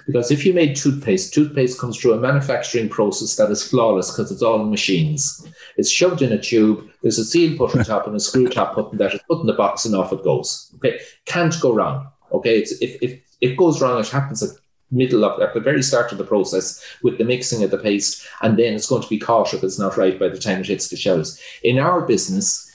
Because 0.06 0.32
if 0.32 0.46
you 0.46 0.54
made 0.54 0.76
toothpaste, 0.76 1.34
toothpaste 1.34 1.80
comes 1.80 1.98
through 1.98 2.14
a 2.14 2.20
manufacturing 2.20 2.90
process 2.90 3.36
that 3.36 3.52
is 3.52 3.68
flawless 3.68 4.12
because 4.12 4.32
it's 4.32 4.42
all 4.42 4.64
machines. 4.64 5.48
It's 5.78 5.90
shoved 5.90 6.22
in 6.22 6.32
a 6.32 6.42
tube, 6.42 6.90
there's 7.02 7.20
a 7.20 7.26
seal 7.26 7.58
put 7.58 7.76
on 7.76 7.84
top 7.84 8.08
and 8.08 8.16
a 8.16 8.20
screw 8.20 8.48
top 8.48 8.76
put 8.76 8.92
in 8.92 8.98
that 8.98 9.14
is 9.14 9.22
put 9.28 9.42
in 9.42 9.48
the 9.48 9.54
box 9.54 9.86
and 9.86 9.96
off 9.96 10.14
it 10.14 10.24
goes. 10.24 10.72
Okay. 10.76 11.00
Can't 11.26 11.60
go 11.62 11.74
wrong. 11.74 12.08
Okay. 12.32 12.60
It's 12.60 12.72
if 12.82 13.02
if 13.02 13.22
it 13.42 13.58
goes 13.58 13.82
wrong, 13.82 14.00
it 14.00 14.08
happens 14.10 14.44
at 14.44 14.50
middle 14.92 15.26
of 15.26 15.42
at 15.42 15.54
the 15.54 15.60
very 15.60 15.84
start 15.84 16.12
of 16.12 16.18
the 16.18 16.24
process 16.24 16.84
with 17.04 17.18
the 17.18 17.26
mixing 17.26 17.64
of 17.64 17.72
the 17.72 17.78
paste, 17.78 18.26
and 18.42 18.58
then 18.58 18.74
it's 18.74 18.88
going 18.88 19.02
to 19.02 19.10
be 19.10 19.18
caught 19.18 19.54
if 19.54 19.64
it's 19.64 19.80
not 19.80 19.98
right 19.98 20.20
by 20.20 20.30
the 20.30 20.40
time 20.40 20.60
it 20.60 20.68
hits 20.68 20.90
the 20.90 20.96
shelves. 20.96 21.42
In 21.64 21.80
our 21.80 22.02
business, 22.02 22.72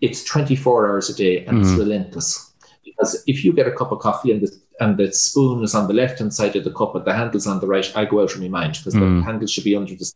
it's 0.00 0.24
24 0.24 0.88
hours 0.88 1.10
a 1.10 1.14
day 1.14 1.44
and 1.44 1.58
mm. 1.58 1.60
it's 1.62 1.78
relentless. 1.78 2.52
Because 2.84 3.22
if 3.26 3.44
you 3.44 3.52
get 3.52 3.66
a 3.66 3.72
cup 3.72 3.92
of 3.92 3.98
coffee 3.98 4.32
and 4.32 4.40
the 4.40 4.60
and 4.80 4.96
the 4.96 5.12
spoon 5.12 5.62
is 5.64 5.74
on 5.74 5.88
the 5.88 5.94
left 5.94 6.18
hand 6.18 6.32
side 6.32 6.56
of 6.56 6.64
the 6.64 6.72
cup, 6.72 6.92
but 6.92 7.04
the 7.04 7.14
handle's 7.14 7.46
on 7.46 7.60
the 7.60 7.66
right, 7.66 7.90
I 7.96 8.04
go 8.04 8.22
out 8.22 8.34
of 8.34 8.40
my 8.40 8.48
mind 8.48 8.74
because 8.74 8.94
mm. 8.94 9.20
the 9.20 9.24
handle 9.24 9.46
should 9.46 9.64
be 9.64 9.76
under 9.76 9.94
the 9.94 10.12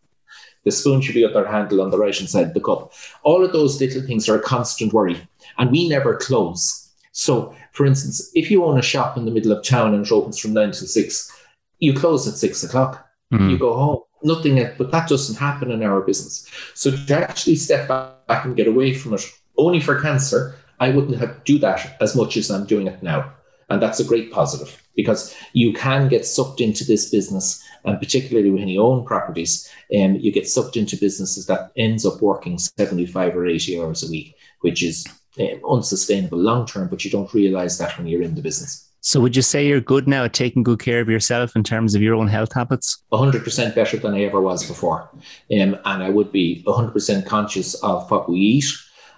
the 0.64 0.70
spoon 0.70 1.00
should 1.00 1.14
be 1.14 1.24
at 1.24 1.32
their 1.32 1.46
handle 1.46 1.82
on 1.82 1.90
the 1.90 1.98
right 1.98 2.16
hand 2.16 2.30
side 2.30 2.48
of 2.48 2.54
the 2.54 2.60
cup. 2.60 2.92
All 3.24 3.44
of 3.44 3.52
those 3.52 3.80
little 3.80 4.02
things 4.02 4.28
are 4.28 4.36
a 4.36 4.42
constant 4.42 4.92
worry, 4.92 5.20
and 5.58 5.70
we 5.70 5.88
never 5.88 6.16
close. 6.16 6.90
So, 7.12 7.54
for 7.72 7.84
instance, 7.84 8.30
if 8.34 8.50
you 8.50 8.64
own 8.64 8.78
a 8.78 8.82
shop 8.82 9.16
in 9.16 9.24
the 9.24 9.30
middle 9.30 9.52
of 9.52 9.64
town 9.64 9.94
and 9.94 10.06
it 10.06 10.12
opens 10.12 10.38
from 10.38 10.54
nine 10.54 10.70
to 10.70 10.86
six, 10.86 11.30
you 11.78 11.94
close 11.94 12.28
at 12.28 12.34
six 12.34 12.62
o'clock. 12.62 13.06
Mm-hmm. 13.32 13.50
You 13.50 13.58
go 13.58 13.74
home. 13.74 14.00
Nothing, 14.24 14.64
but 14.78 14.92
that 14.92 15.08
doesn't 15.08 15.34
happen 15.34 15.72
in 15.72 15.82
our 15.82 16.00
business. 16.00 16.48
So 16.74 16.92
to 16.92 17.28
actually 17.28 17.56
step 17.56 17.88
back 17.88 18.44
and 18.44 18.54
get 18.54 18.68
away 18.68 18.94
from 18.94 19.14
it, 19.14 19.28
only 19.58 19.80
for 19.80 20.00
cancer, 20.00 20.54
I 20.78 20.90
wouldn't 20.90 21.18
have 21.18 21.42
do 21.42 21.58
that 21.58 21.96
as 22.00 22.14
much 22.14 22.36
as 22.36 22.48
I'm 22.48 22.64
doing 22.64 22.86
it 22.86 23.02
now. 23.02 23.32
And 23.72 23.82
that's 23.82 24.00
a 24.00 24.04
great 24.04 24.30
positive 24.30 24.82
because 24.94 25.34
you 25.54 25.72
can 25.72 26.08
get 26.08 26.26
sucked 26.26 26.60
into 26.60 26.84
this 26.84 27.10
business 27.10 27.62
and 27.84 27.98
particularly 27.98 28.50
when 28.50 28.68
you 28.68 28.82
own 28.82 29.04
properties, 29.04 29.68
um, 29.96 30.16
you 30.16 30.30
get 30.30 30.48
sucked 30.48 30.76
into 30.76 30.96
businesses 30.96 31.46
that 31.46 31.72
ends 31.76 32.06
up 32.06 32.22
working 32.22 32.58
75 32.58 33.36
or 33.36 33.46
80 33.46 33.80
hours 33.80 34.02
a 34.02 34.10
week, 34.10 34.36
which 34.60 34.82
is 34.82 35.06
um, 35.40 35.60
unsustainable 35.68 36.38
long 36.38 36.66
term, 36.66 36.88
but 36.88 37.04
you 37.04 37.10
don't 37.10 37.32
realize 37.34 37.78
that 37.78 37.96
when 37.98 38.06
you're 38.06 38.22
in 38.22 38.34
the 38.34 38.42
business. 38.42 38.88
So, 39.04 39.20
would 39.20 39.34
you 39.34 39.42
say 39.42 39.66
you're 39.66 39.80
good 39.80 40.06
now 40.06 40.24
at 40.24 40.32
taking 40.32 40.62
good 40.62 40.78
care 40.78 41.00
of 41.00 41.08
yourself 41.08 41.56
in 41.56 41.64
terms 41.64 41.96
of 41.96 42.02
your 42.02 42.14
own 42.14 42.28
health 42.28 42.52
habits? 42.52 43.02
100% 43.12 43.74
better 43.74 43.96
than 43.96 44.14
I 44.14 44.22
ever 44.22 44.40
was 44.40 44.64
before. 44.64 45.10
Um, 45.50 45.76
and 45.84 46.02
I 46.04 46.08
would 46.08 46.30
be 46.30 46.62
100% 46.64 47.26
conscious 47.26 47.74
of 47.82 48.08
what 48.12 48.30
we 48.30 48.38
eat 48.38 48.64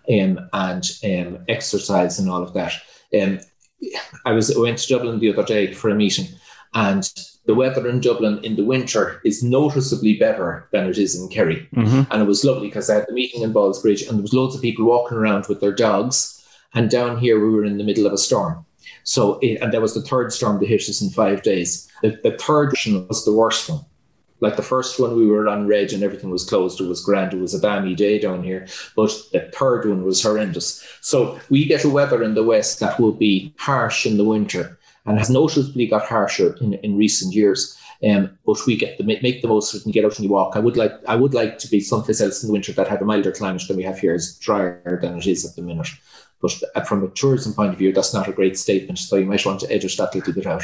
um, 0.09 0.49
and 0.55 0.91
um, 1.05 1.45
exercise 1.49 2.19
and 2.19 2.31
all 2.31 2.43
of 2.43 2.55
that. 2.55 2.73
Um, 3.21 3.41
I 4.25 4.33
was 4.33 4.55
I 4.55 4.61
went 4.61 4.79
to 4.79 4.89
Dublin 4.89 5.19
the 5.19 5.33
other 5.33 5.45
day 5.45 5.73
for 5.73 5.91
a 5.91 5.95
meeting, 5.95 6.27
and 6.75 7.09
the 7.47 7.55
weather 7.55 7.87
in 7.89 8.01
Dublin 8.01 8.43
in 8.43 8.57
the 8.57 8.65
winter 8.65 9.21
is 9.25 9.43
noticeably 9.43 10.15
better 10.15 10.67
than 10.73 10.89
it 10.89 10.99
is 10.99 11.15
in 11.15 11.29
Kerry. 11.29 11.69
Mm-hmm. 11.75 12.11
And 12.11 12.23
it 12.23 12.27
was 12.27 12.45
lovely 12.45 12.69
because 12.69 12.89
I 12.89 12.95
had 12.95 13.07
the 13.07 13.13
meeting 13.13 13.43
in 13.43 13.53
Ballsbridge 13.53 14.09
and 14.09 14.19
there 14.19 14.23
was 14.23 14.33
loads 14.33 14.55
of 14.55 14.63
people 14.63 14.87
walking 14.87 15.19
around 15.19 15.47
with 15.47 15.61
their 15.61 15.75
dogs. 15.75 16.43
And 16.73 16.91
down 16.91 17.19
here 17.19 17.39
we 17.39 17.53
were 17.53 17.65
in 17.65 17.79
the 17.79 17.85
middle 17.85 18.07
of 18.07 18.13
a 18.13 18.19
storm. 18.19 18.65
So, 19.05 19.39
it, 19.41 19.61
and 19.61 19.73
that 19.73 19.83
was 19.83 19.95
the 19.95 20.03
third 20.03 20.33
storm 20.33 20.59
to 20.61 20.67
hit 20.67 20.89
us 20.89 21.03
in 21.03 21.11
five 21.11 21.43
days. 21.43 21.89
The, 22.03 22.19
the 22.23 22.39
third 22.39 22.75
was 22.87 23.25
the 23.25 23.35
worst 23.35 23.69
one. 23.69 23.85
Like 24.41 24.57
the 24.57 24.63
first 24.63 25.01
one, 25.01 25.17
we 25.17 25.27
were 25.27 25.49
on 25.49 25.67
red 25.67 25.93
and 25.93 26.03
everything 26.03 26.31
was 26.31 26.45
closed. 26.45 26.81
It 26.81 26.89
was 26.89 27.05
grand. 27.05 27.33
It 27.33 27.41
was 27.41 27.55
a 27.55 27.59
balmy 27.59 27.95
day 27.95 28.19
down 28.19 28.43
here. 28.43 28.67
But 28.97 29.11
the 29.33 29.51
third 29.55 29.89
one 29.89 30.05
was 30.05 30.23
horrendous. 30.23 30.85
So 31.01 31.39
we 31.51 31.65
get 31.65 31.85
a 31.85 31.89
weather 31.89 32.23
in 32.23 32.35
the 32.35 32.45
west 32.45 32.81
that 32.81 32.99
will 33.01 33.13
be 33.13 33.55
harsh 33.59 34.07
in 34.07 34.17
the 34.17 34.25
winter 34.25 34.79
and 35.07 35.19
has 35.19 35.31
noticeably 35.31 35.87
got 35.87 36.07
harsher 36.07 36.57
in, 36.61 36.75
in 36.75 36.97
recent 36.97 37.35
years. 37.35 37.79
Um, 38.07 38.37
but 38.45 38.67
we 38.67 38.77
get 38.77 38.99
the 38.99 39.05
make 39.05 39.41
the 39.41 39.49
most 39.49 39.73
of 39.73 39.81
it 39.81 39.85
and 39.87 39.95
get 39.95 40.05
out 40.05 40.19
and 40.19 40.29
walk. 40.29 40.57
I 40.57 40.59
would 40.59 40.77
like 40.77 40.93
I 41.07 41.17
would 41.17 41.33
like 41.33 41.59
to 41.59 41.69
be 41.69 41.81
someplace 41.81 42.21
else 42.21 42.43
in 42.43 42.49
the 42.49 42.53
winter 42.53 42.73
that 42.73 42.89
had 42.89 43.01
a 43.01 43.05
milder 43.05 43.33
climate 43.33 43.63
than 43.67 43.77
we 43.77 43.83
have 43.85 43.99
here. 43.99 44.15
It's 44.15 44.37
drier 44.39 44.99
than 45.01 45.17
it 45.17 45.27
is 45.27 45.47
at 45.47 45.57
the 45.57 45.63
minute. 45.63 45.89
But 46.45 46.63
uh, 46.75 46.83
from 46.83 47.03
a 47.03 47.09
tourism 47.09 47.55
point 47.55 47.73
of 47.73 47.79
view, 47.79 47.91
that's 47.91 48.13
not 48.13 48.29
a 48.29 48.33
great 48.33 48.59
statement. 48.59 48.99
So 48.99 49.17
you 49.17 49.25
might 49.25 49.47
want 49.47 49.61
to 49.61 49.73
edit 49.73 49.95
that 49.97 50.15
little 50.15 50.35
bit 50.35 50.45
out. 50.47 50.63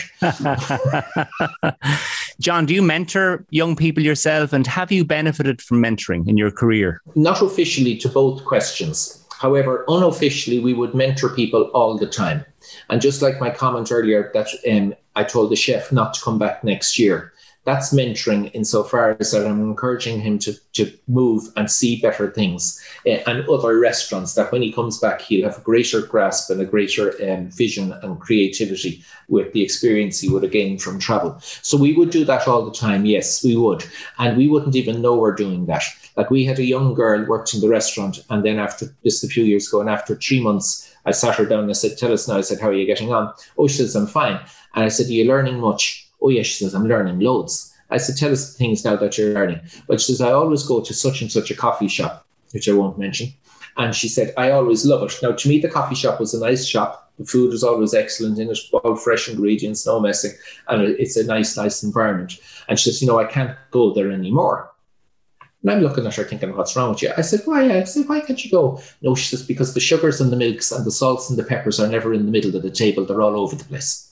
John, 2.39 2.67
do 2.67 2.75
you 2.75 2.83
mentor 2.83 3.47
young 3.49 3.75
people 3.77 4.03
yourself 4.03 4.53
and 4.53 4.67
have 4.67 4.93
you 4.93 5.07
benefited 5.07 5.63
from 5.63 5.83
mentoring 5.83 6.29
in 6.29 6.37
your 6.37 6.51
career? 6.51 7.01
Not 7.15 7.41
officially 7.41 7.97
to 7.97 8.11
both 8.11 8.45
questions. 8.45 9.27
However, 9.41 9.87
unofficially, 9.89 10.59
we 10.59 10.75
would 10.75 10.95
mentor 10.95 11.31
people 11.31 11.63
all 11.73 11.97
the 11.97 12.07
time. 12.07 12.45
And 12.91 13.01
just 13.01 13.23
like 13.23 13.41
my 13.41 13.49
comment 13.49 13.91
earlier 13.91 14.31
that 14.35 14.49
um, 14.71 14.95
I 15.17 15.25
told 15.25 15.51
the 15.51 15.57
chef 15.57 15.91
not 15.93 16.13
to 16.13 16.21
come 16.21 16.39
back 16.39 16.63
next 16.63 16.99
year, 16.99 17.33
that's 17.65 17.93
mentoring 17.93 18.51
insofar 18.55 19.17
as 19.21 19.33
that 19.33 19.47
I'm 19.47 19.61
encouraging 19.61 20.21
him 20.21 20.39
to, 20.41 20.55
to 20.73 20.91
move 21.09 21.45
and 21.57 21.71
see 21.71 22.01
better 22.01 22.31
things 22.31 22.83
uh, 23.07 23.19
and 23.27 23.47
other 23.49 23.79
restaurants 23.79 24.35
that 24.35 24.51
when 24.51 24.63
he 24.63 24.73
comes 24.73 24.99
back, 24.99 25.21
he'll 25.21 25.49
have 25.49 25.59
a 25.59 25.63
greater 25.63 26.01
grasp 26.01 26.51
and 26.51 26.61
a 26.61 26.65
greater 26.65 27.13
um, 27.31 27.51
vision 27.51 27.93
and 27.93 28.19
creativity 28.19 29.05
with 29.29 29.53
the 29.53 29.63
experience 29.63 30.19
he 30.19 30.29
would 30.29 30.43
have 30.43 30.53
gained 30.53 30.81
from 30.81 30.99
travel. 30.99 31.39
So 31.41 31.77
we 31.77 31.93
would 31.93 32.11
do 32.11 32.25
that 32.25 32.49
all 32.49 32.65
the 32.65 32.73
time. 32.73 33.05
Yes, 33.05 33.45
we 33.45 33.57
would. 33.57 33.85
And 34.19 34.39
we 34.39 34.49
wouldn't 34.49 34.77
even 34.77 35.03
know 35.03 35.17
we're 35.17 35.35
doing 35.35 35.67
that. 35.67 35.85
Like 36.17 36.31
we 36.31 36.45
had 36.45 36.59
a 36.59 36.65
young 36.65 36.95
girl 36.95 37.27
worked 37.27 37.53
in 37.53 37.61
the 37.61 37.69
restaurant 37.69 38.25
and 38.31 38.45
then 38.45 38.59
after 38.59 38.87
just 39.05 39.23
a 39.23 39.29
few 39.29 39.45
years 39.45 39.69
ago 39.69 39.81
and 39.81 39.91
after 39.91 40.17
three 40.17 40.43
months, 40.43 40.95
I 41.05 41.13
sat 41.13 41.37
her 41.37 41.47
down 41.47 41.61
and 41.61 41.71
I 41.71 41.75
said, 41.75 41.99
Tell 41.99 42.13
us 42.13 42.27
now. 42.27 42.39
I 42.39 42.43
said, 42.43 42.61
How 42.61 42.69
are 42.69 42.75
you 42.75 42.87
getting 42.87 43.13
on? 43.13 43.33
Oh, 43.59 43.69
she 43.69 43.79
says, 43.79 43.95
I'm 43.97 44.07
fine. 44.07 44.41
And 44.75 44.85
I 44.85 44.89
said, 44.89 45.07
Are 45.07 45.13
you 45.13 45.25
learning 45.25 45.61
much? 45.61 46.10
Oh, 46.23 46.29
yeah, 46.29 46.43
She 46.43 46.65
says, 46.65 46.75
I'm 46.75 46.87
learning 46.87 47.21
loads. 47.21 47.75
I 47.91 47.97
said, 47.97 48.17
Tell 48.17 48.33
us 48.33 48.57
things 48.57 48.85
now 48.85 48.97
that 48.97 49.19
you're 49.19 49.35
learning. 49.35 49.61
But 49.87 50.01
she 50.01 50.13
says, 50.13 50.21
I 50.21 50.33
always 50.33 50.63
go 50.63 50.81
to 50.81 50.95
such 50.95 51.23
and 51.23 51.31
such 51.31 51.51
a 51.51 51.57
coffee 51.57 51.89
shop, 51.89 52.27
which 52.53 52.69
I 52.69 52.73
won't 52.73 52.99
mention. 52.99 53.33
And 53.77 53.95
she 53.95 54.09
said, 54.09 54.35
I 54.37 54.51
always 54.51 54.85
love 54.85 55.03
it. 55.03 55.17
Now, 55.23 55.33
to 55.33 55.49
me, 55.49 55.61
the 55.61 55.69
coffee 55.69 55.95
shop 55.95 56.21
was 56.21 56.35
a 56.35 56.41
nice 56.41 56.67
shop. 56.67 57.13
The 57.19 57.25
food 57.25 57.51
was 57.51 57.65
always 57.65 57.95
excellent 57.95 58.39
in 58.39 58.51
it, 58.51 58.59
all 58.73 58.97
fresh 58.97 59.29
ingredients, 59.29 59.87
no 59.87 60.01
messing. 60.01 60.33
And 60.69 60.83
it's 60.83 61.17
a 61.17 61.25
nice, 61.25 61.57
nice 61.57 61.83
environment. 61.83 62.39
And 62.69 62.79
she 62.79 62.91
says, 62.91 63.03
You 63.03 63.09
know, 63.09 63.19
I 63.19 63.27
can't 63.27 63.57
go 63.71 63.93
there 63.93 64.11
anymore. 64.11 64.71
And 65.63 65.71
I'm 65.71 65.81
looking 65.83 66.07
at 66.07 66.15
her 66.15 66.25
thinking, 66.25 66.57
what's 66.57 66.75
wrong 66.75 66.91
with 66.91 67.03
you? 67.03 67.13
I 67.17 67.21
said, 67.21 67.43
why? 67.45 67.81
I 67.81 67.85
said, 67.85 68.09
why 68.09 68.21
can't 68.21 68.43
you 68.43 68.51
go? 68.51 68.81
No, 69.03 69.15
she 69.15 69.27
says, 69.27 69.45
because 69.47 69.75
the 69.75 69.81
sugars 69.81 70.19
and 70.19 70.33
the 70.33 70.37
milks 70.37 70.73
and 70.73 70.87
the 70.87 70.91
salts 70.91 71.29
and 71.29 71.39
the 71.39 71.45
peppers 71.45 71.79
are 71.79 71.87
never 71.87 72.15
in 72.15 72.25
the 72.25 72.33
middle 72.33 72.57
of 72.57 72.63
the 72.63 72.71
table. 72.71 73.05
They're 73.05 73.21
all 73.21 73.39
over 73.39 73.55
the 73.55 73.65
place. 73.65 74.10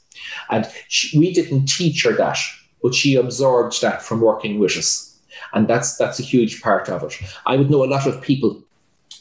And 0.50 0.68
she, 0.88 1.18
we 1.18 1.32
didn't 1.32 1.66
teach 1.66 2.04
her 2.04 2.12
that, 2.12 2.38
but 2.82 2.94
she 2.94 3.16
absorbed 3.16 3.80
that 3.82 4.02
from 4.02 4.20
working 4.20 4.58
with 4.58 4.76
us. 4.76 5.18
And 5.52 5.68
that's, 5.68 5.96
that's 5.96 6.18
a 6.18 6.22
huge 6.22 6.60
part 6.62 6.88
of 6.88 7.02
it. 7.02 7.18
I 7.46 7.56
would 7.56 7.70
know 7.70 7.84
a 7.84 7.86
lot 7.86 8.06
of 8.06 8.20
people 8.20 8.62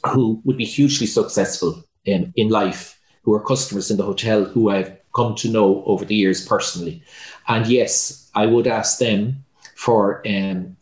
who 0.06 0.42
would 0.46 0.58
be 0.58 0.66
hugely 0.66 1.08
successful 1.08 1.84
in, 2.06 2.34
in 2.36 2.50
life, 2.50 3.00
who 3.24 3.34
are 3.34 3.44
customers 3.44 3.92
in 3.92 3.98
the 3.98 4.04
hotel 4.04 4.46
who 4.46 4.70
I've 4.70 4.96
come 5.16 5.36
to 5.36 5.50
know 5.50 5.84
over 5.86 6.06
the 6.06 6.16
years 6.16 6.46
personally. 6.46 7.02
And 7.48 7.66
yes, 7.68 8.30
I 8.36 8.46
would 8.46 8.68
ask 8.68 9.00
them 9.00 9.44
for 9.76 10.22
um, 10.28 10.78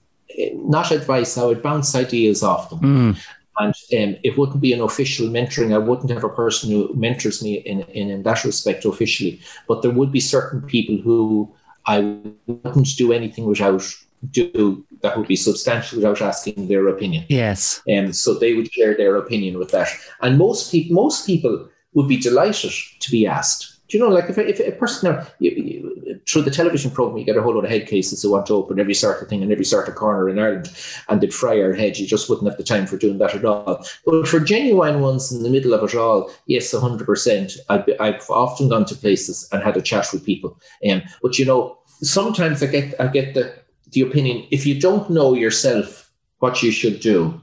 not 0.53 0.91
advice. 0.91 1.37
I 1.37 1.45
would 1.45 1.63
bounce 1.63 1.95
ideas 1.95 2.43
off 2.43 2.69
them. 2.69 2.79
Mm. 2.79 3.27
And 3.57 3.73
um, 3.97 4.19
it 4.23 4.37
wouldn't 4.37 4.61
be 4.61 4.73
an 4.73 4.81
official 4.81 5.27
mentoring. 5.27 5.73
I 5.73 5.77
wouldn't 5.77 6.09
have 6.11 6.23
a 6.23 6.29
person 6.29 6.71
who 6.71 6.93
mentors 6.93 7.41
me 7.41 7.55
in, 7.55 7.81
in, 7.81 8.09
in 8.09 8.23
that 8.23 8.43
respect 8.43 8.85
officially. 8.85 9.39
But 9.67 9.81
there 9.81 9.91
would 9.91 10.11
be 10.11 10.19
certain 10.19 10.61
people 10.61 10.97
who 10.97 11.53
I 11.85 11.99
wouldn't 12.47 12.97
do 12.97 13.13
anything 13.13 13.45
without 13.45 13.83
do 14.31 14.83
that 15.01 15.17
would 15.17 15.27
be 15.27 15.35
substantial 15.35 15.97
without 15.97 16.21
asking 16.21 16.67
their 16.67 16.87
opinion. 16.87 17.25
Yes. 17.29 17.81
And 17.87 18.07
um, 18.07 18.13
so 18.13 18.33
they 18.33 18.55
would 18.55 18.73
share 18.73 18.97
their 18.97 19.15
opinion 19.17 19.59
with 19.59 19.69
that. 19.71 19.89
And 20.21 20.37
most 20.37 20.71
people 20.71 20.95
most 20.95 21.25
people 21.27 21.69
would 21.93 22.07
be 22.07 22.17
delighted 22.17 22.71
to 22.99 23.11
be 23.11 23.27
asked 23.27 23.75
do 23.87 23.97
you 23.97 24.03
know, 24.03 24.09
like 24.09 24.29
if, 24.29 24.37
if 24.37 24.59
a 24.59 24.71
person 24.71 25.11
now, 25.11 25.27
you, 25.39 25.51
you, 25.51 25.94
through 26.27 26.41
the 26.41 26.51
television 26.51 26.91
program, 26.91 27.17
you 27.17 27.25
get 27.25 27.37
a 27.37 27.41
whole 27.41 27.53
lot 27.53 27.65
of 27.65 27.69
head 27.69 27.87
cases 27.87 28.21
who 28.21 28.31
want 28.31 28.47
to 28.47 28.55
open 28.55 28.79
every 28.79 28.93
sort 28.93 29.21
of 29.21 29.27
thing 29.27 29.43
in 29.43 29.51
every 29.51 29.65
sort 29.65 29.87
of 29.87 29.95
corner 29.95 30.27
in 30.29 30.39
Ireland 30.39 30.71
and 31.07 31.21
they'd 31.21 31.33
fry 31.33 31.61
our 31.61 31.73
head. 31.73 31.97
You 31.97 32.07
just 32.07 32.29
wouldn't 32.29 32.47
have 32.47 32.57
the 32.57 32.63
time 32.63 32.87
for 32.87 32.97
doing 32.97 33.19
that 33.19 33.35
at 33.35 33.45
all. 33.45 33.85
But 34.05 34.27
for 34.27 34.39
genuine 34.39 35.01
ones 35.01 35.31
in 35.31 35.43
the 35.43 35.49
middle 35.49 35.73
of 35.73 35.83
it 35.87 35.95
all, 35.95 36.31
yes, 36.47 36.73
100%. 36.73 37.57
I've, 37.69 37.85
I've 37.99 38.29
often 38.29 38.69
gone 38.69 38.85
to 38.85 38.95
places 38.95 39.47
and 39.51 39.61
had 39.61 39.77
a 39.77 39.81
chat 39.81 40.07
with 40.11 40.25
people. 40.25 40.59
Um, 40.89 41.03
but, 41.21 41.37
you 41.37 41.45
know, 41.45 41.77
sometimes 42.01 42.63
I 42.63 42.67
get, 42.67 42.99
I 42.99 43.07
get 43.07 43.35
the, 43.35 43.53
the 43.91 44.01
opinion 44.01 44.47
if 44.51 44.65
you 44.65 44.79
don't 44.79 45.09
know 45.09 45.35
yourself 45.35 46.11
what 46.39 46.63
you 46.63 46.71
should 46.71 46.99
do, 46.99 47.41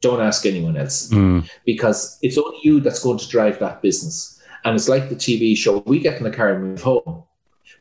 don't 0.00 0.20
ask 0.20 0.46
anyone 0.46 0.76
else 0.76 1.08
mm. 1.10 1.46
because 1.66 2.18
it's 2.22 2.38
only 2.38 2.58
you 2.62 2.80
that's 2.80 3.02
going 3.02 3.18
to 3.18 3.28
drive 3.28 3.58
that 3.58 3.82
business. 3.82 4.40
And 4.64 4.74
it's 4.74 4.88
like 4.88 5.08
the 5.08 5.16
TV 5.16 5.56
show. 5.56 5.78
We 5.86 6.00
get 6.00 6.18
in 6.18 6.24
the 6.24 6.30
car 6.30 6.52
and 6.52 6.62
move 6.62 6.82
home, 6.82 7.24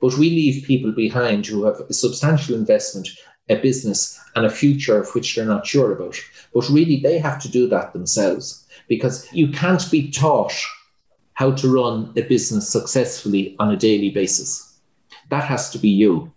but 0.01 0.17
we 0.17 0.29
leave 0.29 0.65
people 0.65 0.91
behind 0.91 1.45
who 1.45 1.65
have 1.65 1.79
a 1.81 1.93
substantial 1.93 2.55
investment, 2.55 3.09
a 3.49 3.55
business, 3.55 4.19
and 4.35 4.45
a 4.45 4.49
future 4.49 4.99
of 4.99 5.13
which 5.13 5.35
they're 5.35 5.45
not 5.45 5.67
sure 5.67 5.91
about. 5.91 6.15
But 6.53 6.69
really, 6.69 6.99
they 6.99 7.17
have 7.17 7.41
to 7.41 7.49
do 7.49 7.67
that 7.69 7.93
themselves 7.93 8.65
because 8.87 9.31
you 9.33 9.49
can't 9.49 9.89
be 9.91 10.11
taught 10.11 10.53
how 11.33 11.51
to 11.51 11.73
run 11.73 12.11
a 12.17 12.21
business 12.21 12.67
successfully 12.67 13.55
on 13.59 13.71
a 13.71 13.77
daily 13.77 14.09
basis. 14.09 14.77
That 15.29 15.45
has 15.45 15.69
to 15.71 15.77
be 15.77 15.89
you. 15.89 16.33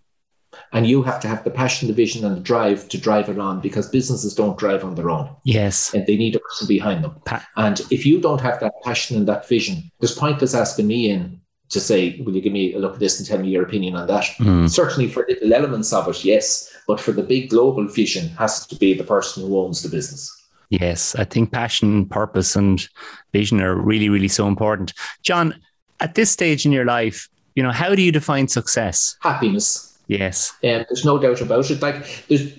And 0.73 0.87
you 0.87 1.03
have 1.03 1.19
to 1.21 1.29
have 1.29 1.45
the 1.45 1.51
passion, 1.51 1.89
the 1.89 1.95
vision, 1.95 2.25
and 2.25 2.37
the 2.37 2.41
drive 2.41 2.89
to 2.91 2.99
drive 2.99 3.29
it 3.29 3.39
on 3.39 3.61
because 3.61 3.89
businesses 3.89 4.35
don't 4.35 4.59
drive 4.59 4.85
on 4.85 4.95
their 4.95 5.11
own. 5.11 5.35
Yes. 5.45 5.93
And 5.93 6.07
they 6.07 6.17
need 6.17 6.37
a 6.37 6.41
person 6.41 6.69
behind 6.69 7.03
them. 7.03 7.15
Pa- 7.25 7.47
and 7.57 7.81
if 7.91 8.07
you 8.07 8.21
don't 8.21 8.41
have 8.41 8.61
that 8.61 8.75
passion 8.85 9.17
and 9.17 9.27
that 9.29 9.49
vision, 9.49 9.91
there's 9.99 10.15
pointless 10.15 10.55
asking 10.55 10.87
me 10.87 11.11
in 11.11 11.41
to 11.73 11.81
say, 11.81 12.21
Will 12.21 12.35
you 12.35 12.41
give 12.41 12.53
me 12.53 12.75
a 12.75 12.79
look 12.79 12.95
at 12.95 13.01
this 13.01 13.19
and 13.19 13.27
tell 13.27 13.39
me 13.39 13.49
your 13.49 13.65
opinion 13.65 13.97
on 13.97 14.07
that? 14.07 14.25
Mm. 14.39 14.71
Certainly 14.71 15.09
for 15.09 15.27
little 15.29 15.55
elements 15.55 15.93
of 15.93 16.09
it, 16.09 16.25
yes. 16.25 16.71
But 16.87 17.01
for 17.01 17.13
the 17.13 17.23
big 17.23 17.51
global 17.51 17.87
vision, 17.89 18.29
has 18.31 18.67
to 18.67 18.77
be 18.77 18.95
the 18.95 19.05
person 19.05 19.45
who 19.45 19.59
owns 19.59 19.83
the 19.83 19.89
business. 19.89 20.31
Yes, 20.71 21.15
I 21.17 21.25
think 21.25 21.53
passion, 21.53 22.07
purpose, 22.07 22.57
and 22.57 22.89
vision 23.33 23.61
are 23.61 23.75
really, 23.75 24.09
really 24.09 24.29
so 24.29 24.49
important. 24.49 24.95
John, 25.23 25.55
at 26.01 26.15
this 26.15 26.31
stage 26.31 26.65
in 26.65 26.73
your 26.73 26.87
life, 26.87 27.29
you 27.55 27.63
know, 27.63 27.71
how 27.71 27.95
do 27.95 28.03
you 28.03 28.11
define 28.11 28.49
success? 28.49 29.17
Happiness. 29.21 29.99
Yes. 30.09 30.51
Um, 30.65 30.85
there's 30.89 31.05
no 31.05 31.19
doubt 31.19 31.41
about 31.41 31.71
it. 31.71 31.81
Like 31.81 32.27
there's 32.29 32.55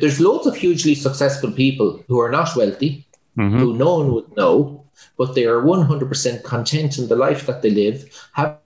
there's 0.00 0.20
loads 0.20 0.46
of 0.46 0.56
hugely 0.56 0.94
successful 0.94 1.52
people 1.52 2.02
who 2.08 2.18
are 2.20 2.30
not 2.30 2.56
wealthy, 2.56 3.06
mm-hmm. 3.36 3.58
who 3.58 3.76
no 3.76 3.98
one 3.98 4.12
would 4.12 4.36
know, 4.36 4.84
but 5.16 5.34
they 5.34 5.44
are 5.44 5.62
100% 5.62 6.42
content 6.42 6.98
in 6.98 7.08
the 7.08 7.16
life 7.16 7.46
that 7.46 7.62
they 7.62 7.70
live, 7.70 8.28
have, 8.32 8.58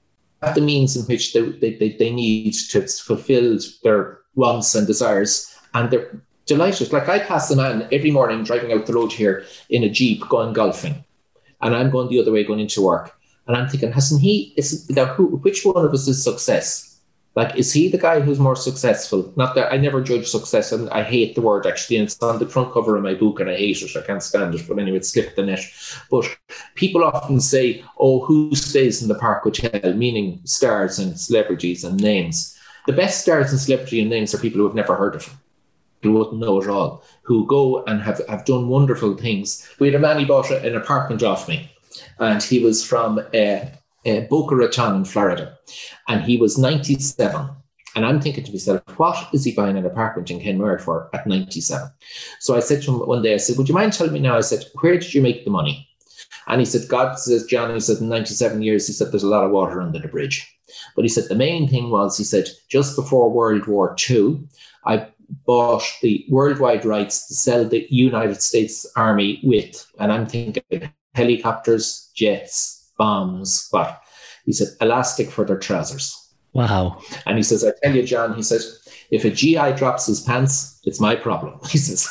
the 0.54 0.60
means 0.60 0.96
in 0.96 1.04
which 1.04 1.32
they, 1.32 1.50
they, 1.50 1.96
they 1.98 2.10
need 2.12 2.52
to 2.52 2.86
fulfill 2.86 3.58
their 3.82 4.18
wants 4.34 4.74
and 4.74 4.86
desires, 4.86 5.56
and 5.74 5.90
they're 5.90 6.20
delighted. 6.46 6.92
Like 6.92 7.08
I 7.08 7.20
pass 7.20 7.50
a 7.50 7.56
man 7.56 7.88
every 7.92 8.10
morning 8.10 8.44
driving 8.44 8.72
out 8.72 8.86
the 8.86 8.94
road 8.94 9.12
here 9.12 9.44
in 9.68 9.84
a 9.84 9.88
Jeep 9.88 10.28
going 10.28 10.52
golfing, 10.52 11.04
and 11.60 11.74
I'm 11.74 11.90
going 11.90 12.08
the 12.08 12.20
other 12.20 12.32
way 12.32 12.44
going 12.44 12.60
into 12.60 12.82
work. 12.82 13.16
And 13.46 13.56
I'm 13.56 13.68
thinking, 13.68 13.92
hasn't 13.92 14.20
he? 14.20 14.54
Is 14.56 14.88
now 14.90 15.06
who? 15.06 15.36
Which 15.38 15.64
one 15.64 15.84
of 15.84 15.92
us 15.92 16.06
is 16.06 16.22
success? 16.22 16.91
Like, 17.34 17.56
is 17.56 17.72
he 17.72 17.88
the 17.88 17.98
guy 17.98 18.20
who's 18.20 18.38
more 18.38 18.56
successful? 18.56 19.32
Not 19.36 19.54
that 19.54 19.72
I 19.72 19.78
never 19.78 20.02
judge 20.02 20.28
success, 20.28 20.70
and 20.70 20.90
I 20.90 21.02
hate 21.02 21.34
the 21.34 21.40
word 21.40 21.66
actually. 21.66 21.96
And 21.96 22.06
it's 22.06 22.22
on 22.22 22.38
the 22.38 22.46
front 22.46 22.72
cover 22.74 22.96
of 22.96 23.02
my 23.02 23.14
book, 23.14 23.40
and 23.40 23.48
I 23.48 23.56
hate 23.56 23.80
it. 23.80 23.96
I 23.96 24.02
can't 24.02 24.22
stand 24.22 24.54
it. 24.54 24.68
But 24.68 24.78
anyway, 24.78 24.98
it 24.98 25.06
slipped 25.06 25.36
the 25.36 25.42
net. 25.42 25.64
But 26.10 26.28
people 26.74 27.02
often 27.02 27.40
say, 27.40 27.82
"Oh, 27.98 28.20
who 28.20 28.54
stays 28.54 29.00
in 29.00 29.08
the 29.08 29.14
Park 29.14 29.44
Hotel?" 29.44 29.94
Meaning 29.94 30.40
stars 30.44 30.98
and 30.98 31.18
celebrities 31.18 31.84
and 31.84 31.98
names. 31.98 32.54
The 32.86 32.92
best 32.92 33.22
stars 33.22 33.50
and 33.50 33.60
celebrity 33.60 34.00
and 34.00 34.10
names 34.10 34.34
are 34.34 34.38
people 34.38 34.58
who 34.58 34.66
have 34.66 34.74
never 34.74 34.94
heard 34.94 35.14
of 35.14 35.24
him, 35.24 35.38
who 36.02 36.12
wouldn't 36.12 36.40
know 36.40 36.60
at 36.60 36.68
all, 36.68 37.02
who 37.22 37.46
go 37.46 37.82
and 37.84 38.02
have, 38.02 38.20
have 38.28 38.44
done 38.44 38.68
wonderful 38.68 39.16
things. 39.16 39.66
We 39.78 39.86
had 39.86 39.94
a 39.94 40.00
man 40.00 40.18
he 40.18 40.26
bought 40.26 40.50
an 40.50 40.76
apartment 40.76 41.22
off 41.22 41.48
me, 41.48 41.70
and 42.18 42.42
he 42.42 42.58
was 42.58 42.84
from. 42.84 43.20
Uh, 43.32 43.60
uh, 44.06 44.20
Boca 44.22 44.54
Raton 44.54 44.96
in 44.96 45.04
Florida, 45.04 45.58
and 46.08 46.22
he 46.22 46.36
was 46.36 46.58
97. 46.58 47.50
And 47.94 48.06
I'm 48.06 48.22
thinking 48.22 48.44
to 48.44 48.52
myself, 48.52 48.80
what 48.96 49.28
is 49.34 49.44
he 49.44 49.52
buying 49.52 49.76
an 49.76 49.84
apartment 49.84 50.30
in 50.30 50.40
Kenmare 50.40 50.80
for 50.80 51.10
at 51.12 51.26
97? 51.26 51.90
So 52.40 52.56
I 52.56 52.60
said 52.60 52.82
to 52.82 52.90
him 52.90 53.06
one 53.06 53.22
day, 53.22 53.34
I 53.34 53.36
said, 53.36 53.58
Would 53.58 53.68
you 53.68 53.74
mind 53.74 53.92
telling 53.92 54.14
me 54.14 54.20
now? 54.20 54.36
I 54.36 54.40
said, 54.40 54.64
Where 54.80 54.98
did 54.98 55.12
you 55.12 55.20
make 55.20 55.44
the 55.44 55.50
money? 55.50 55.88
And 56.48 56.60
he 56.60 56.64
said, 56.64 56.88
God 56.88 57.18
says, 57.18 57.44
John, 57.44 57.72
he 57.72 57.80
said, 57.80 57.98
in 57.98 58.08
97 58.08 58.62
years, 58.62 58.86
he 58.86 58.92
said, 58.92 59.12
there's 59.12 59.22
a 59.22 59.28
lot 59.28 59.44
of 59.44 59.52
water 59.52 59.80
under 59.80 59.98
the 59.98 60.08
bridge. 60.08 60.48
But 60.96 61.04
he 61.04 61.08
said, 61.08 61.24
the 61.28 61.34
main 61.34 61.68
thing 61.68 61.90
was, 61.90 62.18
he 62.18 62.24
said, 62.24 62.48
just 62.68 62.96
before 62.96 63.30
World 63.30 63.66
War 63.66 63.94
II, 64.10 64.40
I 64.84 65.08
bought 65.46 65.84
the 66.02 66.26
worldwide 66.28 66.84
rights 66.84 67.26
to 67.28 67.34
sell 67.34 67.64
the 67.64 67.86
United 67.90 68.42
States 68.42 68.86
Army 68.96 69.40
with, 69.42 69.86
and 69.98 70.12
I'm 70.12 70.26
thinking 70.26 70.90
helicopters, 71.14 72.10
jets, 72.14 72.81
bombs, 72.98 73.68
but 73.72 74.02
he 74.44 74.52
said, 74.52 74.68
elastic 74.80 75.30
for 75.30 75.44
their 75.44 75.58
trousers. 75.58 76.18
Wow. 76.52 77.00
And 77.26 77.36
he 77.36 77.42
says, 77.42 77.64
I 77.64 77.72
tell 77.82 77.96
you, 77.96 78.02
John, 78.02 78.34
he 78.34 78.42
says, 78.42 78.82
if 79.10 79.24
a 79.24 79.30
GI 79.30 79.72
drops 79.72 80.06
his 80.06 80.20
pants, 80.20 80.80
it's 80.84 81.00
my 81.00 81.14
problem. 81.14 81.58
He 81.68 81.78
says. 81.78 82.08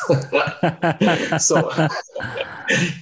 so 1.45 1.69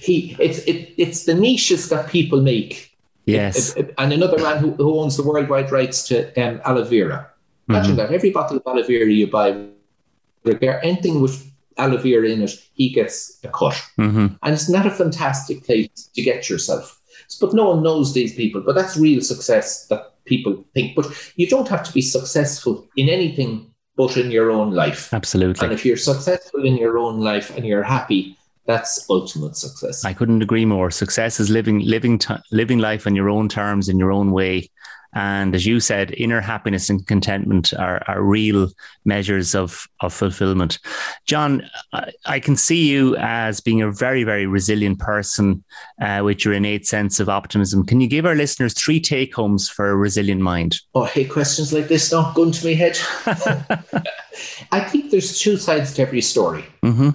he 0.00 0.36
it's 0.38 0.58
it, 0.60 0.94
it's 0.96 1.24
the 1.24 1.34
niches 1.34 1.88
that 1.90 2.08
people 2.08 2.40
make. 2.40 2.98
Yes. 3.26 3.76
It, 3.76 3.88
it, 3.88 3.94
and 3.98 4.12
another 4.12 4.38
man 4.38 4.58
who, 4.58 4.70
who 4.72 4.98
owns 4.98 5.16
the 5.16 5.22
worldwide 5.22 5.70
rights 5.70 6.02
to 6.08 6.32
um, 6.42 6.60
aloe 6.64 6.84
vera. 6.84 7.30
Imagine 7.68 7.92
mm-hmm. 7.92 7.96
that. 7.98 8.12
Every 8.12 8.30
bottle 8.30 8.56
of 8.56 8.62
aloe 8.66 8.82
vera 8.82 9.06
you 9.06 9.28
buy, 9.28 9.50
or 9.50 10.80
anything 10.82 11.20
with 11.20 11.50
aloe 11.76 11.98
vera 11.98 12.28
in 12.28 12.42
it, 12.42 12.52
he 12.74 12.88
gets 12.88 13.38
a 13.44 13.48
cut. 13.48 13.80
Mm-hmm. 13.98 14.26
And 14.42 14.54
it's 14.54 14.68
not 14.68 14.86
a 14.86 14.90
fantastic 14.90 15.64
place 15.64 16.10
to 16.14 16.22
get 16.22 16.48
yourself. 16.48 16.99
But 17.40 17.54
no 17.54 17.70
one 17.70 17.82
knows 17.82 18.12
these 18.12 18.34
people. 18.34 18.60
But 18.60 18.74
that's 18.74 18.96
real 18.96 19.20
success 19.20 19.86
that 19.86 20.14
people 20.24 20.64
think. 20.74 20.96
But 20.96 21.06
you 21.36 21.46
don't 21.46 21.68
have 21.68 21.82
to 21.84 21.92
be 21.92 22.02
successful 22.02 22.86
in 22.96 23.08
anything 23.08 23.70
but 23.96 24.16
in 24.16 24.30
your 24.30 24.50
own 24.50 24.72
life. 24.72 25.12
Absolutely. 25.12 25.64
And 25.64 25.74
if 25.74 25.84
you're 25.84 25.96
successful 25.96 26.64
in 26.64 26.76
your 26.76 26.96
own 26.98 27.20
life 27.20 27.54
and 27.54 27.66
you're 27.66 27.82
happy, 27.82 28.36
that's 28.66 29.04
ultimate 29.10 29.56
success. 29.56 30.04
I 30.04 30.14
couldn't 30.14 30.42
agree 30.42 30.64
more. 30.64 30.90
Success 30.90 31.40
is 31.40 31.50
living 31.50 31.80
living 31.80 32.18
t- 32.18 32.34
living 32.52 32.78
life 32.78 33.06
on 33.06 33.16
your 33.16 33.28
own 33.28 33.48
terms 33.48 33.88
in 33.88 33.98
your 33.98 34.12
own 34.12 34.30
way 34.30 34.70
and 35.12 35.54
as 35.54 35.66
you 35.66 35.80
said, 35.80 36.12
inner 36.12 36.40
happiness 36.40 36.88
and 36.88 37.06
contentment 37.06 37.74
are, 37.74 38.02
are 38.06 38.22
real 38.22 38.70
measures 39.04 39.54
of, 39.54 39.88
of 40.00 40.14
fulfillment. 40.14 40.78
John, 41.26 41.68
I, 41.92 42.12
I 42.26 42.40
can 42.40 42.56
see 42.56 42.88
you 42.88 43.16
as 43.16 43.60
being 43.60 43.82
a 43.82 43.90
very, 43.90 44.22
very 44.22 44.46
resilient 44.46 45.00
person 45.00 45.64
uh, 46.00 46.22
with 46.24 46.44
your 46.44 46.54
innate 46.54 46.86
sense 46.86 47.18
of 47.18 47.28
optimism. 47.28 47.84
Can 47.84 48.00
you 48.00 48.06
give 48.06 48.24
our 48.24 48.36
listeners 48.36 48.72
three 48.74 49.00
take 49.00 49.34
homes 49.34 49.68
for 49.68 49.90
a 49.90 49.96
resilient 49.96 50.42
mind? 50.42 50.78
Oh, 50.94 51.02
I 51.02 51.08
hate 51.08 51.30
questions 51.30 51.72
like 51.72 51.88
this 51.88 52.12
not 52.12 52.34
going 52.34 52.52
to 52.52 52.64
my 52.64 52.74
head. 52.74 52.98
I 54.72 54.80
think 54.80 55.10
there's 55.10 55.40
two 55.40 55.56
sides 55.56 55.92
to 55.94 56.02
every 56.02 56.20
story. 56.20 56.64
Mm-hmm. 56.84 57.10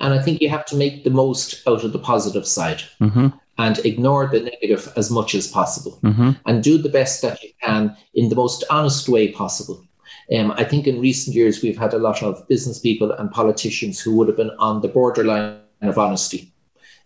And 0.00 0.14
I 0.14 0.20
think 0.20 0.42
you 0.42 0.50
have 0.50 0.66
to 0.66 0.76
make 0.76 1.04
the 1.04 1.10
most 1.10 1.66
out 1.66 1.82
of 1.82 1.92
the 1.92 1.98
positive 1.98 2.46
side. 2.46 2.82
Mm-hmm 3.00 3.28
and 3.58 3.78
ignore 3.80 4.26
the 4.26 4.40
negative 4.40 4.92
as 4.96 5.10
much 5.10 5.34
as 5.34 5.46
possible 5.46 5.98
mm-hmm. 6.02 6.30
and 6.46 6.62
do 6.62 6.78
the 6.78 6.88
best 6.88 7.22
that 7.22 7.42
you 7.42 7.50
can 7.62 7.96
in 8.14 8.28
the 8.28 8.36
most 8.36 8.64
honest 8.70 9.08
way 9.08 9.30
possible. 9.30 9.84
Um, 10.36 10.52
I 10.52 10.64
think 10.64 10.86
in 10.86 11.00
recent 11.00 11.36
years 11.36 11.62
we've 11.62 11.78
had 11.78 11.94
a 11.94 11.98
lot 11.98 12.22
of 12.22 12.46
business 12.48 12.78
people 12.78 13.12
and 13.12 13.30
politicians 13.30 14.00
who 14.00 14.16
would 14.16 14.28
have 14.28 14.36
been 14.36 14.52
on 14.58 14.80
the 14.80 14.88
borderline 14.88 15.58
of 15.82 15.98
honesty. 15.98 16.52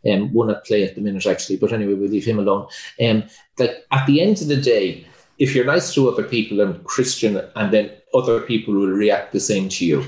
Um, 0.08 0.32
one 0.32 0.50
at 0.50 0.64
play 0.64 0.84
at 0.84 0.94
the 0.94 1.00
minute, 1.00 1.26
actually, 1.26 1.56
but 1.56 1.72
anyway, 1.72 1.94
we'll 1.94 2.10
leave 2.10 2.24
him 2.24 2.38
alone. 2.38 2.68
Um, 3.00 3.24
like 3.58 3.84
at 3.90 4.06
the 4.06 4.20
end 4.20 4.40
of 4.40 4.46
the 4.46 4.60
day, 4.60 5.04
if 5.38 5.54
you're 5.54 5.64
nice 5.64 5.92
to 5.94 6.08
other 6.08 6.22
people 6.22 6.60
and 6.60 6.84
Christian, 6.84 7.42
and 7.56 7.72
then 7.72 7.90
other 8.14 8.40
people 8.40 8.74
will 8.74 8.88
react 8.88 9.32
the 9.32 9.40
same 9.40 9.68
to 9.70 9.84
you. 9.84 10.04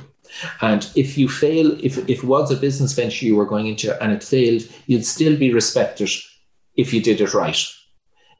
And 0.60 0.88
if 0.94 1.18
you 1.18 1.28
fail, 1.28 1.72
if, 1.84 1.98
if 2.08 2.22
it 2.22 2.24
was 2.24 2.50
a 2.50 2.56
business 2.56 2.92
venture 2.92 3.26
you 3.26 3.36
were 3.36 3.46
going 3.46 3.66
into 3.66 4.00
and 4.02 4.12
it 4.12 4.24
failed, 4.24 4.62
you'd 4.86 5.06
still 5.06 5.36
be 5.36 5.52
respected 5.52 6.10
if 6.76 6.92
you 6.92 7.02
did 7.02 7.20
it 7.20 7.34
right. 7.34 7.64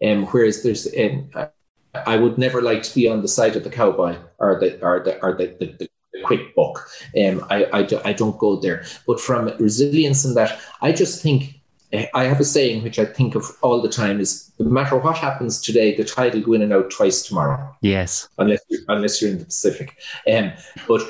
Um, 0.05 0.27
whereas 0.27 0.63
there's, 0.63 0.87
um, 0.99 1.31
I 1.95 2.17
would 2.17 2.39
never 2.39 2.63
like 2.63 2.83
to 2.85 2.95
be 2.95 3.09
on 3.09 3.23
the 3.23 3.29
side 3.29 3.57
of 3.57 3.65
the 3.65 3.71
cowboy 3.71 4.17
or 4.39 4.61
the 4.61 4.81
or 4.85 5.03
the 5.03 5.21
or 5.23 5.33
the, 5.33 5.47
the, 5.59 5.67
the 5.79 5.89
quick 6.23 6.55
buck. 6.55 6.89
Um, 7.17 7.45
I, 7.51 7.65
I, 7.65 7.89
I 8.05 8.13
don't 8.13 8.39
go 8.39 8.57
there. 8.57 8.85
But 9.07 9.21
from 9.21 9.51
resilience 9.59 10.25
and 10.25 10.37
that, 10.37 10.61
I 10.81 10.93
just 10.93 11.23
think 11.23 11.61
I 12.15 12.25
have 12.25 12.39
a 12.39 12.45
saying 12.45 12.83
which 12.83 12.99
I 12.99 13.07
think 13.07 13.35
of 13.35 13.51
all 13.63 13.81
the 13.81 13.89
time 13.89 14.21
is 14.21 14.53
no 14.59 14.69
matter 14.69 14.97
what 14.97 15.17
happens 15.17 15.61
today, 15.61 15.97
the 15.97 16.05
tide 16.05 16.35
will 16.35 16.43
go 16.43 16.53
in 16.53 16.63
and 16.63 16.73
out 16.73 16.91
twice 16.91 17.23
tomorrow. 17.23 17.75
Yes. 17.81 18.29
Unless 18.37 18.61
you're, 18.69 18.83
unless 18.89 19.23
you're 19.23 19.31
in 19.31 19.39
the 19.39 19.47
Pacific. 19.47 19.97
Um, 20.31 20.53
but 20.87 21.03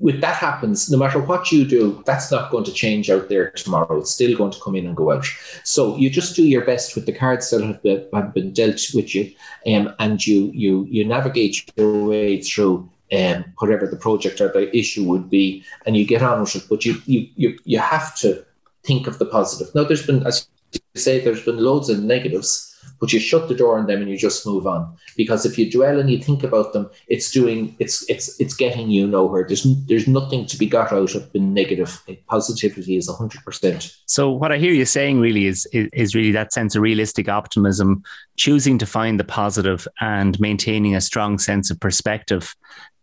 with 0.00 0.20
that 0.20 0.36
happens, 0.36 0.90
no 0.90 0.98
matter 0.98 1.20
what 1.20 1.52
you 1.52 1.64
do, 1.64 2.02
that's 2.06 2.30
not 2.30 2.50
going 2.50 2.64
to 2.64 2.72
change 2.72 3.10
out 3.10 3.28
there 3.28 3.50
tomorrow. 3.50 3.98
It's 3.98 4.10
still 4.10 4.36
going 4.36 4.52
to 4.52 4.60
come 4.60 4.74
in 4.76 4.86
and 4.86 4.96
go 4.96 5.12
out. 5.12 5.26
So 5.64 5.96
you 5.96 6.10
just 6.10 6.36
do 6.36 6.44
your 6.44 6.64
best 6.64 6.94
with 6.94 7.06
the 7.06 7.12
cards 7.12 7.50
that 7.50 7.62
have 7.62 7.82
been, 7.82 8.06
have 8.12 8.34
been 8.34 8.52
dealt 8.52 8.80
with 8.94 9.14
you, 9.14 9.32
um, 9.66 9.94
and 9.98 10.24
you 10.26 10.50
you 10.54 10.86
you 10.90 11.04
navigate 11.04 11.70
your 11.76 12.04
way 12.04 12.40
through 12.40 12.88
um, 13.12 13.44
whatever 13.58 13.86
the 13.86 13.96
project 13.96 14.40
or 14.40 14.48
the 14.48 14.74
issue 14.76 15.04
would 15.04 15.30
be, 15.30 15.64
and 15.86 15.96
you 15.96 16.06
get 16.06 16.22
on 16.22 16.40
with 16.40 16.56
it. 16.56 16.64
But 16.68 16.84
you 16.84 17.00
you 17.06 17.28
you 17.36 17.58
you 17.64 17.78
have 17.78 18.16
to 18.18 18.44
think 18.84 19.06
of 19.06 19.18
the 19.18 19.26
positive. 19.26 19.74
Now, 19.74 19.84
there's 19.84 20.06
been, 20.06 20.26
as 20.26 20.46
you 20.72 20.80
say, 20.94 21.20
there's 21.20 21.44
been 21.44 21.58
loads 21.58 21.88
of 21.88 22.02
negatives 22.02 22.73
but 23.00 23.12
you 23.12 23.20
shut 23.20 23.48
the 23.48 23.54
door 23.54 23.78
on 23.78 23.86
them 23.86 24.00
and 24.00 24.10
you 24.10 24.16
just 24.16 24.46
move 24.46 24.66
on. 24.66 24.96
Because 25.16 25.44
if 25.44 25.58
you 25.58 25.70
dwell 25.70 26.00
and 26.00 26.10
you 26.10 26.18
think 26.18 26.42
about 26.42 26.72
them, 26.72 26.90
it's 27.08 27.30
doing 27.30 27.76
it's 27.78 28.08
it's 28.08 28.40
it's 28.40 28.54
getting 28.54 28.90
you 28.90 29.06
nowhere. 29.06 29.44
There's 29.46 29.66
there's 29.86 30.08
nothing 30.08 30.46
to 30.46 30.56
be 30.56 30.66
got 30.66 30.92
out 30.92 31.14
of 31.14 31.32
being 31.32 31.52
negative. 31.52 32.02
Positivity 32.28 32.96
is 32.96 33.08
hundred 33.08 33.44
percent. 33.44 33.96
So 34.06 34.30
what 34.30 34.52
I 34.52 34.58
hear 34.58 34.72
you 34.72 34.84
saying 34.84 35.20
really 35.20 35.46
is, 35.46 35.66
is 35.72 35.88
is 35.92 36.14
really 36.14 36.32
that 36.32 36.52
sense 36.52 36.74
of 36.74 36.82
realistic 36.82 37.28
optimism, 37.28 38.02
choosing 38.36 38.78
to 38.78 38.86
find 38.86 39.20
the 39.20 39.24
positive 39.24 39.86
and 40.00 40.38
maintaining 40.40 40.94
a 40.94 41.00
strong 41.00 41.38
sense 41.38 41.70
of 41.70 41.78
perspective 41.80 42.54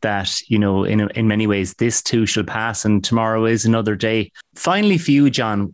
that 0.02 0.42
you 0.50 0.58
know 0.58 0.84
in 0.84 1.10
in 1.12 1.28
many 1.28 1.48
ways 1.48 1.76
this 1.76 2.02
too 2.02 2.26
shall 2.26 2.44
pass 2.44 2.86
and 2.86 3.04
tomorrow 3.04 3.46
is 3.46 3.66
another 3.66 3.96
day 3.96 4.32
finally 4.56 4.98
for 4.98 5.12
you 5.12 5.30
john 5.30 5.74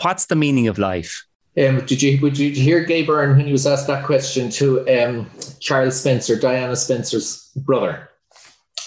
what's 0.00 0.26
the 0.26 0.36
meaning 0.36 0.68
of 0.68 0.78
life 0.78 1.26
um, 1.58 1.84
did 1.86 2.02
you 2.02 2.20
would 2.20 2.38
you 2.38 2.50
hear 2.50 2.84
Gay 2.84 3.02
Byrne 3.02 3.36
when 3.36 3.46
he 3.46 3.52
was 3.52 3.66
asked 3.66 3.86
that 3.88 4.04
question 4.04 4.50
to 4.50 4.86
um, 4.88 5.30
Charles 5.60 6.00
Spencer, 6.00 6.38
Diana 6.38 6.76
Spencer's 6.76 7.50
brother? 7.56 8.08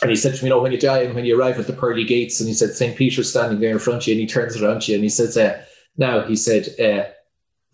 And 0.01 0.09
he 0.09 0.15
said 0.15 0.36
to 0.36 0.43
me, 0.43 0.49
you 0.49 0.55
know, 0.55 0.61
when 0.61 0.72
you 0.72 0.80
die 0.80 0.99
and 0.99 1.13
when 1.13 1.26
you 1.26 1.39
arrive 1.39 1.59
at 1.59 1.67
the 1.67 1.74
pearly 1.74 2.03
gates, 2.03 2.39
and 2.39 2.47
he 2.47 2.55
said 2.55 2.72
St. 2.72 2.97
Peter's 2.97 3.30
standing 3.30 3.59
there 3.59 3.72
in 3.72 3.80
front 3.80 4.01
of 4.01 4.07
you, 4.07 4.13
and 4.13 4.22
he 4.22 4.28
turns 4.28 4.59
around 4.59 4.82
to 4.84 4.91
you 4.91 4.95
and 4.95 5.03
he 5.03 5.09
says, 5.09 5.38
uh, 5.38 5.63
"Now," 5.97 6.22
he 6.24 6.36
said, 6.36 6.69
uh, 6.80 7.09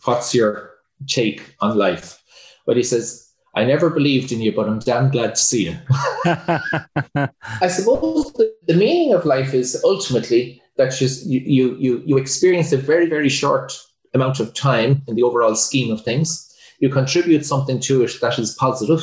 "What's 0.04 0.34
your 0.34 0.72
take 1.08 1.56
on 1.62 1.78
life?" 1.78 2.22
But 2.66 2.76
he 2.76 2.84
says, 2.84 3.30
"I 3.56 3.66
never 3.66 3.90
believed 3.90 4.32
in 4.32 4.42
you, 4.42 4.52
but 4.52 4.68
I'm 4.68 4.80
damn 4.80 5.12
glad 5.12 5.36
to 5.36 5.42
see 5.42 5.66
you." 5.66 5.78
I 6.26 7.68
suppose 7.68 8.34
the, 8.34 8.54
the 8.68 8.76
meaning 8.76 9.14
of 9.14 9.26
life 9.26 9.54
is 9.54 9.82
ultimately 9.84 10.62
that 10.78 10.90
just 10.90 11.26
you 11.26 11.40
you 11.40 11.76
you 11.78 12.04
you 12.06 12.18
experience 12.18 12.72
a 12.72 12.78
very 12.78 13.08
very 13.08 13.30
short 13.30 13.74
amount 14.14 14.40
of 14.40 14.54
time 14.54 15.02
in 15.08 15.16
the 15.16 15.24
overall 15.24 15.56
scheme 15.56 15.92
of 15.92 16.04
things. 16.04 16.44
You 16.80 16.90
contribute 16.90 17.46
something 17.46 17.80
to 17.82 18.04
it 18.04 18.12
that 18.22 18.38
is 18.40 18.56
positive, 18.56 19.02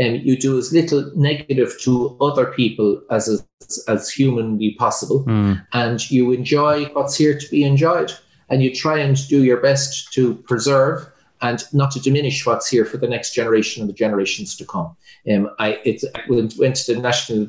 um, 0.00 0.14
you 0.14 0.36
do 0.36 0.56
as 0.58 0.72
little 0.72 1.10
negative 1.14 1.74
to 1.82 2.16
other 2.20 2.46
people 2.46 3.02
as 3.10 3.28
as, 3.28 3.84
as 3.88 4.10
humanly 4.10 4.74
possible, 4.78 5.24
Mm. 5.24 5.64
and 5.72 6.10
you 6.10 6.32
enjoy 6.32 6.86
what's 6.94 7.16
here 7.16 7.38
to 7.38 7.50
be 7.50 7.64
enjoyed, 7.64 8.12
and 8.48 8.62
you 8.62 8.74
try 8.74 8.98
and 8.98 9.16
do 9.28 9.44
your 9.44 9.60
best 9.60 10.12
to 10.14 10.34
preserve 10.48 11.06
and 11.42 11.64
not 11.72 11.90
to 11.92 12.00
diminish 12.00 12.46
what's 12.46 12.68
here 12.68 12.84
for 12.84 12.98
the 12.98 13.08
next 13.08 13.34
generation 13.34 13.82
and 13.82 13.88
the 13.90 13.94
generations 13.94 14.56
to 14.56 14.64
come. 14.64 14.96
Um, 15.30 15.50
I 15.58 15.80
it 15.84 16.02
I 16.14 16.20
went, 16.28 16.54
went 16.58 16.76
to 16.76 16.94
the 16.94 17.00
National 17.00 17.48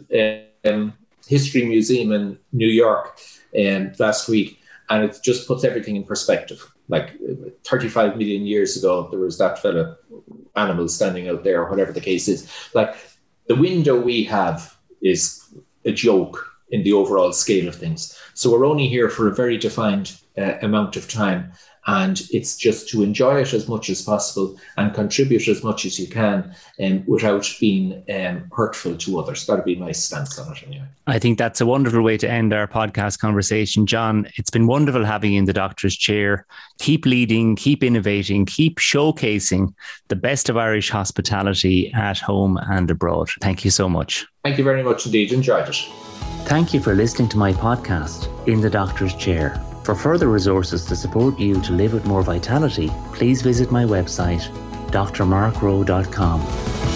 um, 0.66 0.94
History 1.28 1.66
Museum 1.66 2.12
in 2.12 2.38
New 2.52 2.68
York 2.68 3.18
um, 3.58 3.92
last 4.00 4.28
week, 4.28 4.60
and 4.90 5.04
it 5.06 5.20
just 5.24 5.48
puts 5.48 5.64
everything 5.64 5.96
in 5.96 6.04
perspective. 6.04 6.60
Like 6.92 7.18
uh, 7.28 7.50
35 7.64 8.18
million 8.18 8.46
years 8.46 8.78
ago, 8.78 9.08
there 9.10 9.20
was 9.20 9.38
that 9.40 9.60
fella 9.60 9.98
animal 10.56 10.88
standing 10.88 11.30
out 11.30 11.44
there, 11.44 11.64
or 11.64 11.70
whatever 11.70 11.92
the 11.92 12.02
case 12.02 12.28
is. 12.28 12.52
Like 12.74 12.96
the 13.48 13.56
window 13.56 14.00
we 14.00 14.24
have 14.26 14.78
is 15.02 15.44
a 15.86 15.92
joke 15.92 16.48
in 16.70 16.84
the 16.84 16.94
overall 16.94 17.34
scale 17.34 17.68
of 17.68 17.76
things. 17.76 18.18
So 18.34 18.52
we're 18.52 18.66
only 18.66 18.88
here 18.88 19.10
for 19.10 19.28
a 19.28 19.36
very 19.36 19.58
defined 19.58 20.18
uh, 20.38 20.56
amount 20.62 20.96
of 20.96 21.10
time. 21.10 21.52
And 21.88 22.22
it's 22.32 22.56
just 22.56 22.90
to 22.90 23.02
enjoy 23.02 23.42
it 23.42 23.54
as 23.54 23.68
much 23.68 23.90
as 23.90 24.04
possible 24.04 24.60
and 24.78 24.94
contribute 24.94 25.48
as 25.48 25.64
much 25.64 25.86
as 25.86 26.00
you 26.00 26.08
can 26.08 26.56
um, 26.82 27.04
without 27.08 27.52
being 27.60 28.04
um, 28.14 28.50
hurtful 28.56 28.96
to 28.98 29.20
others. 29.20 29.46
That'd 29.46 29.66
be 29.66 29.76
my 29.76 29.92
stance 29.92 30.38
on 30.38 30.56
it 30.56 30.64
anyway. 30.64 30.86
I 31.08 31.18
think 31.18 31.38
that's 31.38 31.60
a 31.60 31.66
wonderful 31.66 32.04
way 32.04 32.18
to 32.18 32.30
end 32.30 32.54
our 32.54 32.68
podcast 32.68 33.20
conversation. 33.20 33.86
John, 33.88 34.28
it's 34.36 34.52
been 34.52 34.68
wonderful 34.68 35.04
having 35.04 35.34
you 35.34 35.40
in 35.40 35.46
the 35.46 35.54
doctor's 35.54 35.96
chair. 35.96 36.46
Keep 36.80 37.06
leading, 37.06 37.56
keep 37.56 37.84
innovating, 37.84 38.46
keep 38.46 38.78
showcasing 38.78 39.74
the 40.10 40.16
best 40.16 40.50
of 40.50 40.58
Irish 40.58 40.90
hospitality 40.90 41.92
at 41.94 42.20
home 42.20 42.60
and 42.70 42.92
abroad. 42.92 43.30
Thank 43.42 43.66
you 43.66 43.72
so 43.72 43.90
much. 43.90 44.26
Thank 44.44 44.58
you 44.58 44.64
very 44.64 44.84
much 44.84 45.06
indeed. 45.06 45.32
Enjoyed 45.32 45.68
it. 45.68 45.76
Thank 46.46 46.74
you 46.74 46.80
for 46.80 46.94
listening 46.94 47.30
to 47.30 47.38
my 47.38 47.54
podcast, 47.54 48.28
In 48.48 48.62
the 48.62 48.70
Doctor's 48.70 49.16
Chair. 49.16 49.64
For 49.84 49.96
further 49.96 50.28
resources 50.28 50.86
to 50.86 50.96
support 50.96 51.40
you 51.40 51.60
to 51.62 51.74
live 51.74 51.94
with 51.94 52.06
more 52.06 52.22
vitality, 52.22 52.92
please 53.14 53.42
visit 53.42 53.72
my 53.72 53.84
website, 53.84 54.48
drmarkrowe.com. 54.92 56.91